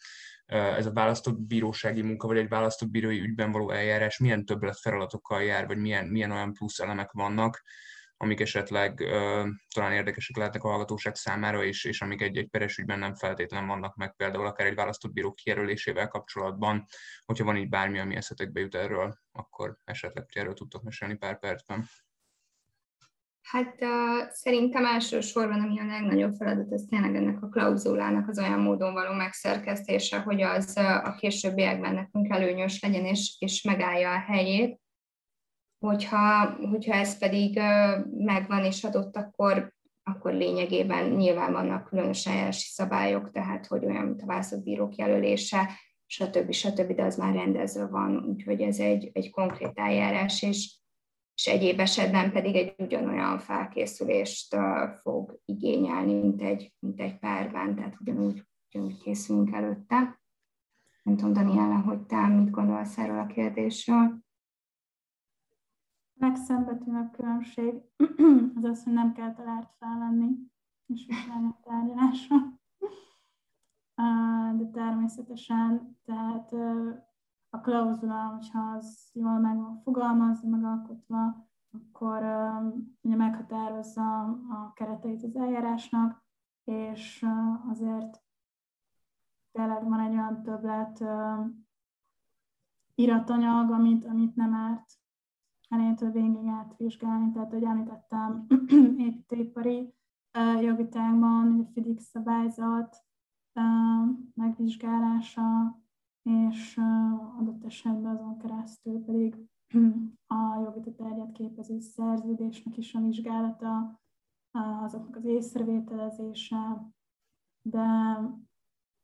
ez 0.45 0.85
a 0.85 0.91
választott 0.91 1.39
bírósági 1.39 2.01
munka, 2.01 2.27
vagy 2.27 2.37
egy 2.37 2.49
választott 2.49 2.89
bírói 2.89 3.19
ügyben 3.19 3.51
való 3.51 3.71
eljárás 3.71 4.17
milyen 4.17 4.45
többlet 4.45 4.79
feladatokkal 4.79 5.43
jár, 5.43 5.67
vagy 5.67 5.77
milyen, 5.77 6.07
milyen 6.07 6.31
olyan 6.31 6.53
plusz 6.53 6.79
elemek 6.79 7.11
vannak, 7.11 7.63
amik 8.17 8.39
esetleg 8.39 8.99
uh, 8.99 9.47
talán 9.73 9.93
érdekesek 9.93 10.35
lehetnek 10.35 10.63
a 10.63 10.67
hallgatóság 10.67 11.15
számára, 11.15 11.63
és, 11.63 11.83
és 11.83 12.01
amik 12.01 12.21
egy-egy 12.21 12.47
peres 12.47 12.77
ügyben 12.77 12.99
nem 12.99 13.15
feltétlen 13.15 13.67
vannak 13.67 13.95
meg, 13.95 14.15
például 14.15 14.45
akár 14.45 14.67
egy 14.67 14.75
választott 14.75 15.13
bíró 15.13 15.33
kijelölésével 15.33 16.07
kapcsolatban. 16.07 16.85
Hogyha 17.25 17.45
van 17.45 17.57
így 17.57 17.69
bármi, 17.69 17.99
ami 17.99 18.15
eszetekbe 18.15 18.59
jut 18.59 18.75
erről, 18.75 19.17
akkor 19.31 19.77
esetleg 19.83 20.25
erről 20.33 20.53
tudtok 20.53 20.83
mesélni 20.83 21.15
pár 21.15 21.39
percben. 21.39 21.85
Hát 23.45 23.75
uh, 23.81 24.29
szerintem 24.31 24.85
elsősorban, 24.85 25.61
ami 25.61 25.79
a 25.79 25.85
legnagyobb 25.85 26.33
feladat, 26.33 26.71
az 26.71 26.85
tényleg 26.89 27.15
ennek 27.15 27.41
a 27.41 27.49
klauzulának 27.49 28.29
az 28.29 28.39
olyan 28.39 28.59
módon 28.59 28.93
való 28.93 29.13
megszerkesztése, 29.13 30.19
hogy 30.19 30.41
az 30.41 30.73
uh, 30.77 31.07
a 31.07 31.15
későbbiekben 31.15 31.93
nekünk 31.93 32.29
előnyös 32.29 32.81
legyen, 32.81 33.05
és, 33.05 33.35
és 33.39 33.61
megállja 33.61 34.11
a 34.11 34.19
helyét. 34.19 34.79
Hogyha, 35.79 36.45
hogyha 36.69 36.93
ez 36.93 37.17
pedig 37.17 37.57
uh, 37.57 38.05
megvan 38.17 38.63
és 38.63 38.83
adott, 38.83 39.15
akkor, 39.15 39.73
akkor 40.03 40.33
lényegében 40.33 41.09
nyilván 41.09 41.51
vannak 41.51 41.87
különös 41.87 42.27
eljárási 42.27 42.67
szabályok, 42.67 43.31
tehát 43.31 43.65
hogy 43.67 43.85
olyan, 43.85 44.05
mint 44.05 44.21
a 44.21 44.25
választbírók 44.25 44.95
jelölése, 44.95 45.69
stb. 46.05 46.51
stb., 46.51 46.95
de 46.95 47.03
az 47.03 47.15
már 47.15 47.33
rendezve 47.33 47.85
van, 47.85 48.25
úgyhogy 48.29 48.61
ez 48.61 48.79
egy, 48.79 49.09
egy 49.13 49.29
konkrét 49.29 49.71
eljárás, 49.73 50.41
és 50.41 50.83
és 51.35 51.47
egyéb 51.47 51.79
esetben 51.79 52.31
pedig 52.31 52.55
egy 52.55 52.75
ugyanolyan 52.77 53.39
felkészülést 53.39 54.55
fog 55.01 55.39
igényelni, 55.45 56.13
mint 56.13 56.41
egy, 56.41 56.73
mint 56.79 56.99
egy 56.99 57.19
párban, 57.19 57.75
tehát 57.75 57.97
ugyanúgy, 57.99 58.47
ugyanúgy 58.69 58.97
készülünk 58.97 59.51
előtte. 59.51 60.19
Nem 61.03 61.15
tudom, 61.15 61.33
Daniela, 61.33 61.79
hogy 61.79 62.01
te 62.01 62.27
mit 62.27 62.49
gondolsz 62.49 62.97
erről 62.97 63.19
a 63.19 63.25
kérdésről? 63.25 64.23
Megszembetűnő 66.13 67.09
különbség 67.11 67.73
az 68.55 68.63
az, 68.63 68.83
hogy 68.83 68.93
nem 68.93 69.13
kell 69.13 69.33
talált 69.33 69.69
felvenni, 69.79 70.29
és 70.85 71.05
vizsgálni 71.07 71.47
a 71.47 71.59
tárgyalásra. 71.63 72.35
De 74.57 74.69
természetesen, 74.73 75.97
tehát 76.05 76.51
a 77.55 77.61
klauzula, 77.61 78.25
hogyha 78.25 78.59
az 78.59 79.09
jól 79.13 79.39
meg 79.39 79.57
van 79.57 79.81
fogalmazva, 79.83 80.49
megalkotva, 80.49 81.47
akkor 81.71 82.23
ugye 83.01 83.15
meghatározza 83.15 84.21
a 84.49 84.71
kereteit 84.73 85.23
az 85.23 85.35
eljárásnak, 85.35 86.23
és 86.63 87.25
azért 87.69 88.23
tényleg 89.51 89.83
van 89.83 89.99
egy 89.99 90.11
olyan 90.11 90.43
többlet 90.43 91.03
iratanyag, 92.95 93.71
amit, 93.71 94.05
amit 94.05 94.35
nem 94.35 94.53
árt 94.53 94.93
elétől 95.69 96.11
végig 96.11 96.47
átvizsgálni. 96.47 97.31
Tehát, 97.31 97.51
hogy 97.51 97.63
említettem, 97.63 98.45
építőipari 99.07 99.93
jogitágban, 100.61 101.59
a 101.59 101.71
FIDIX 101.73 102.03
szabályzat 102.03 103.03
megvizsgálása, 104.33 105.83
és 106.25 106.79
adott 107.39 107.65
esetben 107.65 108.15
azon 108.15 108.37
keresztül 108.37 109.03
pedig 109.03 109.35
a 110.27 110.59
jogi 110.63 110.93
terjedt 110.93 111.31
képező 111.31 111.79
szerződésnek 111.79 112.77
is 112.77 112.93
a 112.93 112.99
vizsgálata, 112.99 114.01
azoknak 114.83 115.15
az 115.15 115.25
észrevételezése, 115.25 116.91
de 117.61 117.87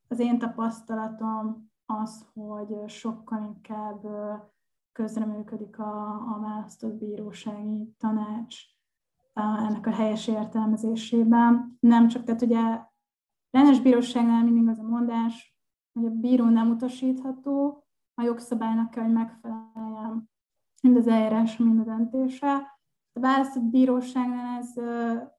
az 0.07 0.19
én 0.19 0.39
tapasztalatom 0.39 1.71
az, 1.85 2.29
hogy 2.33 2.89
sokkal 2.89 3.43
inkább 3.43 4.05
közreműködik 4.91 5.79
a, 5.79 6.13
a 6.35 6.39
választott 6.39 6.93
bírósági 6.93 7.95
tanács 7.97 8.55
ennek 9.33 9.87
a 9.87 9.91
helyes 9.91 10.27
értelmezésében. 10.27 11.77
Nem 11.79 12.07
csak, 12.07 12.23
tehát 12.23 12.41
ugye 12.41 12.81
rendes 13.49 13.81
bíróságnál 13.81 14.43
mindig 14.43 14.67
az 14.67 14.79
a 14.79 14.83
mondás, 14.83 15.59
hogy 15.93 16.05
a 16.05 16.09
bíró 16.09 16.45
nem 16.45 16.69
utasítható, 16.69 17.83
a 18.13 18.21
jogszabálynak 18.21 18.89
kell, 18.89 19.03
hogy 19.03 19.13
megfeleljen 19.13 20.29
mind 20.81 20.97
az 20.97 21.07
eljárás, 21.07 21.57
mind 21.57 21.79
a 21.79 21.83
döntése. 21.83 22.79
A 23.13 23.19
választott 23.19 23.63
bíróságnál 23.63 24.59
ez, 24.59 24.73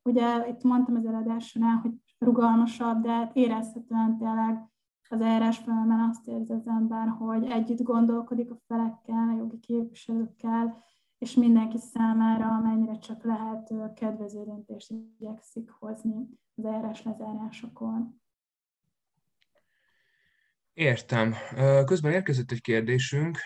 ugye 0.03 0.49
itt 0.49 0.63
mondtam 0.63 0.97
az 0.97 1.07
eladásnál, 1.07 1.77
hogy 1.77 1.93
rugalmasabb, 2.19 3.03
de 3.03 3.31
érezhetően 3.33 4.19
tényleg 4.19 4.71
az 5.13 5.21
eljárás 5.21 5.59
folyamán 5.59 6.09
azt 6.09 6.29
érzi 6.29 6.53
az 6.53 6.67
ember, 6.67 7.09
hogy 7.09 7.45
együtt 7.45 7.83
gondolkodik 7.83 8.51
a 8.51 8.59
felekkel, 8.67 9.29
a 9.29 9.37
jogi 9.37 9.59
képviselőkkel, 9.59 10.83
és 11.19 11.35
mindenki 11.35 11.79
számára, 11.79 12.47
amennyire 12.47 12.99
csak 12.99 13.25
lehet, 13.25 13.75
kedvező 13.95 14.45
döntést 14.45 14.91
igyekszik 15.19 15.71
hozni 15.71 16.29
az 16.55 16.65
eljárás 16.65 17.03
lezárásakor. 17.03 18.07
Értem. 20.75 21.35
Közben 21.85 22.13
érkezett 22.13 22.51
egy 22.51 22.61
kérdésünk, 22.61 23.39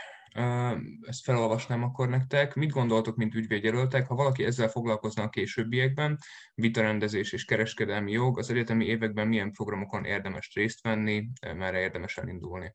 ezt 1.01 1.23
felolvasnám 1.23 1.83
akkor 1.83 2.09
nektek. 2.09 2.55
Mit 2.55 2.71
gondoltok, 2.71 3.17
mint 3.17 3.35
ügyvédjelöltek, 3.35 4.07
ha 4.07 4.15
valaki 4.15 4.45
ezzel 4.45 4.69
foglalkozna 4.69 5.23
a 5.23 5.29
későbbiekben, 5.29 6.19
vitarendezés 6.55 7.33
és 7.33 7.45
kereskedelmi 7.45 8.13
jog, 8.13 8.39
az 8.39 8.51
egyetemi 8.51 8.85
években 8.85 9.29
milyen 9.29 9.53
programokon 9.53 10.05
érdemes 10.05 10.55
részt 10.55 10.83
venni, 10.83 11.29
merre 11.41 11.81
érdemes 11.81 12.17
elindulni? 12.17 12.75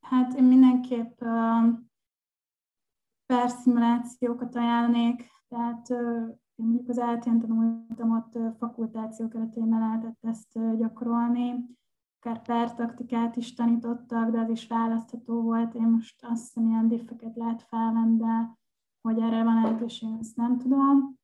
Hát 0.00 0.34
én 0.34 0.44
mindenképp 0.44 1.18
perszimulációkat 3.26 4.56
ajánlanék, 4.56 5.30
tehát 5.48 5.86
én 6.62 6.68
mondjuk 6.68 6.88
az 6.88 6.98
eltén 6.98 7.40
tanultam, 7.40 8.10
ott 8.10 8.38
fakultáció 8.58 9.28
keretében 9.28 9.80
lehetett 9.80 10.18
ezt 10.20 10.76
gyakorolni, 10.76 11.64
akár 12.20 12.42
pertaktikát 12.42 13.36
is 13.36 13.54
tanítottak, 13.54 14.30
de 14.30 14.38
az 14.38 14.48
is 14.48 14.66
választható 14.66 15.42
volt. 15.42 15.74
Én 15.74 15.88
most 15.88 16.24
azt 16.24 16.42
hiszem, 16.42 16.68
ilyen 16.68 16.88
diffeket 16.88 17.36
lehet 17.36 17.62
felvenni, 17.62 18.24
hogy 19.00 19.18
erre 19.18 19.44
van 19.44 19.54
lehetőség, 19.54 20.08
ezt 20.20 20.36
nem 20.36 20.58
tudom. 20.58 21.20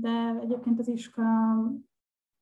De 0.00 0.38
egyébként 0.40 0.78
az 0.78 0.88
iskola 0.88 1.72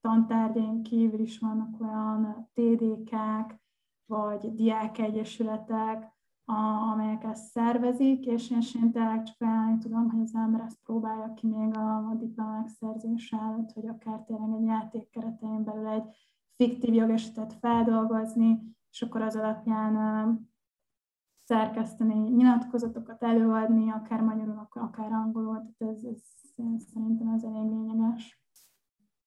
tantárgyain 0.00 0.82
kívül 0.82 1.20
is 1.20 1.38
vannak 1.38 1.80
olyan 1.80 2.48
TDK-k, 2.52 3.60
vagy 4.06 4.54
diákegyesületek, 4.54 6.15
a, 6.48 6.90
amelyek 6.92 7.24
ezt 7.24 7.50
szervezik, 7.50 8.26
és 8.26 8.50
én, 8.50 8.60
én 8.82 8.92
tényleg 8.92 9.22
csak 9.22 9.36
ajánlani 9.40 9.78
tudom, 9.78 10.10
hogy 10.10 10.20
az 10.20 10.34
ember 10.34 10.60
ezt 10.60 10.78
próbálja 10.84 11.34
ki 11.34 11.46
még 11.46 11.76
a, 11.76 11.96
a 11.96 12.14
diplomák 12.14 12.68
szerzése 12.68 13.36
előtt, 13.36 13.72
hogy 13.72 13.86
akár 13.86 14.24
tényleg 14.24 14.60
egy 14.60 14.66
játék 14.66 15.10
keretein 15.10 15.64
belül 15.64 15.86
egy 15.86 16.16
fiktív 16.56 16.94
jogesetet 16.94 17.52
feldolgozni, 17.52 18.76
és 18.90 19.02
akkor 19.02 19.22
az 19.22 19.36
alapján 19.36 19.94
szerkeszteni 21.44 22.28
nyilatkozatokat, 22.28 23.22
előadni, 23.22 23.90
akár 23.90 24.20
magyarul, 24.20 24.68
akár 24.70 25.12
angolul, 25.12 25.54
tehát 25.54 25.96
ez, 25.96 26.04
ez, 26.04 26.22
ez 26.56 26.82
szerintem 26.92 27.28
ez 27.28 27.42
elég 27.42 27.70
lényeges. 27.70 28.45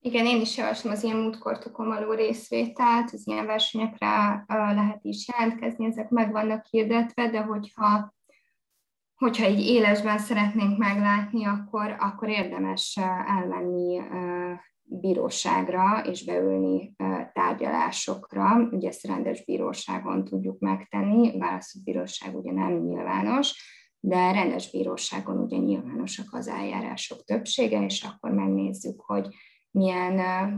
Igen, 0.01 0.25
én 0.25 0.41
is 0.41 0.57
javaslom 0.57 0.93
az 0.93 1.03
ilyen 1.03 1.17
múltkortokon 1.17 1.87
való 1.87 2.11
részvételt, 2.11 3.11
az 3.11 3.27
ilyen 3.27 3.45
versenyekre 3.45 4.43
lehet 4.47 4.99
is 5.01 5.27
jelentkezni, 5.27 5.85
ezek 5.85 6.09
meg 6.09 6.31
vannak 6.31 6.65
hirdetve, 6.65 7.29
de 7.29 7.41
hogyha, 7.41 8.13
hogyha 9.15 9.45
egy 9.45 9.59
élesben 9.59 10.17
szeretnénk 10.17 10.77
meglátni, 10.77 11.45
akkor, 11.45 11.95
akkor 11.99 12.29
érdemes 12.29 12.99
elmenni 13.27 14.01
bíróságra 14.83 16.01
és 16.05 16.25
beülni 16.25 16.95
tárgyalásokra. 17.33 18.67
Ugye 18.71 18.87
ezt 18.87 19.07
rendes 19.07 19.45
bíróságon 19.45 20.23
tudjuk 20.23 20.59
megtenni, 20.59 21.37
választott 21.37 21.83
bíróság 21.83 22.35
ugye 22.37 22.51
nem 22.51 22.73
nyilvános, 22.73 23.77
de 23.99 24.31
rendes 24.31 24.71
bíróságon 24.71 25.37
ugye 25.37 25.57
nyilvánosak 25.57 26.27
az 26.31 26.47
eljárások 26.47 27.23
többsége, 27.23 27.85
és 27.85 28.03
akkor 28.03 28.31
megnézzük, 28.31 29.01
hogy 29.01 29.27
milyen 29.72 30.15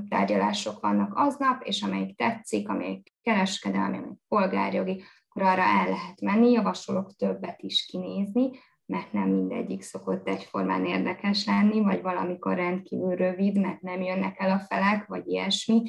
tárgyalások 0.10 0.80
vannak 0.80 1.12
aznap, 1.16 1.64
és 1.64 1.82
amelyik 1.82 2.16
tetszik, 2.16 2.70
amelyik 2.70 3.14
kereskedelmi, 3.22 3.98
amelyik 3.98 4.20
polgárjogi, 4.28 5.04
akkor 5.30 5.42
arra 5.42 5.62
el 5.62 5.90
lehet 5.90 6.22
menni, 6.22 6.52
javasolok 6.52 7.16
többet 7.16 7.62
is 7.62 7.86
kinézni, 7.86 8.50
mert 8.86 9.12
nem 9.14 9.30
mindegyik 9.30 9.82
szokott 9.82 10.28
egyformán 10.28 10.86
érdekes 10.86 11.46
lenni, 11.46 11.82
vagy 11.82 12.02
valamikor 12.02 12.56
rendkívül 12.56 13.16
rövid, 13.16 13.60
mert 13.60 13.82
nem 13.82 14.02
jönnek 14.02 14.40
el 14.40 14.52
a 14.52 14.60
felek, 14.60 15.06
vagy 15.06 15.28
ilyesmi. 15.28 15.82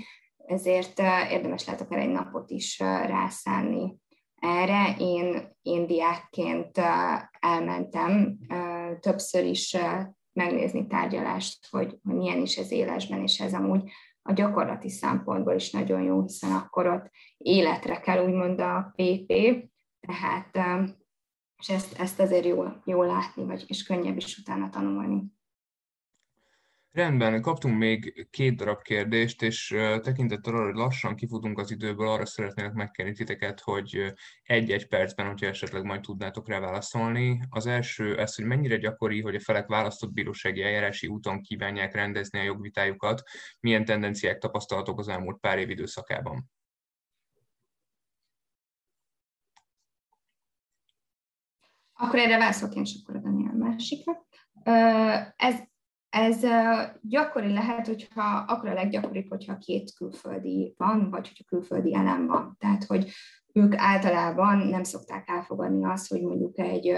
ezért 0.47 0.99
érdemes 1.31 1.67
lehet 1.67 1.81
akár 1.81 1.99
egy 1.99 2.11
napot 2.11 2.51
is 2.51 2.79
rászánni 2.79 3.97
erre. 4.41 4.95
Én, 4.99 5.57
én 5.63 5.87
diákként 5.87 6.81
elmentem 7.41 8.39
többször 9.01 9.45
is 9.45 9.77
megnézni 10.33 10.87
tárgyalást, 10.87 11.67
hogy, 11.71 11.99
hogy 12.03 12.15
milyen 12.15 12.41
is 12.41 12.57
ez 12.57 12.71
élesben, 12.71 13.23
és 13.23 13.41
ez 13.41 13.55
amúgy 13.55 13.91
a 14.23 14.33
gyakorlati 14.33 14.89
szempontból 14.89 15.55
is 15.55 15.71
nagyon 15.71 16.03
jó, 16.03 16.23
hiszen 16.23 16.53
akkor 16.53 16.87
ott 16.87 17.11
életre 17.37 18.01
kell 18.01 18.25
úgymond 18.25 18.61
a 18.61 18.95
PP, 18.97 19.33
tehát 20.01 20.57
és 21.59 21.69
ezt, 21.69 21.99
ezt 22.01 22.21
azért 22.21 22.45
jó, 22.45 22.65
jó 22.85 23.03
látni, 23.03 23.45
vagy 23.45 23.65
és 23.67 23.83
könnyebb 23.83 24.17
is 24.17 24.39
utána 24.39 24.69
tanulni. 24.69 25.25
Rendben, 26.93 27.43
kaptunk 27.43 27.79
még 27.79 28.29
két 28.31 28.57
darab 28.57 28.83
kérdést, 28.83 29.43
és 29.43 29.75
tekintettel 30.03 30.55
arra, 30.55 30.65
hogy 30.65 30.75
lassan 30.75 31.15
kifutunk 31.15 31.59
az 31.59 31.71
időből, 31.71 32.09
arra 32.09 32.27
szeretnélek 32.27 32.73
megkérni 32.73 33.13
titeket, 33.13 33.61
hogy 33.61 34.13
egy-egy 34.43 34.89
percben, 34.89 35.27
hogyha 35.27 35.47
esetleg 35.47 35.85
majd 35.85 36.01
tudnátok 36.01 36.49
rá 36.49 36.61
válaszolni. 36.61 37.41
Az 37.51 37.67
első 37.67 38.19
ez, 38.19 38.35
hogy 38.35 38.45
mennyire 38.45 38.77
gyakori, 38.77 39.21
hogy 39.21 39.35
a 39.35 39.41
felek 39.41 39.67
választott 39.67 40.13
bírósági 40.13 40.63
eljárási 40.63 41.07
úton 41.07 41.41
kívánják 41.41 41.95
rendezni 41.95 42.39
a 42.39 42.43
jogvitájukat, 42.43 43.23
milyen 43.61 43.85
tendenciák 43.85 44.39
tapasztalatok 44.39 44.99
az 44.99 45.09
elmúlt 45.09 45.41
pár 45.41 45.59
év 45.59 45.71
időszakában. 45.71 46.51
Akkor 51.93 52.19
erre 52.19 52.39
válaszolok 52.39 52.75
én, 52.75 52.83
és 52.83 52.99
akkor 53.03 53.17
a 53.17 53.21
Daniel 53.21 53.55
másikra. 53.55 54.27
Ez 55.37 55.71
ez 56.13 56.41
gyakori 57.01 57.53
lehet, 57.53 57.87
hogyha 57.87 58.45
akkor 58.49 58.69
a 58.69 58.75
leggyakoribb, 58.75 59.29
hogyha 59.29 59.59
két 59.59 59.95
külföldi 59.95 60.75
van, 60.77 61.11
vagy 61.11 61.29
hogyha 61.29 61.45
külföldi 61.45 61.95
elem 61.95 62.27
van. 62.27 62.57
Tehát, 62.59 62.85
hogy 62.85 63.11
ők 63.53 63.77
általában 63.77 64.59
nem 64.59 64.83
szokták 64.83 65.29
elfogadni 65.29 65.85
azt, 65.85 66.09
hogy 66.09 66.23
mondjuk 66.23 66.59
egy 66.59 66.97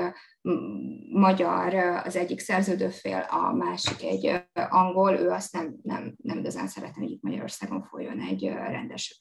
magyar 1.10 1.74
az 2.04 2.16
egyik 2.16 2.40
szerződőfél, 2.40 3.26
a 3.30 3.52
másik 3.52 4.02
egy 4.02 4.44
angol, 4.68 5.12
ő 5.12 5.30
azt 5.30 5.52
nem, 5.52 5.74
nem, 5.82 6.14
nem 6.22 6.38
igazán 6.38 6.66
szeretne, 6.66 7.02
hogy 7.02 7.10
itt 7.10 7.22
Magyarországon 7.22 7.82
folyjon 7.82 8.20
egy 8.20 8.44
rendes 8.44 9.18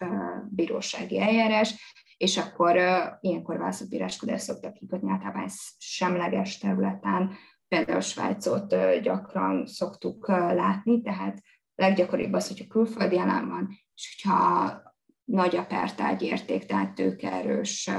bírósági 0.50 1.20
eljárás, 1.20 1.96
és 2.18 2.38
akkor 2.38 2.76
ilyenkor 3.20 3.58
választott 3.58 3.90
bíráskodást 3.90 4.44
szoktak 4.44 4.74
kikötni, 4.74 5.12
általában 5.12 5.48
semleges 5.78 6.58
területen, 6.58 7.32
például 7.74 8.02
Svájcot 8.02 8.76
gyakran 9.02 9.66
szoktuk 9.66 10.28
látni, 10.28 11.02
tehát 11.02 11.42
leggyakoribb 11.76 12.34
az, 12.34 12.48
hogyha 12.48 12.68
külföldi 12.68 13.18
elem 13.18 13.50
van, 13.50 13.70
és 13.96 14.18
hogyha 14.22 14.82
nagy 15.24 15.56
a 15.56 15.66
pertárgy 15.66 16.22
érték, 16.22 16.66
tehát 16.66 16.96
tőkerős 16.96 17.90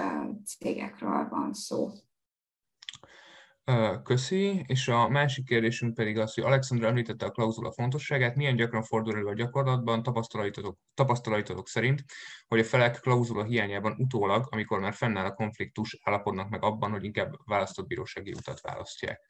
cégekről 0.47 1.29
van 1.29 1.53
szó. 1.53 1.91
Köszi, 4.03 4.65
és 4.67 4.89
a 4.89 5.09
másik 5.09 5.45
kérdésünk 5.45 5.95
pedig 5.95 6.19
az, 6.19 6.35
hogy 6.35 6.45
Alexandra 6.45 6.87
említette 6.87 7.27
a 7.27 7.31
klauzula 7.31 7.73
fontosságát, 7.73 8.37
milyen 8.37 8.57
gyakran 8.57 8.83
fordul 8.83 9.15
elő 9.15 9.27
a 9.27 9.35
gyakorlatban? 9.35 10.03
Tapasztalatotok, 10.03 10.79
tapasztalatotok 10.95 11.69
szerint, 11.69 12.05
hogy 12.49 12.59
a 12.59 12.65
felek 12.65 13.01
klauzula 13.01 13.45
hiányában 13.45 13.95
utólag, 13.99 14.47
amikor 14.51 14.81
már 14.81 14.93
fennáll 14.93 15.25
a 15.25 15.35
konfliktus, 15.35 15.99
állapodnak 16.03 16.49
meg 16.49 16.62
abban, 16.62 16.91
hogy 16.91 17.05
inkább 17.05 17.35
választott 17.45 17.87
bírósági 17.87 18.33
utat 18.33 18.61
választják. 18.61 19.21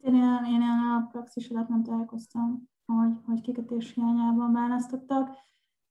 Én, 0.00 0.14
én 0.46 0.62
a 0.62 1.08
praxis 1.10 1.48
alatt 1.48 1.68
nem 1.68 1.82
találkoztam, 1.82 2.68
hogy, 2.86 3.12
hogy 3.24 3.40
kikötés 3.40 3.92
hiányában 3.94 4.52
választottak 4.52 5.42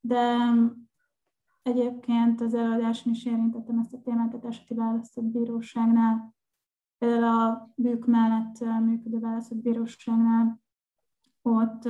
de 0.06 0.54
egyébként 1.62 2.42
az 2.42 2.54
előadáson 2.54 3.14
is 3.14 3.26
érintettem 3.26 3.80
ezt 3.80 3.94
a 3.94 4.02
témát, 4.02 4.34
a 4.34 4.48
eseti 4.48 4.74
választott 4.74 5.24
bíróságnál, 5.24 6.36
például 6.98 7.24
a 7.24 7.72
bűk 7.76 8.06
mellett 8.06 8.60
működő 8.60 9.20
választott 9.20 9.58
bíróságnál, 9.58 10.62
ott, 11.42 11.86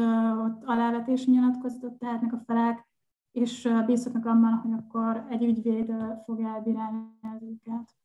ott 0.46 0.64
alávetési 0.64 1.32
nyilatkozatot 1.32 1.94
tehetnek 1.94 2.34
a 2.34 2.44
felek, 2.46 2.88
és 3.32 3.70
bízhatnak 3.86 4.26
abban, 4.26 4.54
hogy 4.54 4.72
akkor 4.72 5.26
egy 5.30 5.44
ügyvéd 5.44 5.94
fog 6.26 6.40
elbírálni 6.40 7.00
az 7.22 7.42
ügyet. 7.42 7.96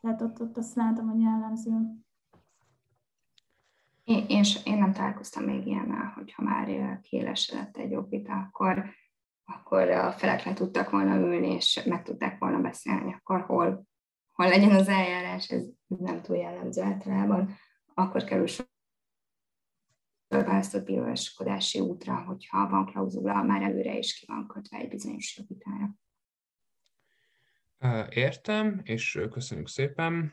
Tehát 0.00 0.22
ott, 0.22 0.40
ott 0.40 0.56
azt 0.56 0.74
látom, 0.74 1.08
hogy 1.08 1.20
jellemző. 1.20 1.70
Én, 4.04 4.24
én, 4.28 4.42
én 4.64 4.78
nem 4.78 4.92
találkoztam 4.92 5.44
még 5.44 5.66
ilyennel, 5.66 6.12
hogyha 6.14 6.42
már 6.42 7.00
kiélesedett 7.00 7.76
egy 7.76 7.90
jobbita, 7.90 8.32
akkor 8.32 8.84
akkor 9.44 9.88
a 9.88 10.12
felek 10.12 10.42
le 10.44 10.52
tudtak 10.52 10.90
volna 10.90 11.16
ülni, 11.16 11.54
és 11.54 11.82
meg 11.84 12.02
tudták 12.02 12.38
volna 12.38 12.60
beszélni, 12.60 13.14
akkor 13.14 13.40
hol, 13.40 13.86
hol 14.32 14.48
legyen 14.48 14.70
az 14.70 14.88
eljárás, 14.88 15.48
ez 15.48 15.64
nem 15.86 16.22
túl 16.22 16.36
jellemző 16.36 16.82
általában, 16.82 17.56
akkor 17.94 18.24
kerül 18.24 18.46
választott 20.28 20.84
bíróskodási 20.84 21.80
útra, 21.80 22.24
hogyha 22.24 22.68
van 22.68 22.86
klauzula, 22.86 23.42
már 23.42 23.62
előre 23.62 23.98
is 23.98 24.18
ki 24.18 24.26
van 24.26 24.46
kötve 24.46 24.76
egy 24.76 24.88
bizonyos 24.88 25.36
jogitára. 25.38 25.94
Értem, 28.08 28.80
és 28.84 29.20
köszönjük 29.30 29.68
szépen. 29.68 30.32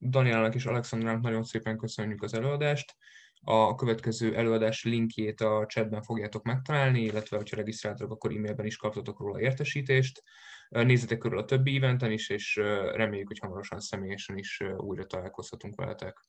Danielnek 0.00 0.54
és 0.54 0.66
Alexandrának 0.66 1.22
nagyon 1.22 1.42
szépen 1.44 1.78
köszönjük 1.78 2.22
az 2.22 2.34
előadást. 2.34 2.96
A 3.44 3.74
következő 3.74 4.36
előadás 4.36 4.84
linkjét 4.84 5.40
a 5.40 5.66
chatben 5.66 6.02
fogjátok 6.02 6.42
megtalálni, 6.42 7.02
illetve 7.02 7.36
ha 7.36 7.42
regisztráltatok, 7.50 8.12
akkor 8.12 8.30
e-mailben 8.30 8.66
is 8.66 8.76
kaptatok 8.76 9.20
róla 9.20 9.40
értesítést. 9.40 10.22
Nézzetek 10.68 11.18
körül 11.18 11.38
a 11.38 11.44
többi 11.44 11.76
eventen 11.76 12.12
is, 12.12 12.28
és 12.28 12.56
reméljük, 12.94 13.28
hogy 13.28 13.38
hamarosan 13.38 13.80
személyesen 13.80 14.38
is 14.38 14.62
újra 14.76 15.06
találkozhatunk 15.06 15.74
veletek. 15.74 16.20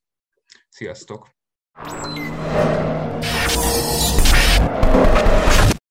Sziasztok! 0.69 1.29